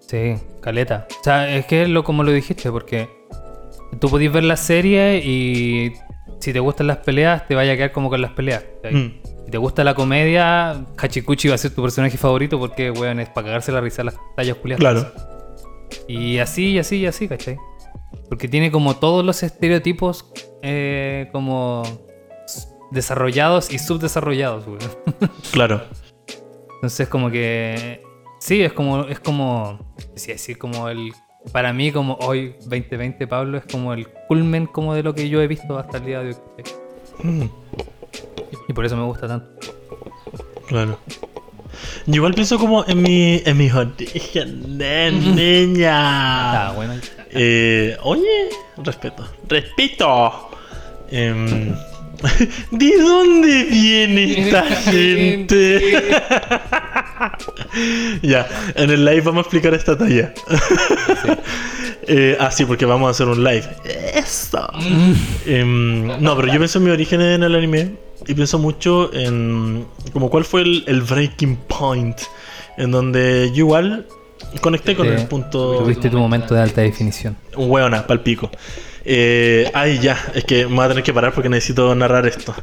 Sí, 0.00 0.34
caleta. 0.60 1.08
O 1.20 1.24
sea, 1.24 1.56
es 1.56 1.64
que 1.64 1.84
es 1.84 1.88
lo 1.88 2.04
como 2.04 2.22
lo 2.22 2.32
dijiste, 2.32 2.70
porque 2.70 3.08
tú 3.98 4.10
podés 4.10 4.30
ver 4.30 4.44
la 4.44 4.56
serie 4.56 5.22
y 5.24 5.92
si 6.40 6.52
te 6.52 6.60
gustan 6.60 6.86
las 6.86 6.98
peleas, 6.98 7.46
te 7.46 7.54
vaya 7.54 7.72
a 7.72 7.76
quedar 7.76 7.92
como 7.92 8.10
con 8.10 8.20
las 8.20 8.32
peleas. 8.32 8.64
Mm. 8.90 9.06
Si 9.44 9.50
te 9.50 9.58
gusta 9.58 9.84
la 9.84 9.94
comedia, 9.94 10.84
Hachikuchi 10.96 11.48
va 11.48 11.54
a 11.54 11.58
ser 11.58 11.74
tu 11.74 11.82
personaje 11.82 12.16
favorito 12.18 12.58
porque, 12.58 12.90
weón, 12.90 13.20
es 13.20 13.28
para 13.28 13.46
cagarse 13.46 13.72
la 13.72 13.80
risa 13.80 14.04
las 14.04 14.16
tallas 14.34 14.56
culiadas. 14.56 14.80
Claro. 14.80 15.12
Y 16.08 16.38
así, 16.38 16.72
y 16.72 16.78
así, 16.78 16.98
y 16.98 17.06
así, 17.06 17.28
¿cachai? 17.28 17.56
Porque 18.28 18.48
tiene 18.48 18.70
como 18.70 18.96
todos 18.96 19.24
los 19.24 19.42
estereotipos 19.42 20.32
eh, 20.62 21.28
como 21.32 21.82
desarrollados 22.90 23.72
y 23.72 23.78
subdesarrollados, 23.78 24.66
weón. 24.66 25.30
Claro. 25.52 25.82
Entonces 26.76 27.08
como 27.08 27.30
que 27.30 28.02
sí, 28.38 28.62
es 28.62 28.72
como 28.72 29.04
es 29.04 29.20
como 29.20 29.94
sí, 30.14 30.32
decir 30.32 30.58
como 30.58 30.88
el 30.88 31.12
para 31.52 31.72
mí 31.72 31.92
como 31.92 32.14
hoy 32.20 32.54
2020 32.66 33.26
Pablo 33.26 33.58
es 33.58 33.64
como 33.70 33.92
el 33.92 34.06
culmen 34.28 34.66
como 34.66 34.94
de 34.94 35.02
lo 35.02 35.14
que 35.14 35.28
yo 35.28 35.40
he 35.40 35.46
visto 35.46 35.78
hasta 35.78 35.98
el 35.98 36.04
día 36.04 36.20
de 36.20 36.28
hoy. 36.30 36.36
Mm, 37.22 37.42
Y 38.68 38.72
por 38.72 38.84
eso 38.84 38.96
me 38.96 39.04
gusta 39.04 39.26
tanto. 39.28 39.48
claro. 40.68 40.98
Yo 42.06 42.14
igual 42.16 42.34
pienso 42.34 42.58
como 42.58 42.84
en 42.86 43.02
mi 43.02 43.42
en 43.44 43.56
mis 43.58 43.72
orígenes, 43.74 45.12
niña. 45.12 46.68
Ah, 46.68 46.72
bueno. 46.74 46.94
Eh, 47.30 47.96
oye, 48.02 48.48
respeto. 48.78 49.28
Respeto. 49.48 50.50
Em, 51.10 51.74
¿De 52.70 52.98
dónde 52.98 53.64
viene 53.64 54.40
esta 54.40 54.62
gente? 54.62 56.12
ya, 58.22 58.46
en 58.74 58.90
el 58.90 59.04
live 59.04 59.20
vamos 59.22 59.38
a 59.38 59.42
explicar 59.42 59.74
esta 59.74 59.96
talla. 59.96 60.32
Eh, 62.08 62.36
ah, 62.38 62.52
sí, 62.52 62.64
porque 62.64 62.86
vamos 62.86 63.08
a 63.08 63.10
hacer 63.10 63.26
un 63.26 63.42
live. 63.42 63.66
Eso. 64.14 64.64
Em, 65.44 66.06
no, 66.22 66.36
pero 66.36 66.46
yo 66.46 66.58
pienso 66.58 66.78
en 66.78 66.84
mi 66.84 66.92
origen 66.92 67.20
en 67.20 67.42
el 67.42 67.52
anime 67.52 67.96
y 68.28 68.34
pienso 68.34 68.60
mucho 68.60 69.12
en 69.12 69.84
como 70.12 70.30
cuál 70.30 70.44
fue 70.44 70.62
el, 70.62 70.84
el 70.86 71.02
breaking 71.02 71.56
point 71.66 72.16
en 72.76 72.92
donde 72.92 73.50
yo 73.52 73.64
igual 73.64 74.06
conecté 74.60 74.94
con 74.94 75.08
el 75.08 75.26
punto 75.26 75.78
Tuviste 75.78 76.08
tu 76.08 76.18
momento 76.18 76.54
de 76.54 76.62
alta 76.62 76.82
definición. 76.82 77.36
hueona, 77.56 78.06
palpico. 78.06 78.50
Eh, 79.08 79.70
ay, 79.72 80.00
ya, 80.00 80.18
es 80.34 80.44
que 80.44 80.66
me 80.66 80.74
voy 80.74 80.84
a 80.84 80.88
tener 80.88 81.04
que 81.04 81.14
parar 81.14 81.32
porque 81.32 81.48
necesito 81.48 81.94
narrar 81.94 82.26
esto. 82.26 82.54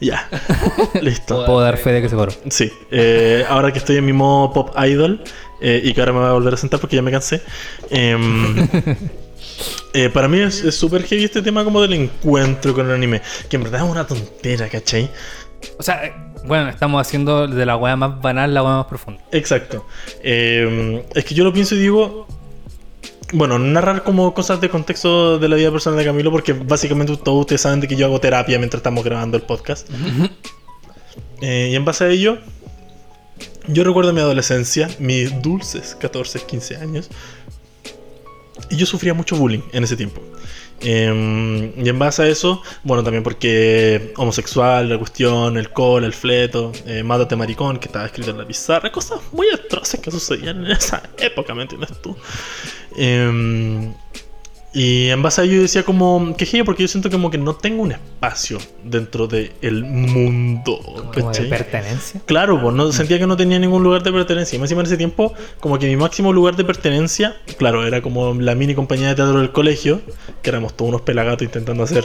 Ya, 0.00 0.28
listo. 1.02 1.44
Puedo 1.44 1.60
dar 1.60 1.76
fe 1.76 1.92
de 1.92 2.00
que 2.00 2.08
se 2.08 2.16
paró. 2.16 2.32
Sí, 2.48 2.72
eh, 2.90 3.44
ahora 3.48 3.70
que 3.70 3.78
estoy 3.78 3.96
en 3.96 4.06
mi 4.06 4.14
modo 4.14 4.52
pop 4.52 4.74
idol, 4.78 5.22
eh, 5.60 5.80
y 5.84 5.92
que 5.92 6.00
ahora 6.00 6.12
me 6.12 6.18
voy 6.20 6.28
a 6.28 6.32
volver 6.32 6.54
a 6.54 6.56
sentar 6.56 6.80
porque 6.80 6.96
ya 6.96 7.02
me 7.02 7.10
cansé. 7.10 7.42
Em, 7.90 8.66
eh, 9.94 10.08
para 10.08 10.26
mí 10.26 10.40
es 10.40 10.74
súper 10.74 11.02
heavy 11.02 11.24
este 11.24 11.42
tema 11.42 11.64
como 11.64 11.82
del 11.82 11.92
encuentro 11.92 12.74
con 12.74 12.86
el 12.86 12.92
anime, 12.92 13.20
que 13.48 13.56
en 13.56 13.64
verdad 13.64 13.84
es 13.84 13.90
una 13.90 14.06
tontera, 14.06 14.68
¿cachai? 14.68 15.10
O 15.78 15.82
sea, 15.82 16.32
bueno, 16.44 16.70
estamos 16.70 17.06
haciendo 17.06 17.46
de 17.46 17.66
la 17.66 17.76
weá 17.76 17.94
más 17.96 18.20
banal 18.22 18.54
la 18.54 18.62
weá 18.62 18.76
más 18.76 18.86
profunda. 18.86 19.22
Exacto. 19.32 19.86
Eh, 20.22 21.04
es 21.14 21.24
que 21.24 21.34
yo 21.34 21.44
lo 21.44 21.52
pienso 21.52 21.74
y 21.74 21.78
digo. 21.80 22.26
Bueno, 23.32 23.58
narrar 23.58 24.02
como 24.02 24.34
cosas 24.34 24.60
de 24.60 24.68
contexto 24.68 25.38
de 25.38 25.48
la 25.48 25.56
vida 25.56 25.70
personal 25.70 25.98
de 25.98 26.04
Camilo, 26.04 26.30
porque 26.30 26.52
básicamente 26.52 27.16
todos 27.16 27.40
ustedes 27.40 27.60
saben 27.60 27.80
de 27.80 27.86
que 27.86 27.96
yo 27.96 28.06
hago 28.06 28.20
terapia 28.20 28.58
mientras 28.58 28.80
estamos 28.80 29.04
grabando 29.04 29.36
el 29.36 29.44
podcast. 29.44 29.88
Eh, 31.40 31.70
y 31.72 31.76
en 31.76 31.84
base 31.84 32.04
a 32.04 32.08
ello, 32.08 32.38
yo 33.68 33.84
recuerdo 33.84 34.12
mi 34.12 34.20
adolescencia, 34.20 34.88
mis 34.98 35.40
dulces 35.42 35.96
14, 36.00 36.40
15 36.40 36.76
años, 36.76 37.08
y 38.68 38.76
yo 38.76 38.86
sufría 38.86 39.14
mucho 39.14 39.36
bullying 39.36 39.62
en 39.72 39.84
ese 39.84 39.96
tiempo. 39.96 40.20
Eh, 40.82 41.72
y 41.76 41.88
en 41.88 41.98
base 41.98 42.22
a 42.22 42.26
eso, 42.26 42.62
bueno, 42.82 43.04
también 43.04 43.22
porque 43.22 44.12
homosexual, 44.16 44.88
la 44.88 44.98
cuestión, 44.98 45.56
el 45.58 45.70
col, 45.70 46.04
el 46.04 46.14
fleto, 46.14 46.72
eh, 46.86 47.02
mátate 47.02 47.36
maricón, 47.36 47.78
que 47.78 47.86
estaba 47.86 48.06
escrito 48.06 48.30
en 48.30 48.38
la 48.38 48.46
pizarra, 48.46 48.90
cosas 48.90 49.20
muy 49.32 49.46
atroces 49.50 50.00
que 50.00 50.10
sucedían 50.10 50.64
en 50.64 50.72
esa 50.72 51.02
época, 51.18 51.54
¿me 51.54 51.62
entiendes 51.62 52.00
tú? 52.00 52.16
Eh, 52.96 53.92
y 54.72 55.08
en 55.08 55.20
base 55.20 55.40
a 55.40 55.44
ello 55.44 55.56
yo 55.56 55.62
decía 55.62 55.82
como, 55.82 56.34
que 56.36 56.46
genial, 56.46 56.64
porque 56.64 56.82
yo 56.82 56.88
siento 56.88 57.10
como 57.10 57.30
que 57.30 57.38
no 57.38 57.56
tengo 57.56 57.82
un 57.82 57.92
espacio 57.92 58.58
dentro 58.84 59.26
del 59.26 59.84
mundo, 59.84 61.10
Como 61.12 61.32
de 61.32 61.42
pertenencia. 61.42 62.20
Claro, 62.24 62.60
pues 62.60 62.74
no, 62.74 62.92
sentía 62.92 63.18
que 63.18 63.26
no 63.26 63.36
tenía 63.36 63.58
ningún 63.58 63.82
lugar 63.82 64.02
de 64.04 64.12
pertenencia. 64.12 64.56
Y 64.56 64.60
más 64.60 64.66
encima 64.66 64.82
en 64.82 64.86
ese 64.86 64.96
tiempo, 64.96 65.34
como 65.58 65.78
que 65.78 65.86
mi 65.86 65.96
máximo 65.96 66.32
lugar 66.32 66.54
de 66.54 66.64
pertenencia, 66.64 67.36
claro, 67.58 67.84
era 67.84 68.00
como 68.00 68.32
la 68.34 68.54
mini 68.54 68.74
compañía 68.76 69.08
de 69.08 69.16
teatro 69.16 69.40
del 69.40 69.50
colegio, 69.50 70.02
que 70.42 70.50
éramos 70.50 70.76
todos 70.76 70.90
unos 70.90 71.00
pelagatos 71.02 71.42
intentando 71.42 71.82
hacer 71.82 72.04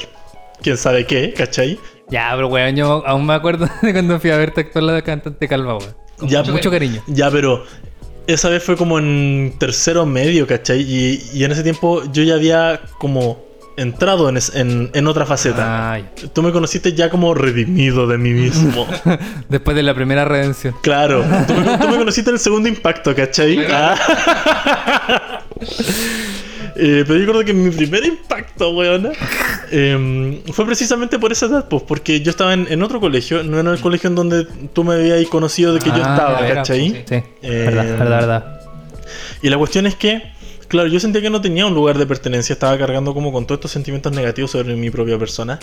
quién 0.62 0.78
sabe 0.78 1.06
qué, 1.06 1.34
¿cachai? 1.34 1.80
Ya, 2.10 2.32
pero 2.36 2.47
weón, 2.47 2.75
yo 2.75 3.06
aún 3.06 3.28
me 3.28 3.34
acuerdo 3.34 3.67
de 3.84 3.93
cuando 3.93 4.19
fui 4.19 4.32
a 4.32 4.38
verte 4.38 4.62
actuar 4.62 4.84
la 4.86 5.01
cantante 5.04 5.47
Calva, 5.47 5.78
weón. 5.78 5.93
Con 6.17 6.30
Ya, 6.30 6.39
mucho, 6.39 6.54
mucho 6.54 6.71
cariño. 6.71 7.04
Ya, 7.08 7.30
pero 7.30 7.65
esa 8.27 8.49
vez 8.49 8.63
fue 8.63 8.75
como 8.77 8.99
en 8.99 9.53
tercero 9.57 10.05
medio, 10.05 10.47
¿cachai? 10.47 10.81
Y, 10.81 11.23
y 11.33 11.43
en 11.43 11.51
ese 11.51 11.63
tiempo 11.63 12.03
yo 12.11 12.23
ya 12.23 12.35
había 12.35 12.81
como 12.97 13.43
entrado 13.77 14.29
en, 14.29 14.38
es- 14.38 14.55
en, 14.55 14.89
en 14.93 15.07
otra 15.07 15.25
faceta. 15.25 15.93
Ah, 15.93 15.99
ya. 15.99 16.29
Tú 16.31 16.41
me 16.41 16.51
conociste 16.53 16.93
ya 16.93 17.09
como 17.09 17.33
redimido 17.33 18.07
de 18.07 18.17
mí 18.17 18.31
mismo. 18.31 18.88
Después 19.49 19.75
de 19.75 19.83
la 19.83 19.93
primera 19.93 20.23
redención. 20.25 20.73
Claro, 20.81 21.25
tú 21.45 21.53
me, 21.53 21.77
tú 21.77 21.88
me 21.89 21.97
conociste 21.97 22.29
en 22.29 22.35
el 22.35 22.39
segundo 22.39 22.69
impacto, 22.69 23.13
¿cachai? 23.13 23.59
Ah. 23.69 25.41
Eh, 26.77 27.03
pero 27.07 27.13
yo 27.19 27.25
recuerdo 27.25 27.45
que 27.45 27.53
mi 27.53 27.69
primer 27.71 28.05
impacto, 28.05 28.71
weona, 28.71 29.11
em, 29.71 30.41
fue 30.51 30.65
precisamente 30.65 31.17
por 31.19 31.31
esa 31.31 31.45
edad, 31.45 31.67
pues, 31.69 31.83
porque 31.83 32.19
yo 32.21 32.31
estaba 32.31 32.53
en, 32.53 32.67
en 32.69 32.83
otro 32.83 32.99
colegio, 32.99 33.43
no 33.43 33.59
en 33.59 33.67
el 33.67 33.79
colegio 33.79 34.09
en 34.09 34.15
donde 34.15 34.45
tú 34.73 34.83
me 34.83 34.95
habías 34.95 35.25
conocido 35.29 35.73
de 35.73 35.79
que 35.79 35.89
yo 35.89 35.95
Ah, 36.03 36.15
estaba, 36.15 36.41
veras, 36.41 36.55
¿cachai? 36.67 36.89
Sí, 36.89 37.03
sí. 37.07 37.15
Eh, 37.15 37.23
verdad, 37.65 37.85
verdad, 37.97 38.19
verdad. 38.19 38.61
Y 39.41 39.49
la 39.49 39.57
cuestión 39.57 39.85
es 39.85 39.95
que, 39.95 40.21
claro, 40.67 40.88
yo 40.89 40.99
sentía 40.99 41.21
que 41.21 41.29
no 41.29 41.39
tenía 41.39 41.65
un 41.65 41.73
lugar 41.73 41.97
de 41.97 42.05
pertenencia, 42.05 42.53
estaba 42.53 42.77
cargando 42.77 43.13
como 43.13 43.31
con 43.31 43.45
todos 43.45 43.59
estos 43.59 43.71
sentimientos 43.71 44.11
negativos 44.11 44.51
sobre 44.51 44.75
mi 44.75 44.89
propia 44.89 45.17
persona. 45.17 45.59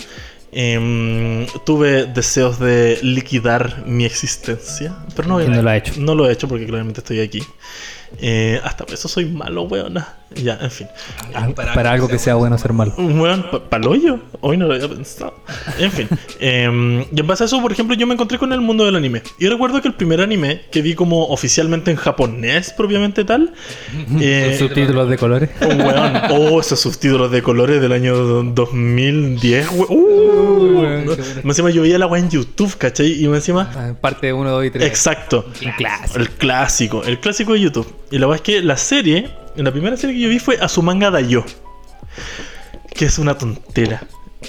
Em, 0.51 1.45
tuve 1.65 2.05
deseos 2.05 2.59
de 2.59 2.99
liquidar 3.03 3.83
mi 3.85 4.05
existencia, 4.05 4.95
pero 5.15 5.27
no, 5.27 5.37
¿Quién 5.37 5.51
no 5.51 5.61
lo 5.61 5.69
ha 5.69 5.77
hecho? 5.77 5.93
No 5.97 6.15
lo 6.15 6.27
he 6.29 6.33
hecho 6.33 6.47
porque 6.47 6.65
claramente 6.65 7.01
estoy 7.01 7.19
aquí. 7.19 7.43
Eh, 8.21 8.61
hasta 8.63 8.85
por 8.85 8.93
eso 8.93 9.07
soy 9.07 9.25
malo, 9.25 9.63
weona. 9.63 10.07
Ya, 10.35 10.57
en 10.61 10.71
fin. 10.71 10.87
Ah, 11.33 11.47
Para, 11.55 11.91
algo 11.91 12.07
que 12.07 12.17
sea 12.19 12.35
bueno 12.35 12.57
ser 12.57 12.73
malo. 12.73 12.93
Un 12.97 13.19
weón, 13.19 13.45
pa- 13.51 13.69
paloyo. 13.69 14.19
Hoy 14.41 14.57
no 14.57 14.67
lo 14.67 14.73
había 14.75 14.87
pensado. 14.89 15.35
En 15.79 15.91
fin. 15.91 16.07
em, 16.39 17.01
y 17.11 17.19
en 17.19 17.27
base 17.27 17.43
a 17.43 17.45
eso, 17.47 17.61
por 17.61 17.71
ejemplo, 17.71 17.95
yo 17.95 18.07
me 18.07 18.13
encontré 18.13 18.37
con 18.37 18.51
el 18.53 18.61
mundo 18.61 18.85
del 18.85 18.95
anime. 18.95 19.21
Y 19.39 19.47
recuerdo 19.47 19.81
que 19.81 19.87
el 19.87 19.93
primer 19.93 20.21
anime 20.21 20.61
que 20.71 20.81
vi 20.81 20.95
como 20.95 21.27
oficialmente 21.27 21.91
en 21.91 21.97
japonés, 21.97 22.73
propiamente 22.75 23.23
tal. 23.25 23.53
eh, 24.19 24.55
Subtítulos 24.59 25.09
de 25.09 25.17
colores. 25.17 25.49
un 25.61 25.81
weón. 25.81 26.13
Oh, 26.31 26.59
esos 26.59 26.79
subtítulos 26.79 27.31
de 27.31 27.41
colores 27.41 27.81
del 27.81 27.91
año 27.91 28.15
2010, 28.15 29.69
we- 29.71 29.85
Uh, 29.89 30.79
weón, 30.79 31.05
no. 31.05 31.15
qué 31.15 31.21
bueno. 31.21 31.35
Más 31.43 31.57
encima 31.57 31.69
yo 31.69 31.81
veía 31.83 31.97
la 31.97 32.07
weá 32.07 32.21
en 32.21 32.29
YouTube, 32.29 32.75
¿cachai? 32.77 33.23
Y 33.23 33.27
más 33.27 33.37
encima. 33.37 33.71
Ah, 33.75 33.93
Parte 33.99 34.33
1, 34.33 34.49
2 34.49 34.65
y 34.65 34.69
3. 34.71 34.85
Exacto. 34.87 35.45
Un 35.65 35.71
clásico. 35.73 36.19
El 36.19 36.29
clásico, 36.31 37.03
el 37.03 37.19
clásico 37.19 37.53
de 37.53 37.59
YouTube. 37.61 37.87
Y 38.13 38.19
la 38.19 38.27
verdad 38.27 38.35
es 38.35 38.41
que 38.41 38.61
la 38.61 38.77
serie, 38.77 39.29
la 39.55 39.71
primera 39.71 39.97
serie 39.97 40.15
que 40.15 40.21
yo 40.21 40.29
vi 40.29 40.37
fue 40.37 40.57
Azumanga 40.61 41.09
Daioh. 41.09 41.43
Que 42.95 43.05
es 43.05 43.17
una 43.17 43.37
tontera. 43.37 44.03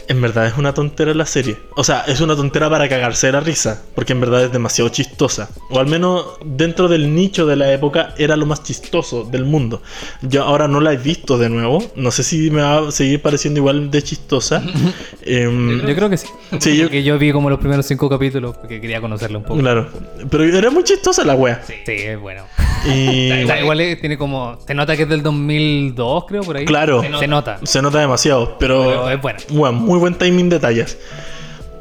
En 0.09 0.21
verdad 0.21 0.47
es 0.49 0.59
una 0.59 0.75
tontera 0.75 1.15
la 1.15 1.25
serie. 1.25 1.57
O 1.77 1.83
sea, 1.85 2.05
es 2.07 2.21
una 2.21 2.37
tontera 2.37 2.69
para 2.69 2.89
cagarse 2.91 3.29
de 3.29 3.33
la 3.33 3.41
risa. 3.41 3.81
Porque 3.95 4.13
en 4.13 4.21
verdad 4.21 4.45
es 4.45 4.53
demasiado 4.53 4.91
chistosa. 4.91 5.49
O 5.71 5.79
al 5.79 5.87
menos 5.87 6.27
dentro 6.45 6.89
del 6.89 7.15
nicho 7.15 7.47
de 7.47 7.57
la 7.57 7.73
época 7.73 8.13
era 8.19 8.37
lo 8.37 8.45
más 8.45 8.63
chistoso 8.65 9.25
del 9.25 9.45
mundo. 9.47 9.81
Yo 10.21 10.43
ahora 10.43 10.69
no 10.69 10.81
la 10.81 10.93
he 10.93 10.97
visto 10.99 11.39
de 11.39 11.49
nuevo. 11.49 11.91
No 11.97 12.11
sé 12.11 12.23
si 12.23 12.51
me 12.51 12.61
va 12.61 12.89
a 12.89 12.91
seguir 12.93 13.23
pareciendo 13.23 13.61
igual 13.61 13.91
de 13.91 14.03
chistosa. 14.03 14.63
Em, 15.23 15.81
Yo 15.87 15.95
creo 15.95 16.11
que 16.11 16.19
sí. 16.19 16.27
Sí, 16.61 16.77
yo- 16.77 16.91
Que 16.91 17.03
yo 17.03 17.19
vi 17.19 17.33
como 17.33 17.49
los 17.49 17.61
primeros 17.61 17.87
5 17.87 18.11
capítulos 18.11 18.59
porque 18.59 18.79
quería 18.81 19.01
conocerla 19.01 19.39
un 19.39 19.45
poco. 19.45 19.59
claro. 19.61 19.89
Pero 20.31 20.45
era 20.45 20.71
muy 20.71 20.85
chistosa 20.85 21.25
la 21.25 21.35
wea. 21.35 21.63
Sí, 21.67 21.75
es 21.87 22.21
bueno. 22.21 22.43
Y... 22.87 23.33
Igual 23.63 23.81
es- 23.81 24.01
tiene 24.01 24.17
como. 24.19 24.59
Se 24.67 24.75
nota 24.75 24.97
que 24.97 25.03
es 25.05 25.09
del 25.09 25.23
2002, 25.23 26.25
creo, 26.27 26.43
por 26.43 26.57
ahí. 26.57 26.65
Claro. 26.65 27.03
Se 27.19 27.27
nota. 27.27 27.59
Se 27.63 27.81
nota 27.83 27.99
demasiado, 28.01 28.57
pero, 28.59 28.85
Pero 28.85 29.11
es 29.11 29.21
buena. 29.21 29.39
bueno, 29.51 29.79
muy 29.79 29.99
buen 29.99 30.15
timing 30.15 30.49
de 30.49 30.61
tallas. 30.61 30.99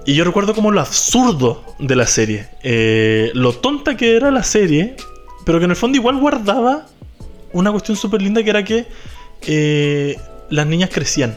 Y 0.05 0.15
yo 0.15 0.23
recuerdo 0.25 0.53
como 0.53 0.69
lo 0.71 0.81
absurdo 0.81 1.63
de 1.79 1.95
la 1.95 2.05
serie, 2.07 2.47
eh, 2.61 3.31
lo 3.33 3.53
tonta 3.53 3.95
que 3.95 4.17
era 4.17 4.31
la 4.31 4.43
serie, 4.43 4.95
pero 5.45 5.59
que 5.59 5.65
en 5.65 5.71
el 5.71 5.77
fondo 5.77 5.97
igual 5.97 6.17
guardaba 6.17 6.87
una 7.53 7.71
cuestión 7.71 7.95
súper 7.95 8.21
linda 8.21 8.43
que 8.43 8.49
era 8.49 8.63
que 8.65 8.85
eh, 9.47 10.17
las 10.49 10.67
niñas 10.67 10.89
crecían. 10.91 11.35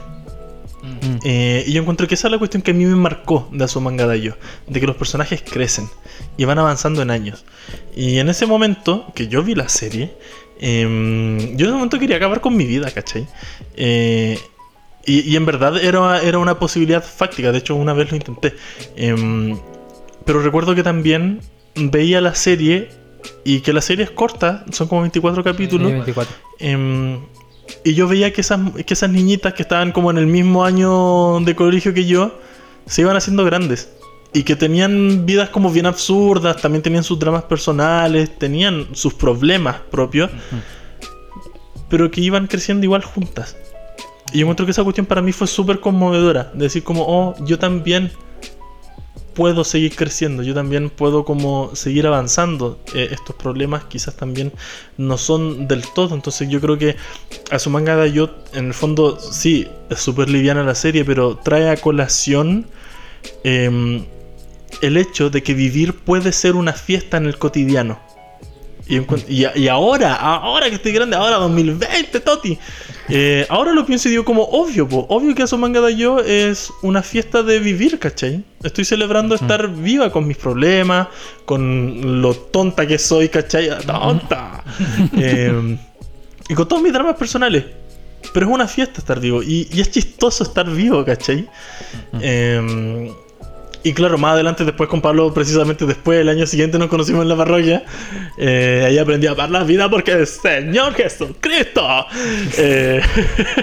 Mm. 0.86 1.18
Eh, 1.24 1.64
y 1.66 1.72
yo 1.72 1.82
encuentro 1.82 2.06
que 2.06 2.14
esa 2.14 2.28
es 2.28 2.32
la 2.32 2.38
cuestión 2.38 2.62
que 2.62 2.70
a 2.70 2.74
mí 2.74 2.84
me 2.84 2.96
marcó 2.96 3.48
de 3.52 3.64
Azumanga 3.64 4.06
Daioh, 4.06 4.36
de 4.66 4.80
que 4.80 4.86
los 4.86 4.96
personajes 4.96 5.42
crecen 5.42 5.88
y 6.36 6.44
van 6.44 6.58
avanzando 6.58 7.02
en 7.02 7.10
años. 7.10 7.44
Y 7.94 8.18
en 8.18 8.28
ese 8.28 8.46
momento 8.46 9.12
que 9.14 9.28
yo 9.28 9.42
vi 9.42 9.54
la 9.54 9.68
serie, 9.68 10.14
em, 10.60 11.38
yo 11.56 11.64
en 11.64 11.70
ese 11.70 11.72
momento 11.72 11.98
quería 11.98 12.16
acabar 12.16 12.40
con 12.40 12.56
mi 12.56 12.64
vida, 12.64 12.90
¿cachai? 12.90 13.26
Eh, 13.76 14.38
y, 15.04 15.20
y 15.20 15.36
en 15.36 15.46
verdad 15.46 15.76
era, 15.82 16.22
era 16.22 16.38
una 16.38 16.58
posibilidad 16.58 17.04
fáctica, 17.04 17.52
de 17.52 17.58
hecho 17.58 17.74
una 17.74 17.92
vez 17.92 18.10
lo 18.10 18.16
intenté. 18.16 18.54
Em, 18.96 19.58
pero 20.24 20.42
recuerdo 20.42 20.74
que 20.74 20.82
también 20.82 21.40
veía 21.76 22.20
la 22.20 22.34
serie 22.34 22.88
y 23.44 23.60
que 23.60 23.72
la 23.72 23.80
serie 23.80 24.04
es 24.04 24.10
corta, 24.10 24.64
son 24.72 24.88
como 24.88 25.02
24 25.02 25.44
capítulos. 25.44 25.88
Sí, 25.88 25.94
24. 25.94 26.34
Em, 26.58 27.20
y 27.84 27.94
yo 27.94 28.08
veía 28.08 28.32
que 28.32 28.40
esas, 28.40 28.60
que 28.84 28.94
esas 28.94 29.10
niñitas 29.10 29.54
que 29.54 29.62
estaban 29.62 29.92
como 29.92 30.10
en 30.10 30.18
el 30.18 30.26
mismo 30.26 30.64
año 30.64 31.40
de 31.40 31.54
colegio 31.54 31.94
que 31.94 32.06
yo, 32.06 32.38
se 32.86 33.02
iban 33.02 33.16
haciendo 33.16 33.44
grandes. 33.44 33.90
Y 34.32 34.42
que 34.42 34.56
tenían 34.56 35.24
vidas 35.24 35.48
como 35.48 35.70
bien 35.70 35.86
absurdas, 35.86 36.60
también 36.60 36.82
tenían 36.82 37.04
sus 37.04 37.18
dramas 37.18 37.44
personales, 37.44 38.38
tenían 38.38 38.88
sus 38.92 39.14
problemas 39.14 39.76
propios, 39.90 40.30
pero 41.88 42.10
que 42.10 42.20
iban 42.20 42.46
creciendo 42.46 42.84
igual 42.84 43.02
juntas. 43.02 43.56
Y 44.32 44.38
yo 44.38 44.44
encuentro 44.44 44.66
que 44.66 44.72
esa 44.72 44.82
cuestión 44.82 45.06
para 45.06 45.22
mí 45.22 45.32
fue 45.32 45.46
súper 45.46 45.80
conmovedora. 45.80 46.50
de 46.52 46.64
Decir 46.64 46.82
como, 46.82 47.04
oh, 47.06 47.34
yo 47.44 47.58
también 47.58 48.10
puedo 49.36 49.64
seguir 49.64 49.94
creciendo, 49.94 50.42
yo 50.42 50.54
también 50.54 50.88
puedo 50.88 51.24
como 51.24 51.76
seguir 51.76 52.06
avanzando. 52.06 52.80
Eh, 52.94 53.08
estos 53.12 53.36
problemas 53.36 53.84
quizás 53.84 54.16
también 54.16 54.50
no 54.96 55.18
son 55.18 55.68
del 55.68 55.84
todo. 55.94 56.14
Entonces 56.14 56.48
yo 56.48 56.60
creo 56.60 56.78
que 56.78 56.96
a 57.50 57.58
su 57.58 57.68
manga 57.68 58.06
yo 58.06 58.30
en 58.54 58.68
el 58.68 58.74
fondo 58.74 59.20
sí, 59.20 59.68
es 59.90 60.00
súper 60.00 60.30
liviana 60.30 60.64
la 60.64 60.74
serie, 60.74 61.04
pero 61.04 61.36
trae 61.36 61.68
a 61.68 61.76
colación 61.76 62.66
em, 63.44 64.06
el 64.80 64.96
hecho 64.96 65.28
de 65.28 65.42
que 65.42 65.52
vivir 65.52 65.92
puede 65.92 66.32
ser 66.32 66.56
una 66.56 66.72
fiesta 66.72 67.18
en 67.18 67.26
el 67.26 67.38
cotidiano. 67.38 68.00
Y 68.88 69.66
ahora, 69.66 70.14
ahora 70.14 70.68
que 70.70 70.76
estoy 70.76 70.92
grande, 70.92 71.16
ahora 71.16 71.36
2020, 71.36 72.20
Toti. 72.20 72.56
Eh, 73.08 73.46
ahora 73.48 73.72
lo 73.72 73.86
pienso 73.86 74.08
y 74.08 74.12
digo 74.12 74.24
como 74.24 74.42
obvio, 74.44 74.88
po, 74.88 75.06
obvio 75.08 75.34
que 75.34 75.42
Asomanga 75.42 75.90
yo 75.90 76.20
es 76.20 76.72
una 76.82 77.02
fiesta 77.02 77.42
de 77.42 77.58
vivir, 77.58 77.98
¿cachai? 77.98 78.44
Estoy 78.62 78.84
celebrando 78.84 79.34
estar 79.34 79.68
viva 79.68 80.10
con 80.10 80.26
mis 80.26 80.36
problemas, 80.36 81.08
con 81.44 82.20
lo 82.22 82.34
tonta 82.34 82.86
que 82.86 82.98
soy, 82.98 83.28
¿cachai? 83.28 83.70
¡Tonta! 83.86 84.64
Eh, 85.18 85.78
y 86.48 86.54
con 86.54 86.68
todos 86.68 86.82
mis 86.82 86.92
dramas 86.92 87.16
personales. 87.16 87.64
Pero 88.32 88.46
es 88.46 88.52
una 88.52 88.66
fiesta 88.66 89.00
estar 89.00 89.20
vivo. 89.20 89.42
Y, 89.42 89.68
y 89.72 89.80
es 89.80 89.90
chistoso 89.90 90.42
estar 90.44 90.68
vivo, 90.68 91.04
¿cachai? 91.04 91.48
Eh, 92.20 93.10
Y 93.86 93.94
claro, 93.94 94.18
más 94.18 94.32
adelante 94.32 94.64
después 94.64 94.88
con 94.88 95.00
Pablo, 95.00 95.32
precisamente 95.32 95.86
después, 95.86 96.18
el 96.18 96.28
año 96.28 96.44
siguiente 96.44 96.76
nos 96.76 96.88
conocimos 96.88 97.22
en 97.22 97.28
la 97.28 97.36
parroquia. 97.36 97.84
Eh, 98.36 98.82
ahí 98.84 98.98
aprendí 98.98 99.28
a 99.28 99.30
amar 99.30 99.48
la 99.48 99.62
vida 99.62 99.88
porque 99.88 100.10
el 100.10 100.26
Señor 100.26 100.92
Jesucristo. 100.94 101.86
Eh, 102.58 103.00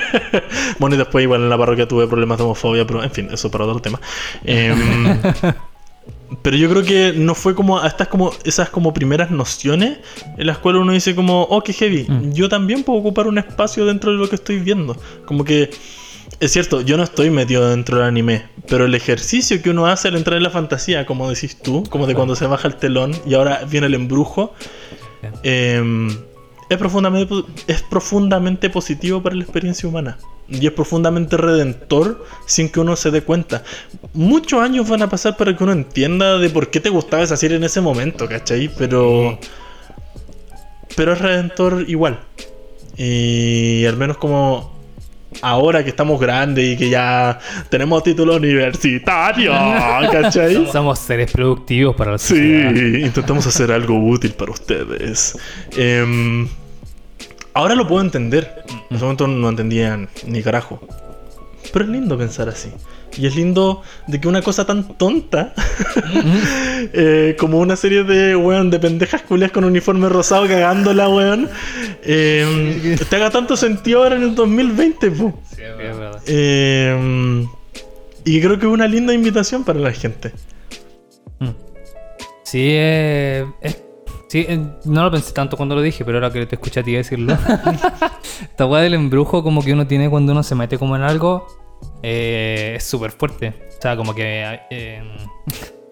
bueno, 0.80 0.96
y 0.96 0.98
después 0.98 1.24
igual 1.24 1.42
en 1.42 1.50
la 1.50 1.58
parroquia 1.58 1.90
tuve 1.90 2.08
problemas 2.08 2.38
de 2.38 2.46
homofobia, 2.46 2.88
pero 2.88 3.04
en 3.04 3.12
fin, 3.12 3.28
eso 3.34 3.52
para 3.52 3.66
otro 3.66 3.82
tema. 3.82 4.00
Em, 4.46 5.20
pero 6.42 6.56
yo 6.56 6.70
creo 6.70 6.84
que 6.84 7.12
no 7.18 7.36
fue 7.36 7.54
como 7.54 7.82
a 7.82 7.88
estas 7.88 8.08
como 8.08 8.32
esas 8.46 8.70
como 8.70 8.94
primeras 8.94 9.30
nociones 9.30 9.98
en 10.38 10.48
las 10.48 10.58
cuales 10.58 10.84
uno 10.84 10.94
dice 10.94 11.16
como, 11.16 11.44
oh, 11.44 11.62
qué 11.62 11.74
heavy, 11.74 12.06
Mm. 12.08 12.32
yo 12.32 12.48
también 12.48 12.84
puedo 12.84 13.00
ocupar 13.00 13.28
un 13.28 13.40
espacio 13.40 13.86
dentro 13.86 14.14
de 14.14 14.18
lo 14.20 14.30
que 14.30 14.36
estoy 14.36 14.60
viendo. 14.60 14.96
Como 15.26 15.44
que 15.44 15.70
es 16.44 16.52
cierto, 16.52 16.82
yo 16.82 16.98
no 16.98 17.04
estoy 17.04 17.30
metido 17.30 17.70
dentro 17.70 17.98
del 17.98 18.06
anime, 18.06 18.44
pero 18.68 18.84
el 18.84 18.94
ejercicio 18.96 19.62
que 19.62 19.70
uno 19.70 19.88
hace 19.88 20.10
al 20.10 20.18
entrar 20.18 20.36
en 20.36 20.44
la 20.44 20.50
fantasía, 20.50 21.06
como 21.06 21.30
decís 21.30 21.58
tú, 21.58 21.84
como 21.90 22.06
de 22.06 22.16
cuando 22.16 22.36
se 22.36 22.46
baja 22.48 22.68
el 22.68 22.76
telón 22.76 23.16
y 23.26 23.36
ahora 23.36 23.64
viene 23.64 23.88
el 23.88 23.94
embrujo, 23.94 24.54
eh, 25.44 25.82
es, 26.68 26.78
profundamente, 26.78 27.34
es 27.68 27.82
profundamente 27.84 28.70
positivo 28.70 29.24
para 29.24 29.38
la 29.38 29.44
experiencia 29.44 29.88
humana. 29.88 30.18
Y 30.50 30.68
es 30.68 30.74
profundamente 30.74 31.38
redentor 31.38 32.26
sin 32.46 32.68
que 32.68 32.82
uno 32.82 32.98
se 32.98 33.10
dé 33.10 33.22
cuenta. 33.22 33.64
Muchos 34.14 34.60
años 34.60 34.90
van 34.90 35.02
a 35.02 35.10
pasar 35.10 35.38
para 35.38 35.56
que 35.56 35.64
uno 35.64 35.72
entienda 35.72 36.38
de 36.40 36.50
por 36.50 36.70
qué 36.70 36.82
te 36.82 36.90
gustaba 36.90 37.24
esa 37.24 37.38
serie 37.38 37.56
en 37.56 37.64
ese 37.64 37.80
momento, 37.80 38.28
¿cachai? 38.28 38.70
Pero. 38.78 39.40
Pero 40.98 41.14
es 41.14 41.22
redentor 41.22 41.86
igual. 41.88 42.20
Y 42.98 43.86
al 43.86 43.96
menos 43.96 44.18
como 44.18 44.73
ahora 45.42 45.84
que 45.84 45.90
estamos 45.90 46.20
grandes 46.20 46.66
y 46.66 46.78
que 46.78 46.90
ya 46.90 47.40
tenemos 47.70 48.04
título 48.04 48.36
universitario, 48.36 49.52
¿cachai? 50.12 50.68
Somos 50.72 51.00
seres 51.00 51.32
productivos 51.32 51.96
para 51.96 52.14
la 52.14 52.18
Sí, 52.18 52.62
intentamos 53.04 53.46
hacer 53.48 53.72
algo 53.72 53.98
útil 53.98 54.32
para 54.34 54.52
ustedes. 54.52 55.38
Em, 55.76 56.48
ahora 57.54 57.76
lo 57.76 57.88
puedo 57.88 58.02
entender. 58.02 58.64
En 58.90 58.96
ese 58.96 59.04
momento 59.04 59.28
no 59.28 59.50
entendía 59.50 60.08
ni 60.26 60.42
carajo. 60.42 60.82
Pero 61.74 61.86
es 61.86 61.92
lindo 61.92 62.18
pensar 62.18 62.48
así. 62.48 62.72
Y 63.18 63.26
es 63.28 63.36
lindo 63.36 63.82
de 64.08 64.22
que 64.22 64.28
una 64.28 64.42
cosa 64.42 64.66
tan 64.66 64.96
tonta 64.98 65.54
eh, 66.94 67.36
como 67.40 67.60
una 67.60 67.76
serie 67.76 68.04
de, 68.04 68.36
weón, 68.36 68.70
de 68.70 68.80
pendejas 68.80 69.24
culias 69.24 69.52
con 69.52 69.64
uniforme 69.64 70.08
rosado 70.10 70.48
cagándola, 70.48 71.10
weón, 71.10 71.50
eh, 72.04 72.96
te 73.10 73.16
haga 73.16 73.30
tanto 73.30 73.58
sentido 73.58 74.04
ahora 74.04 74.16
en 74.16 74.24
el 74.24 74.36
2020, 74.36 75.12
po. 75.12 75.40
Sí, 75.56 75.62
es 75.62 75.78
verdad. 75.78 76.22
Eh, 76.28 77.48
y 78.26 78.40
creo 78.42 78.58
que 78.60 78.66
es 78.66 78.72
una 78.72 78.88
linda 78.88 79.14
invitación 79.14 79.64
para 79.64 79.80
la 79.80 79.92
gente. 79.92 80.32
Mm. 81.40 81.50
Sí, 82.44 82.68
eh, 82.72 83.46
es- 83.62 83.82
sí, 84.30 84.46
eh, 84.48 84.60
no 84.86 85.04
lo 85.04 85.12
pensé 85.12 85.34
tanto 85.34 85.58
cuando 85.58 85.76
lo 85.76 85.82
dije, 85.82 86.06
pero 86.06 86.18
ahora 86.20 86.32
que 86.32 86.46
te 86.46 86.56
escuché 86.56 86.80
a 86.80 86.84
ti 86.84 86.94
decirlo. 86.94 87.36
Esta 88.42 88.66
weá 88.66 88.82
del 88.84 88.94
embrujo 88.94 89.44
como 89.44 89.64
que 89.64 89.74
uno 89.74 89.88
tiene 89.88 90.10
cuando 90.10 90.32
uno 90.34 90.44
se 90.44 90.56
mete 90.56 90.78
como 90.78 90.96
en 90.96 91.02
algo 91.04 91.48
eh, 92.02 92.74
es 92.78 92.84
súper 92.84 93.12
fuerte. 93.12 93.54
O 93.78 93.82
sea, 93.82 93.96
como 93.96 94.14
que... 94.14 94.60
Eh, 94.70 95.02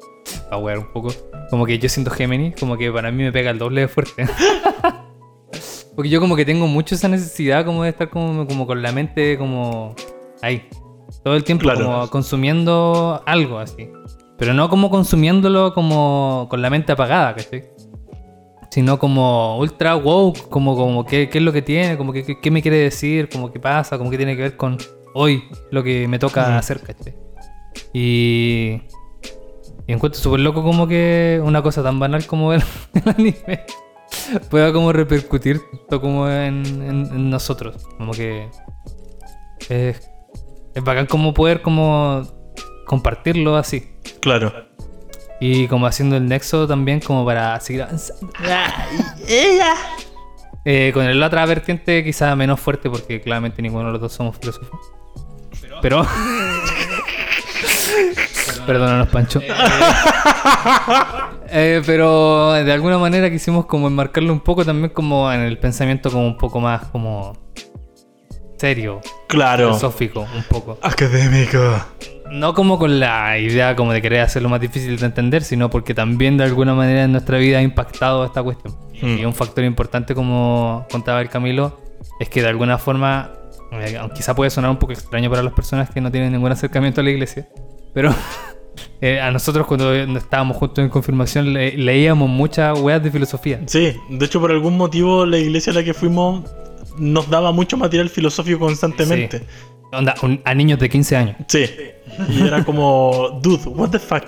a 0.52 0.58
wear 0.58 0.78
un 0.78 0.92
poco. 0.92 1.10
Como 1.50 1.66
que 1.66 1.80
yo 1.80 1.90
siento 1.90 2.12
Géminis, 2.12 2.56
como 2.60 2.78
que 2.78 2.92
para 2.92 3.12
mí 3.12 3.24
me 3.24 3.32
pega 3.32 3.52
el 3.52 3.58
doble 3.58 3.82
de 3.82 3.88
fuerte. 3.88 4.26
Porque 5.96 6.10
yo 6.10 6.22
como 6.22 6.36
que 6.36 6.46
tengo 6.46 6.68
mucho 6.68 6.96
esa 6.96 7.08
necesidad 7.08 7.66
como 7.66 7.84
de 7.84 7.90
estar 7.90 8.10
como, 8.10 8.48
como 8.48 8.66
con 8.68 8.82
la 8.82 8.92
mente 8.92 9.38
como 9.38 9.96
ahí. 10.42 10.68
Todo 11.24 11.36
el 11.36 11.44
tiempo 11.44 11.64
Claro. 11.64 11.86
como 11.86 12.10
consumiendo 12.10 13.22
algo 13.26 13.60
así. 13.60 13.90
Pero 14.38 14.54
no 14.54 14.70
como 14.70 14.90
consumiéndolo 14.90 15.74
como 15.74 16.48
con 16.50 16.62
la 16.62 16.70
mente 16.70 16.94
apagada, 16.94 17.36
¿cachai? 17.36 17.66
Sino 18.72 18.98
como 18.98 19.58
ultra 19.60 19.96
wow, 19.96 20.34
como, 20.50 20.76
como 20.76 21.06
qué, 21.06 21.30
qué 21.30 21.40
es 21.40 21.44
lo 21.44 21.52
que 21.52 21.62
tiene, 21.62 21.98
como 21.98 22.14
que, 22.14 22.24
qué, 22.24 22.40
qué 22.40 22.50
me 22.50 22.62
quiere 22.62 22.78
decir, 22.78 23.28
como 23.30 23.52
qué 23.52 23.60
pasa, 23.60 23.98
como 23.98 24.10
qué 24.10 24.18
tiene 24.18 24.36
que 24.36 24.44
ver 24.44 24.58
con 24.58 24.78
hoy, 25.14 25.44
lo 25.72 25.84
que 25.84 26.08
me 26.08 26.20
toca 26.20 26.58
hacer, 26.58 26.82
¿cachai? 26.82 27.16
Y, 27.94 28.82
y 29.88 29.94
encuentro 29.94 30.20
súper 30.22 30.40
loco 30.42 30.64
como 30.64 30.88
que 30.88 31.42
una 31.44 31.62
cosa 31.62 31.82
tan 31.84 32.00
banal 32.00 32.26
como 32.26 32.54
el, 32.54 32.62
el 32.94 33.10
anime 33.16 33.66
pueda 34.50 34.72
como 34.74 34.92
repercutir 34.94 35.62
tanto 35.72 36.02
como 36.02 36.28
en, 36.30 36.64
en- 36.66 37.06
en 37.14 37.30
nosotros. 37.30 37.86
Como 37.98 38.12
que 38.14 38.50
es, 39.70 40.10
es 40.74 40.84
bacán 40.84 41.06
como 41.06 41.34
poder 41.34 41.62
como 41.62 42.24
compartirlo 42.86 43.56
así. 43.56 43.90
Claro. 44.22 44.54
Y 45.40 45.68
como 45.68 45.88
haciendo 45.88 46.18
el 46.18 46.28
nexo 46.28 46.68
también 46.68 47.00
como 47.00 47.26
para 47.26 47.60
seguir 47.60 47.84
avanzando. 47.84 48.32
Eh, 50.64 50.92
con 50.94 51.20
la 51.20 51.26
otra 51.26 51.44
vertiente 51.48 52.04
quizá 52.04 52.36
menos 52.36 52.60
fuerte 52.60 52.88
porque 52.88 53.20
claramente 53.20 53.64
ninguno 53.64 53.88
de 53.88 53.94
los 53.94 54.02
dos 54.02 54.14
somos 54.14 54.38
filósofos. 54.38 54.80
Pero... 55.82 56.06
Perdónanos, 58.66 59.08
Pancho. 59.10 59.42
Eh, 61.54 61.82
pero 61.86 62.54
de 62.54 62.72
alguna 62.72 62.98
manera 62.98 63.30
quisimos 63.30 63.66
como 63.66 63.88
enmarcarlo 63.88 64.32
un 64.32 64.40
poco 64.40 64.64
también 64.64 64.90
como 64.92 65.30
en 65.32 65.42
el 65.42 65.58
pensamiento 65.58 66.10
como 66.10 66.26
un 66.26 66.38
poco 66.38 66.62
más 66.62 66.86
como 66.86 67.34
serio, 68.58 69.02
Claro. 69.28 69.68
filosófico, 69.68 70.26
un 70.34 70.44
poco. 70.44 70.78
Académico. 70.82 71.58
No 72.30 72.54
como 72.54 72.80
con 72.80 73.00
la 73.02 73.38
idea 73.40 73.76
como 73.76 73.92
de 73.92 74.02
querer 74.02 74.22
hacerlo 74.22 74.48
más 74.48 74.62
difícil 74.62 74.98
de 74.98 75.06
entender, 75.06 75.44
sino 75.44 75.70
porque 75.70 75.94
también 75.94 76.38
de 76.38 76.46
alguna 76.46 76.74
manera 76.74 77.04
en 77.04 77.12
nuestra 77.12 77.38
vida 77.38 77.58
ha 77.58 77.62
impactado 77.62 78.24
esta 78.24 78.42
cuestión. 78.42 78.74
Hmm. 79.02 79.18
Y 79.18 79.26
un 79.26 79.34
factor 79.34 79.66
importante, 79.66 80.16
como 80.16 80.86
contaba 80.90 81.20
el 81.22 81.28
Camilo, 81.30 81.82
es 82.20 82.30
que 82.30 82.42
de 82.42 82.48
alguna 82.48 82.78
forma, 82.78 83.32
eh, 83.72 83.98
quizá 84.16 84.36
puede 84.36 84.50
sonar 84.50 84.72
un 84.72 84.78
poco 84.78 84.94
extraño 84.94 85.30
para 85.30 85.44
las 85.44 85.54
personas 85.54 85.90
que 85.90 86.02
no 86.02 86.12
tienen 86.12 86.32
ningún 86.34 86.52
acercamiento 86.52 87.02
a 87.02 87.04
la 87.04 87.10
iglesia, 87.12 87.48
pero 87.94 88.14
eh, 89.02 89.20
a 89.22 89.32
nosotros 89.32 89.66
cuando 89.68 89.94
estábamos 89.94 90.58
juntos 90.58 90.84
en 90.84 90.90
confirmación 90.90 91.54
le- 91.54 91.78
leíamos 91.78 92.30
muchas 92.30 92.80
weas 92.80 93.02
de 93.04 93.12
filosofía. 93.12 93.62
Sí, 93.68 93.96
de 94.10 94.26
hecho 94.26 94.40
por 94.40 94.52
algún 94.52 94.78
motivo 94.78 95.26
la 95.26 95.38
iglesia 95.38 95.72
a 95.72 95.76
la 95.76 95.84
que 95.84 95.94
fuimos 95.94 96.44
nos 96.98 97.30
daba 97.30 97.52
mucho 97.52 97.78
material 97.78 98.10
filosófico 98.10 98.60
constantemente. 98.60 99.40
Sí. 99.40 99.46
Onda, 99.94 100.16
un- 100.22 100.42
a 100.46 100.54
niños 100.54 100.80
de 100.80 100.90
15 100.90 101.16
años. 101.18 101.36
Sí. 101.48 101.66
Y 102.30 102.42
era 102.48 102.64
como, 102.64 103.40
dude, 103.42 103.68
what 103.70 103.90
the 103.90 104.00
fuck. 104.00 104.24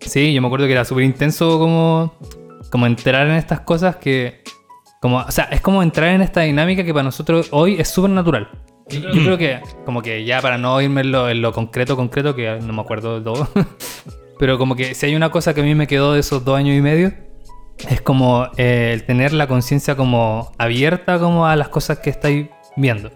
Sí, 0.00 0.32
yo 0.34 0.40
me 0.42 0.46
acuerdo 0.48 0.66
que 0.66 0.72
era 0.72 0.84
súper 0.84 1.04
intenso 1.04 1.58
como, 1.58 2.14
como 2.70 2.86
entrar 2.86 3.26
en 3.26 3.34
estas 3.34 3.60
cosas 3.60 3.96
que... 3.96 4.42
Como, 5.04 5.18
o 5.18 5.30
sea, 5.30 5.44
es 5.50 5.60
como 5.60 5.82
entrar 5.82 6.14
en 6.14 6.22
esta 6.22 6.40
dinámica 6.40 6.82
que 6.82 6.94
para 6.94 7.02
nosotros 7.02 7.48
hoy 7.50 7.78
es 7.78 7.88
súper 7.88 8.10
natural. 8.10 8.48
Yo 8.88 9.02
creo, 9.02 9.12
yo 9.12 9.22
creo 9.22 9.36
que, 9.36 9.60
como 9.84 10.00
que 10.00 10.24
ya 10.24 10.40
para 10.40 10.56
no 10.56 10.80
irme 10.80 11.02
en 11.02 11.12
lo, 11.12 11.28
en 11.28 11.42
lo 11.42 11.52
concreto, 11.52 11.94
concreto, 11.94 12.34
que 12.34 12.58
no 12.62 12.72
me 12.72 12.80
acuerdo 12.80 13.18
de 13.18 13.22
todo, 13.22 13.46
pero 14.38 14.56
como 14.56 14.74
que 14.74 14.94
si 14.94 15.04
hay 15.04 15.14
una 15.14 15.30
cosa 15.30 15.52
que 15.52 15.60
a 15.60 15.64
mí 15.64 15.74
me 15.74 15.86
quedó 15.86 16.14
de 16.14 16.20
esos 16.20 16.42
dos 16.42 16.56
años 16.56 16.74
y 16.74 16.80
medio, 16.80 17.12
es 17.86 18.00
como 18.00 18.48
eh, 18.56 18.92
el 18.94 19.04
tener 19.04 19.34
la 19.34 19.46
conciencia 19.46 19.94
como 19.94 20.52
abierta 20.56 21.18
como 21.18 21.46
a 21.46 21.54
las 21.54 21.68
cosas 21.68 21.98
que 21.98 22.08
estáis 22.08 22.46
viendo. 22.74 23.10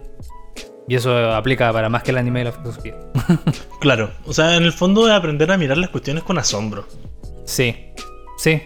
Y 0.87 0.93
eso 0.93 1.33
aplica 1.33 1.73
para 1.73 1.89
más 1.89 2.03
que 2.03 2.11
el 2.11 2.19
anime 2.19 2.41
y 2.41 2.43
la 2.43 2.51
filosofía. 2.51 2.93
Claro, 3.79 4.11
o 4.27 4.33
sea, 4.33 4.57
en 4.57 4.63
el 4.63 4.73
fondo 4.73 5.07
es 5.07 5.13
aprender 5.15 5.51
a 5.51 5.57
mirar 5.57 5.79
las 5.79 5.89
cuestiones 5.89 6.21
con 6.21 6.37
asombro. 6.37 6.85
Sí, 7.45 7.75
sí. 8.37 8.61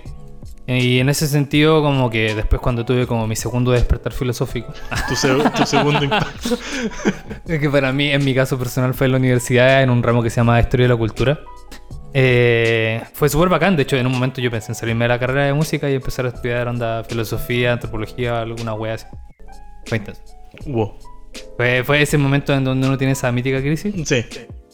Y 0.66 1.00
en 1.00 1.10
ese 1.10 1.28
sentido, 1.28 1.82
como 1.82 2.10
que 2.10 2.34
después 2.36 2.62
cuando 2.62 2.86
tuve 2.86 3.06
como 3.06 3.28
mi 3.28 3.36
segundo 3.36 3.72
despertar 3.72 4.14
filosófico, 4.14 4.72
Tu, 5.10 5.16
se- 5.16 5.34
tu 5.56 5.66
segundo 5.66 6.04
impacto. 6.04 6.58
es 7.48 7.60
que 7.60 7.70
para 7.70 7.92
mí, 7.92 8.10
en 8.12 8.24
mi 8.24 8.34
caso 8.34 8.58
personal, 8.58 8.94
fue 8.94 9.08
en 9.08 9.12
la 9.12 9.18
universidad, 9.18 9.84
en 9.84 9.90
un 9.90 10.02
ramo 10.02 10.24
que 10.24 10.30
se 10.30 10.38
llama 10.38 10.60
Historia 10.60 10.86
de 10.86 10.94
la 10.94 10.98
Cultura. 10.98 11.40
Eh, 12.14 13.02
fue 13.14 13.28
súper 13.28 13.50
bacán, 13.50 13.76
de 13.76 13.84
hecho, 13.84 13.98
en 13.98 14.06
un 14.06 14.14
momento 14.14 14.40
yo 14.40 14.52
pensé 14.52 14.72
en 14.72 14.76
salirme 14.76 15.06
de 15.06 15.10
la 15.10 15.20
carrera 15.20 15.46
de 15.46 15.54
música 15.54 15.90
y 15.90 15.96
empezar 15.96 16.26
a 16.26 16.30
estudiar 16.30 16.68
onda 16.68 17.04
filosofía, 17.04 17.74
antropología, 17.74 18.40
alguna 18.42 18.74
wea 18.76 18.94
así. 18.94 19.06
Fue 19.88 19.98
intenso. 19.98 20.22
Wow. 20.68 20.94
Fue, 21.58 21.84
fue 21.84 22.02
ese 22.02 22.18
momento 22.18 22.54
en 22.54 22.64
donde 22.64 22.88
uno 22.88 22.98
tiene 22.98 23.14
esa 23.14 23.32
mítica 23.32 23.62
crisis, 23.62 23.94
Sí, 24.08 24.26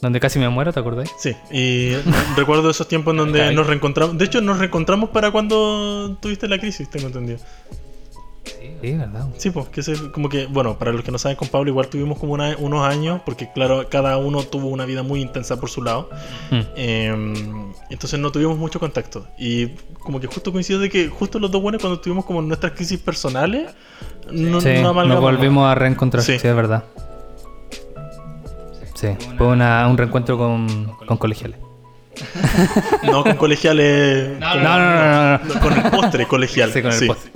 donde 0.02 0.20
casi 0.20 0.40
me 0.40 0.48
muero, 0.50 0.72
¿te 0.74 0.80
acordáis? 0.80 1.12
sí. 1.20 1.36
Y 1.52 1.94
recuerdo 2.38 2.70
esos 2.70 2.88
tiempos 2.88 3.12
en 3.14 3.18
donde 3.18 3.54
nos 3.54 3.68
reencontramos. 3.68 4.18
De 4.18 4.26
hecho, 4.26 4.42
nos 4.42 4.60
reencontramos 4.60 5.10
para 5.10 5.32
cuando 5.32 6.18
tuviste 6.22 6.48
la 6.48 6.58
crisis, 6.60 6.90
tengo 6.90 7.08
entendido. 7.08 7.40
Sí, 8.82 8.94
¿verdad? 8.94 9.28
Sí, 9.38 9.50
pues, 9.52 9.68
que 9.70 9.84
se, 9.84 10.12
como 10.12 10.30
que, 10.30 10.46
bueno, 10.46 10.78
para 10.78 10.92
los 10.94 11.04
que 11.04 11.12
no 11.12 11.18
saben, 11.18 11.36
con 11.36 11.48
Pablo 11.50 11.70
igual 11.70 11.88
tuvimos 11.88 12.18
como 12.18 12.34
una- 12.34 12.56
unos 12.58 12.88
años, 12.88 13.22
porque 13.26 13.52
claro, 13.52 13.88
cada 13.90 14.18
uno 14.18 14.44
tuvo 14.44 14.68
una 14.70 14.86
vida 14.86 15.04
muy 15.04 15.22
intensa 15.22 15.60
por 15.60 15.70
su 15.70 15.84
lado. 15.84 16.10
Mm. 16.52 16.60
Eh, 16.76 17.34
entonces 17.90 18.20
no 18.20 18.32
tuvimos 18.32 18.58
mucho 18.58 18.80
contacto. 18.80 19.28
Y 19.38 19.68
como 20.00 20.20
que 20.20 20.28
justo 20.28 20.52
coincidió 20.52 20.80
de 20.80 20.90
que 20.90 21.10
justo 21.10 21.40
los 21.40 21.52
dos 21.52 21.62
buenos 21.62 21.82
cuando 21.82 22.00
tuvimos 22.00 22.24
como 22.26 22.42
nuestras 22.42 22.72
crisis 22.74 23.00
personales, 23.00 23.70
no, 24.32 24.62
Sí, 24.62 24.70
no 24.82 24.94
nos 24.94 25.22
volvimos 25.22 25.70
a 25.70 25.76
reencontrar, 25.76 26.24
Sí. 26.24 26.40
sí, 26.40 26.48
es 26.48 26.56
verdad. 26.56 26.84
Sí, 28.96 29.08
fue 29.38 29.48
una- 29.48 29.88
un 29.88 29.98
reencuentro 29.98 30.38
con, 30.38 30.94
con 31.06 31.18
colegiales. 31.18 31.60
No 33.04 33.24
con 33.24 33.36
colegiales. 33.38 34.38
No, 34.40 34.56
no, 34.56 34.80
no, 34.80 35.38
no, 35.38 35.46
no. 35.54 35.60
con 35.62 35.74
el 35.74 35.84
postre 35.92 36.26
colegial. 36.28 36.72
Sí, 36.74 36.82
con 36.82 36.92
el 36.92 36.98
sí. 36.98 37.08
postre. 37.08 37.32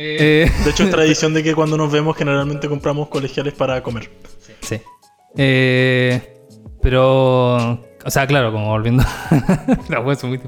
Eh, 0.00 0.50
De 0.64 0.70
hecho, 0.70 0.84
es 0.84 0.90
tradición 0.92 1.34
de 1.34 1.42
que 1.42 1.54
cuando 1.54 1.76
nos 1.76 1.90
vemos, 1.90 2.16
generalmente 2.16 2.68
compramos 2.68 3.08
colegiales 3.08 3.54
para 3.54 3.82
comer. 3.82 4.10
sí. 4.60 4.80
Eh, 5.36 6.36
pero, 6.80 7.56
o 8.04 8.10
sea, 8.10 8.26
claro, 8.26 8.52
como 8.52 8.68
volviendo. 8.68 9.04
La 9.88 10.00
wea 10.00 10.14
es 10.14 10.22
muy. 10.24 10.40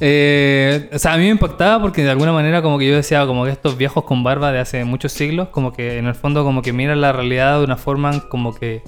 Eh, 0.00 0.90
o 0.92 0.98
sea, 0.98 1.14
a 1.14 1.16
mí 1.16 1.24
me 1.24 1.30
impactaba 1.30 1.80
porque 1.80 2.02
de 2.02 2.10
alguna 2.10 2.32
manera 2.32 2.60
como 2.60 2.78
que 2.78 2.88
yo 2.88 2.96
decía 2.96 3.24
como 3.26 3.44
que 3.44 3.52
estos 3.52 3.76
viejos 3.78 4.04
con 4.04 4.22
barba 4.22 4.52
de 4.52 4.58
hace 4.58 4.84
muchos 4.84 5.12
siglos, 5.12 5.48
como 5.48 5.72
que 5.72 5.98
en 5.98 6.06
el 6.06 6.14
fondo 6.14 6.44
como 6.44 6.60
que 6.60 6.72
miran 6.72 7.00
la 7.00 7.12
realidad 7.12 7.58
de 7.58 7.64
una 7.64 7.76
forma 7.76 8.28
como 8.28 8.54
que 8.54 8.82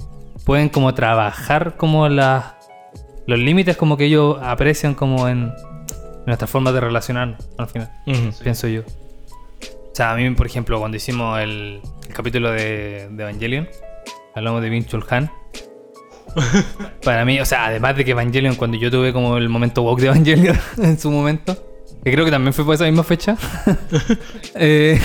pueden 0.45 0.69
como 0.69 0.93
trabajar 0.93 1.77
como 1.77 2.07
las 2.09 2.55
los 3.25 3.39
límites 3.39 3.77
como 3.77 3.97
que 3.97 4.05
ellos 4.05 4.37
aprecian 4.41 4.93
como 4.93 5.27
en 5.27 5.51
nuestra 6.27 6.47
forma 6.47 6.71
de 6.71 6.81
relacionarnos 6.81 7.49
al 7.57 7.67
final, 7.67 7.91
pienso 8.43 8.67
yo. 8.67 8.83
O 9.99 10.01
sea, 10.01 10.13
a 10.13 10.15
mí, 10.15 10.29
por 10.29 10.45
ejemplo, 10.45 10.79
cuando 10.79 10.95
hicimos 10.95 11.41
el, 11.41 11.81
el 12.07 12.13
capítulo 12.13 12.51
de, 12.51 13.09
de 13.11 13.21
Evangelion, 13.21 13.67
hablamos 14.33 14.61
de 14.61 14.69
Vin 14.69 14.85
Han. 15.09 15.29
Para 17.03 17.25
mí, 17.25 17.37
o 17.41 17.43
sea, 17.45 17.65
además 17.65 17.97
de 17.97 18.05
que 18.05 18.11
Evangelion, 18.11 18.55
cuando 18.55 18.77
yo 18.77 18.89
tuve 18.89 19.11
como 19.11 19.35
el 19.35 19.49
momento 19.49 19.81
woke 19.81 19.99
de 19.99 20.07
Evangelion 20.07 20.57
en 20.77 20.97
su 20.97 21.11
momento, 21.11 21.53
que 22.01 22.13
creo 22.13 22.23
que 22.23 22.31
también 22.31 22.53
fue 22.53 22.63
por 22.63 22.75
esa 22.75 22.85
misma 22.85 23.03
fecha, 23.03 23.35
eh, 24.55 24.97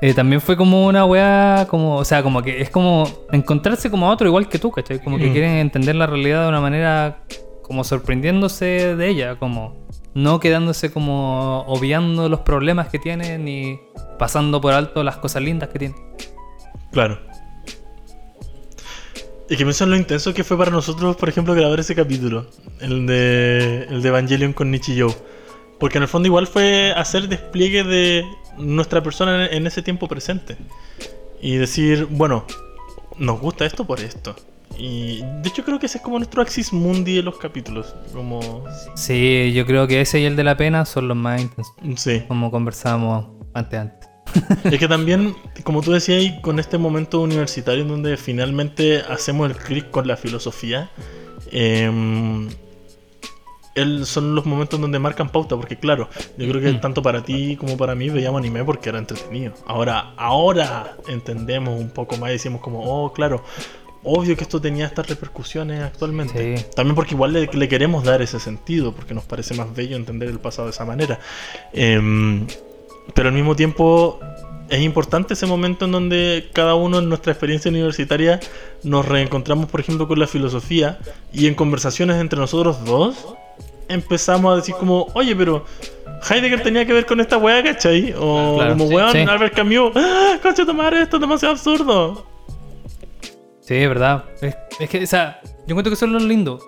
eh, 0.00 0.14
también 0.14 0.40
fue 0.40 0.56
como 0.56 0.86
una 0.86 1.04
wea, 1.04 1.66
como, 1.68 1.96
o 1.96 2.04
sea, 2.06 2.22
como 2.22 2.40
que 2.40 2.62
es 2.62 2.70
como 2.70 3.06
encontrarse 3.32 3.90
como 3.90 4.08
a 4.08 4.12
otro 4.14 4.28
igual 4.28 4.48
que 4.48 4.58
tú, 4.58 4.70
¿cachai? 4.70 4.98
Como 5.04 5.18
que 5.18 5.26
Mm. 5.26 5.32
quieren 5.32 5.50
entender 5.56 5.94
la 5.94 6.06
realidad 6.06 6.44
de 6.44 6.48
una 6.48 6.62
manera 6.62 7.18
como 7.60 7.84
sorprendiéndose 7.84 8.96
de 8.96 9.08
ella, 9.10 9.36
como 9.36 9.85
no 10.16 10.40
quedándose 10.40 10.90
como 10.90 11.60
obviando 11.66 12.30
los 12.30 12.40
problemas 12.40 12.88
que 12.88 12.98
tiene 12.98 13.36
ni 13.36 13.78
pasando 14.18 14.62
por 14.62 14.72
alto 14.72 15.04
las 15.04 15.18
cosas 15.18 15.42
lindas 15.42 15.68
que 15.68 15.78
tiene. 15.78 15.94
Claro. 16.90 17.20
Y 19.50 19.56
que 19.56 19.64
pienso 19.64 19.84
en 19.84 19.90
lo 19.90 19.96
intenso 19.96 20.32
que 20.32 20.42
fue 20.42 20.56
para 20.56 20.70
nosotros, 20.70 21.16
por 21.16 21.28
ejemplo, 21.28 21.54
grabar 21.54 21.78
ese 21.80 21.94
capítulo. 21.94 22.46
El 22.80 23.06
de, 23.06 23.86
el 23.90 24.00
de 24.00 24.08
Evangelion 24.08 24.54
con 24.54 24.70
Nichijou. 24.70 25.14
Porque 25.78 25.98
en 25.98 26.04
el 26.04 26.08
fondo 26.08 26.26
igual 26.26 26.46
fue 26.46 26.94
hacer 26.96 27.28
despliegue 27.28 27.84
de 27.84 28.24
nuestra 28.56 29.02
persona 29.02 29.46
en 29.46 29.66
ese 29.66 29.82
tiempo 29.82 30.08
presente. 30.08 30.56
Y 31.42 31.56
decir, 31.56 32.06
bueno, 32.10 32.46
nos 33.18 33.38
gusta 33.38 33.66
esto 33.66 33.86
por 33.86 34.00
esto. 34.00 34.34
Y 34.78 35.22
de 35.22 35.48
hecho 35.48 35.64
creo 35.64 35.78
que 35.78 35.86
ese 35.86 35.98
es 35.98 36.04
como 36.04 36.18
nuestro 36.18 36.42
Axis 36.42 36.72
Mundi 36.72 37.16
de 37.16 37.22
los 37.22 37.38
capítulos. 37.38 37.94
Como... 38.12 38.64
Sí, 38.94 39.52
yo 39.54 39.64
creo 39.66 39.86
que 39.86 40.00
ese 40.02 40.20
y 40.20 40.24
el 40.24 40.36
de 40.36 40.44
la 40.44 40.56
pena 40.56 40.84
son 40.84 41.08
los 41.08 41.16
más 41.16 41.40
intensos, 41.40 41.74
Sí. 41.96 42.22
como 42.28 42.50
conversábamos 42.50 43.26
antes 43.54 43.80
antes. 43.80 44.08
Es 44.64 44.78
que 44.78 44.88
también, 44.88 45.34
como 45.64 45.80
tú 45.80 45.92
decías, 45.92 46.22
y 46.22 46.40
con 46.42 46.58
este 46.58 46.76
momento 46.78 47.20
universitario 47.22 47.82
en 47.82 47.88
donde 47.88 48.16
finalmente 48.18 49.00
hacemos 49.08 49.48
el 49.50 49.56
clic 49.56 49.90
con 49.90 50.06
la 50.06 50.16
filosofía, 50.16 50.90
em, 51.52 52.48
el- 53.74 54.04
son 54.06 54.34
los 54.34 54.44
momentos 54.46 54.80
donde 54.80 54.98
marcan 54.98 55.30
pauta, 55.30 55.56
porque 55.56 55.76
claro, 55.78 56.08
yo 56.36 56.48
creo 56.48 56.60
que 56.60 56.72
Mm. 56.72 56.80
tanto 56.80 57.02
para 57.02 57.22
ti 57.22 57.56
como 57.56 57.76
para 57.76 57.94
mí 57.94 58.08
veíamos 58.10 58.40
anime 58.40 58.64
porque 58.64 58.88
era 58.90 58.98
entretenido. 58.98 59.52
Ahora, 59.66 60.12
ahora 60.16 60.96
entendemos 61.08 61.78
un 61.80 61.90
poco 61.90 62.16
más 62.18 62.30
y 62.30 62.32
decimos 62.34 62.60
como, 62.60 62.80
oh, 62.82 63.12
claro, 63.12 63.42
obvio 64.06 64.36
que 64.36 64.44
esto 64.44 64.60
tenía 64.60 64.86
estas 64.86 65.08
repercusiones 65.08 65.82
actualmente. 65.82 66.56
Sí. 66.56 66.64
También 66.74 66.94
porque 66.94 67.14
igual 67.14 67.32
le, 67.32 67.46
le 67.46 67.68
queremos 67.68 68.04
dar 68.04 68.22
ese 68.22 68.40
sentido, 68.40 68.92
porque 68.92 69.12
nos 69.12 69.24
parece 69.24 69.54
más 69.54 69.74
bello 69.74 69.96
entender 69.96 70.28
el 70.28 70.38
pasado 70.38 70.68
de 70.68 70.72
esa 70.72 70.84
manera. 70.84 71.18
Em, 71.72 72.46
pero 73.14 73.28
al 73.28 73.34
mismo 73.34 73.54
tiempo 73.56 74.20
es 74.68 74.80
importante 74.80 75.34
ese 75.34 75.46
momento 75.46 75.84
en 75.84 75.92
donde 75.92 76.48
cada 76.52 76.74
uno 76.74 76.98
en 76.98 77.08
nuestra 77.08 77.32
experiencia 77.32 77.70
universitaria 77.70 78.40
nos 78.82 79.06
reencontramos, 79.06 79.66
por 79.66 79.80
ejemplo, 79.80 80.08
con 80.08 80.18
la 80.18 80.26
filosofía 80.26 80.98
y 81.32 81.46
en 81.46 81.54
conversaciones 81.54 82.16
entre 82.16 82.38
nosotros 82.38 82.84
dos 82.84 83.36
empezamos 83.88 84.52
a 84.52 84.56
decir 84.56 84.74
como, 84.74 85.08
oye, 85.14 85.34
pero 85.36 85.64
Heidegger 86.28 86.62
tenía 86.62 86.84
que 86.84 86.92
ver 86.92 87.06
con 87.06 87.20
esta 87.20 87.38
weá, 87.38 87.62
¿cachai? 87.62 88.14
O 88.18 88.56
Claro, 88.56 88.72
como 88.72 88.88
sí, 88.88 88.94
weón, 88.94 89.12
sí. 89.12 89.18
Albert 89.18 89.54
Camus, 89.54 89.92
¡ah, 89.94 90.38
tomar 90.66 90.94
esto 90.94 91.16
es 91.16 91.20
demasiado 91.20 91.54
absurdo! 91.54 92.35
Sí, 93.66 93.74
es 93.74 93.88
verdad. 93.88 94.24
Es, 94.40 94.56
es 94.80 94.88
que, 94.88 95.02
o 95.02 95.06
sea, 95.06 95.40
yo 95.42 95.50
encuentro 95.74 95.90
que 95.90 95.94
eso 95.94 96.06
es 96.06 96.12
lo 96.12 96.18
lindo. 96.20 96.60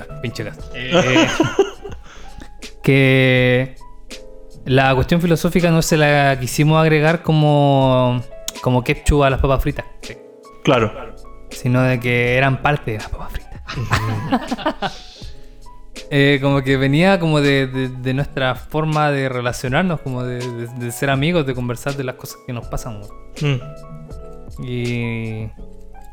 Ah, 0.00 0.20
Pinche 0.22 0.42
gato. 0.44 0.64
Eh, 0.74 1.26
que 2.82 3.76
la 4.64 4.94
cuestión 4.94 5.20
filosófica 5.20 5.70
no 5.70 5.82
se 5.82 5.96
la 5.96 6.38
quisimos 6.40 6.80
agregar 6.80 7.22
como, 7.22 8.22
como 8.62 8.82
ketchup 8.82 9.22
a 9.24 9.30
las 9.30 9.40
papas 9.40 9.62
fritas, 9.62 9.84
Claro. 10.64 11.14
sino 11.50 11.82
de 11.82 12.00
que 12.00 12.36
eran 12.36 12.62
parte 12.62 12.92
de 12.92 12.98
las 12.98 13.08
papas 13.08 13.32
fritas. 13.32 15.00
Eh, 16.10 16.38
como 16.42 16.62
que 16.62 16.76
venía 16.76 17.18
como 17.18 17.40
de, 17.40 17.66
de- 17.66 17.88
de 17.88 18.14
nuestra 18.14 18.54
forma 18.54 19.10
de 19.10 19.28
relacionarnos, 19.28 20.00
como 20.00 20.22
de, 20.22 20.38
de- 20.38 20.66
de 20.68 20.92
ser 20.92 21.08
amigos, 21.10 21.46
de 21.46 21.54
conversar 21.54 21.94
de 21.96 22.04
las 22.04 22.14
cosas 22.16 22.36
que 22.46 22.52
nos 22.52 22.66
pasan. 22.68 23.00
Mm, 23.40 24.62
Y 24.64 25.48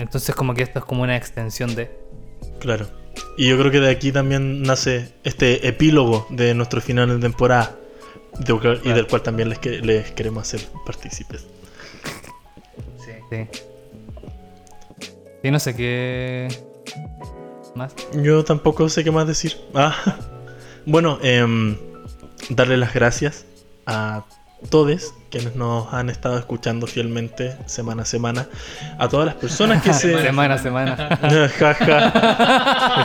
entonces 0.02 0.36
como 0.36 0.54
que 0.54 0.64
esto 0.64 0.80
es 0.80 0.86
como 0.86 1.04
una 1.04 1.16
extensión 1.16 1.76
de... 1.76 1.92
claro. 2.60 2.88
Y 3.38 3.50
yo 3.50 3.58
creo 3.58 3.72
que 3.72 3.80
de 3.80 3.90
aquí 3.90 4.12
también 4.12 4.64
nace 4.64 5.14
este 5.24 5.68
epílogo 5.68 6.28
de 6.30 6.54
nuestro 6.54 6.82
final 6.82 7.10
de 7.10 7.20
temporada. 7.20 7.76
de 8.40 8.80
y 8.84 8.94
del 8.94 9.08
cual 9.08 9.22
también 9.22 9.50
les, 9.50 9.64
les 9.66 10.12
queremos 10.12 10.44
hacer 10.44 10.68
partícipes. 10.86 11.46
Sí. 13.30 13.48
Sí, 15.42 15.52
no 15.52 15.60
sé 15.60 15.76
qué 15.76 16.48
más. 17.76 17.94
Yo 18.14 18.44
tampoco 18.44 18.90
sé 18.90 19.04
qué 19.04 19.12
más 19.12 19.28
decir. 19.28 19.58
Ah, 19.74 19.96
bueno, 20.86 21.20
em, 21.22 21.78
darle 22.50 22.78
las 22.78 22.94
gracias 22.94 23.46
a 23.86 24.26
todos 24.70 25.14
quienes 25.30 25.56
nos 25.56 25.94
han 25.94 26.10
estado 26.10 26.38
escuchando 26.38 26.86
fielmente 26.88 27.56
semana 27.66 28.04
a 28.04 28.06
semana. 28.06 28.48
A 29.00 29.08
todas 29.08 29.26
las 29.26 29.36
personas 29.36 29.82
que 29.82 29.94
se... 29.94 30.18
Semana 30.22 30.56
a 30.56 30.58
semana. 30.58 30.96
Ja, 31.60 31.74
ja. 31.74 32.12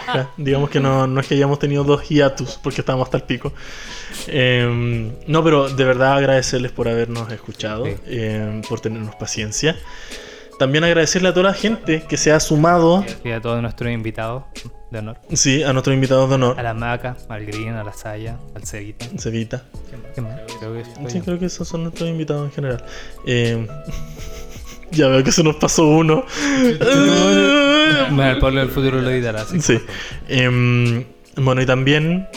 Ja. 0.06 0.30
Digamos 0.36 0.70
que 0.70 0.80
no, 0.80 1.06
no 1.06 1.20
es 1.20 1.26
que 1.26 1.34
hayamos 1.34 1.58
tenido 1.58 1.84
dos 1.84 2.02
hiatus 2.08 2.58
porque 2.62 2.80
estábamos 2.80 3.06
hasta 3.06 3.18
el 3.18 3.22
pico. 3.22 3.52
Em, 4.26 5.12
no, 5.26 5.42
pero 5.44 5.68
de 5.68 5.84
verdad 5.84 6.14
agradecerles 6.16 6.72
por 6.72 6.88
habernos 6.88 7.30
escuchado, 7.32 7.86
Sí. 7.86 7.94
em, 8.06 8.62
por 8.62 8.80
tenernos 8.80 9.14
paciencia. 9.14 9.76
También 10.58 10.84
agradecerle 10.84 11.28
a 11.28 11.34
toda 11.34 11.50
la 11.50 11.54
gente 11.54 12.04
que 12.08 12.16
se 12.16 12.32
ha 12.32 12.40
sumado, 12.40 13.04
Y 13.24 13.30
a 13.30 13.40
todos 13.40 13.60
nuestros 13.60 13.90
invitados 13.92 14.44
de 14.96 15.00
honor. 15.00 15.18
sí, 15.32 15.62
a 15.62 15.72
nuestros 15.72 15.94
invitados 15.94 16.28
de 16.28 16.34
honor. 16.36 16.58
A 16.58 16.62
la 16.62 16.74
Maca, 16.74 17.16
al 17.28 17.44
Green, 17.46 17.74
a 17.74 17.84
la 17.84 17.92
Saya, 17.92 18.36
al 18.54 18.64
Cevita. 18.66 19.06
Cevita. 19.18 19.62
¿Qué 20.14 20.20
más? 20.20 20.40
Creo 20.58 20.72
que 20.74 20.80
estoy 20.80 21.10
Sí, 21.10 21.18
yo. 21.18 21.24
creo 21.24 21.38
que 21.38 21.46
esos 21.46 21.68
son 21.68 21.82
nuestros 21.84 22.08
invitados 22.08 22.46
en 22.46 22.52
general. 22.52 22.84
Em, 23.26 23.66
ya 24.92 25.08
veo 25.08 25.22
que 25.24 25.32
se 25.32 25.42
nos 25.42 25.56
pasó 25.56 25.86
uno. 25.86 26.24
Bueno, 28.10 28.30
el 28.30 28.38
Pablo 28.38 28.60
del 28.60 28.70
futuro 28.70 29.00
lo 29.00 29.10
editará. 29.10 29.44
Sí. 29.44 29.78
Em, 30.28 31.04
bueno, 31.36 31.60
y 31.62 31.66
también 31.66 32.28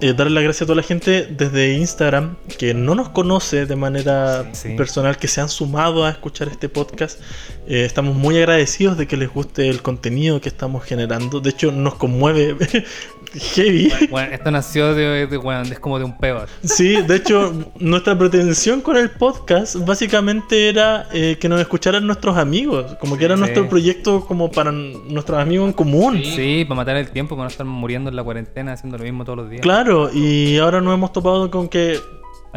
eh, 0.00 0.12
darle 0.12 0.34
las 0.34 0.44
gracias 0.44 0.62
a 0.62 0.66
toda 0.66 0.76
la 0.76 0.82
gente 0.82 1.26
desde 1.26 1.72
Instagram 1.74 2.36
que 2.58 2.74
no 2.74 2.94
nos 2.94 3.08
conoce 3.10 3.64
de 3.66 3.76
manera 3.76 4.44
Sí, 4.52 4.68
sí. 4.70 4.76
personal, 4.76 5.16
que 5.16 5.26
se 5.28 5.40
han 5.40 5.48
sumado 5.48 6.04
a 6.04 6.10
escuchar 6.10 6.48
este 6.48 6.68
podcast. 6.68 7.18
Eh, 7.66 7.84
estamos 7.84 8.14
muy 8.14 8.36
agradecidos 8.36 8.96
de 8.98 9.06
que 9.06 9.16
les 9.16 9.28
guste 9.32 9.68
el 9.68 9.82
contenido 9.82 10.40
que 10.40 10.48
estamos 10.48 10.84
generando. 10.84 11.40
De 11.40 11.50
hecho, 11.50 11.72
nos 11.72 11.94
conmueve 11.94 12.56
heavy. 13.34 13.92
Bueno, 14.10 14.32
esto 14.32 14.50
nació 14.50 14.94
de, 14.94 15.26
de- 15.26 15.36
bueno, 15.36 15.62
es 15.62 15.78
como 15.78 15.98
de 15.98 16.04
un 16.04 16.16
peo. 16.16 16.44
Sí, 16.62 17.02
de 17.02 17.16
hecho, 17.16 17.52
nuestra 17.78 18.16
pretensión 18.18 18.80
con 18.80 18.96
el 18.96 19.10
podcast 19.10 19.76
básicamente 19.86 20.68
era 20.68 21.08
eh, 21.12 21.36
que 21.40 21.48
nos 21.48 21.60
escucharan 21.60 22.06
nuestros 22.06 22.36
amigos, 22.36 22.96
como 23.00 23.16
que 23.16 23.24
era 23.24 23.34
Sí. 23.36 23.40
nuestro 23.40 23.68
proyecto 23.68 24.24
como 24.26 24.50
para 24.50 24.72
nuestros 24.72 25.38
amigos 25.38 25.68
en 25.68 25.72
común. 25.72 26.20
Sí, 26.24 26.64
para 26.68 26.76
matar 26.76 26.96
el 26.96 27.10
tiempo, 27.10 27.34
para 27.36 27.44
no 27.44 27.50
estar 27.50 27.66
muriendo 27.66 28.10
en 28.10 28.16
la 28.16 28.24
cuarentena 28.24 28.72
haciendo 28.72 28.98
lo 28.98 29.04
mismo 29.04 29.24
todos 29.24 29.38
los 29.38 29.50
días. 29.50 29.62
Claro, 29.62 30.10
y 30.12 30.56
ahora 30.58 30.80
nos 30.80 30.94
hemos 30.94 31.12
topado 31.12 31.50
con 31.50 31.68
que 31.68 31.98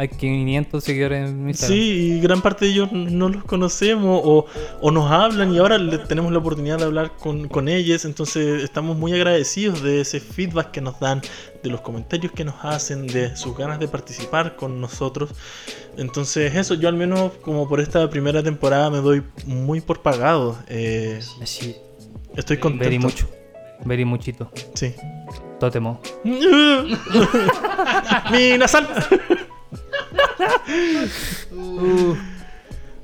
Hay 0.00 0.08
500 0.08 0.82
seguidores 0.82 1.28
en 1.28 1.46
Instagram. 1.46 1.78
sí, 1.78 1.90
y 2.16 2.20
gran 2.20 2.40
parte 2.40 2.64
de 2.64 2.70
ellos 2.70 2.90
no 2.90 3.28
los 3.28 3.44
conocemos 3.44 4.18
o, 4.24 4.46
o 4.80 4.90
nos 4.90 5.10
hablan 5.10 5.52
y 5.52 5.58
ahora 5.58 5.76
le- 5.76 5.98
tenemos 5.98 6.32
la 6.32 6.38
oportunidad 6.38 6.78
de 6.78 6.84
hablar 6.84 7.12
con, 7.18 7.48
con 7.48 7.68
ellos, 7.68 8.06
entonces 8.06 8.62
estamos 8.64 8.96
muy 8.96 9.12
agradecidos 9.12 9.82
de 9.82 10.00
ese 10.00 10.18
feedback 10.20 10.70
que 10.70 10.80
nos 10.80 10.98
dan, 11.00 11.20
de 11.62 11.68
los 11.68 11.82
comentarios 11.82 12.32
que 12.32 12.44
nos 12.44 12.54
hacen, 12.64 13.06
de 13.08 13.36
sus 13.36 13.54
ganas 13.58 13.78
de 13.78 13.88
participar 13.88 14.56
con 14.56 14.80
nosotros. 14.80 15.30
Entonces 15.98 16.54
eso, 16.54 16.72
yo 16.72 16.88
al 16.88 16.96
menos 16.96 17.32
como 17.42 17.68
por 17.68 17.78
esta 17.80 18.08
primera 18.08 18.42
temporada 18.42 18.88
me 18.88 18.98
doy 19.02 19.22
muy 19.44 19.82
por 19.82 20.00
pagado. 20.00 20.56
eh, 20.68 21.20
Así. 21.42 21.76
Estoy 22.36 22.56
contento. 22.56 22.84
Very 22.84 22.98
mucho. 22.98 23.28
Very 23.84 24.06
muchito. 24.06 24.50
Sí. 24.72 24.94
Tótemo. 25.58 26.00
Mi 28.30 28.56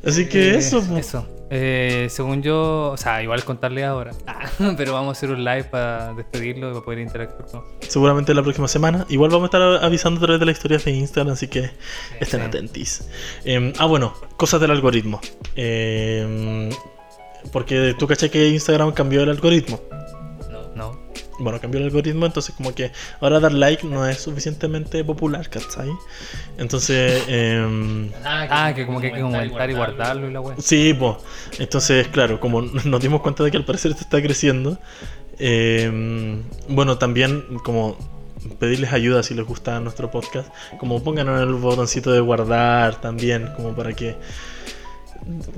Así 0.05 0.29
que 0.29 0.55
Eh, 0.55 0.59
eso. 0.59 0.83
po. 0.83 0.97
Eso. 0.97 1.27
Eh, 1.49 2.09
según 2.11 2.43
yo, 2.43 2.91
o 2.93 2.97
sea, 2.97 3.23
igual 3.23 3.45
contarle 3.45 3.85
ahora. 3.85 4.13
pero 4.77 4.93
vamos 4.93 5.11
a 5.11 5.13
hacer 5.19 5.31
un 5.31 5.45
live 5.45 5.65
para 5.65 6.13
despedirlo 6.15 6.71
y 6.71 6.73
para 6.73 6.85
poder 6.85 6.99
interactuar 7.01 7.49
con 7.49 7.63
Seguramente 7.81 8.35
la 8.35 8.43
próxima 8.43 8.69
semana. 8.69 9.07
Igual 9.09 9.31
vamos 9.31 9.45
a 9.45 9.47
estar 9.57 9.85
avisando 9.85 10.19
a 10.19 10.23
través 10.23 10.41
de 10.41 10.47
las 10.47 10.57
historias 10.57 10.85
de 10.85 10.93
Instagram, 10.93 11.35
así 11.35 11.49
que 11.49 11.71
estén 12.21 12.41
sí. 12.41 12.47
atentis. 12.47 13.09
Eh, 13.45 13.73
ah, 13.79 13.87
bueno, 13.87 14.15
cosas 14.37 14.61
del 14.61 14.71
algoritmo. 14.73 15.21
Eh, 15.55 16.71
porque 17.53 17.95
tú 17.99 18.07
caché 18.07 18.31
que 18.31 18.49
Instagram 18.49 18.93
cambió 18.93 19.23
el 19.23 19.31
algoritmo. 19.31 19.81
No. 21.39 21.45
Bueno, 21.45 21.61
cambió 21.61 21.81
el 21.81 21.87
algoritmo, 21.87 22.27
entonces 22.27 22.55
como 22.55 22.75
que 22.75 22.93
ahora 23.21 23.41
dar 23.41 23.53
like 23.53 23.87
no 23.87 24.07
es 24.09 24.19
suficientemente 24.21 25.05
popular, 25.05 25.49
¿cachai? 25.51 25.91
Entonces, 26.59 27.23
eh, 27.29 28.11
Ah, 28.25 28.73
que 28.75 28.87
como 28.87 29.01
que 29.01 29.09
hay 29.09 29.13
que 29.13 29.21
comentar 29.21 29.71
y 29.71 29.75
guardarlo 29.75 30.29
y 30.29 30.33
la 30.33 30.41
wea. 30.41 30.57
sí, 30.59 30.95
pues. 30.99 31.17
Entonces, 31.59 32.09
claro, 32.09 32.41
como 32.41 32.63
nos 32.85 33.01
dimos 33.01 33.21
cuenta 33.21 33.45
de 33.45 33.51
que 33.51 33.57
al 33.57 33.65
parecer 33.65 33.91
esto 33.93 34.03
está 34.05 34.23
creciendo, 34.23 34.79
eh, 35.39 36.41
bueno, 36.69 36.99
también 36.99 37.45
como 37.65 37.97
pedirles 38.59 38.93
ayuda 38.93 39.23
si 39.23 39.35
les 39.35 39.45
gusta 39.45 39.81
nuestro 39.81 40.11
podcast, 40.11 40.49
como 40.79 41.03
pongan 41.03 41.29
el 41.29 41.53
botoncito 41.55 42.13
de 42.13 42.21
guardar 42.21 43.01
también, 43.01 43.51
como 43.57 43.75
para 43.75 43.93
que 43.93 44.17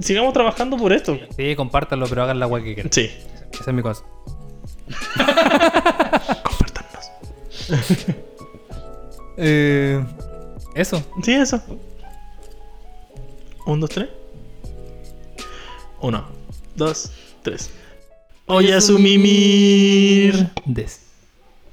sigamos 0.00 0.32
trabajando 0.32 0.76
por 0.76 0.92
esto. 0.92 1.18
Sí, 1.36 1.54
compártanlo, 1.54 2.06
pero 2.08 2.22
hagan 2.22 2.40
la 2.40 2.46
wea 2.46 2.64
que 2.64 2.74
quieran. 2.74 2.92
Sí, 2.92 3.10
Esa 3.52 3.70
es 3.70 3.74
mi 3.74 3.82
cosa. 3.82 4.02
Compártanos. 6.44 7.10
Eh, 9.36 10.04
eso. 10.74 11.02
Sí, 11.22 11.32
eso. 11.32 11.62
Un, 13.66 13.80
dos, 13.80 13.90
tres. 13.90 14.08
Uno, 16.00 16.26
dos, 16.74 17.12
tres. 17.42 17.70
Oye, 18.46 18.74
a 18.74 18.80
su 18.80 18.98
mimir. 18.98 20.50
Des. 20.64 21.07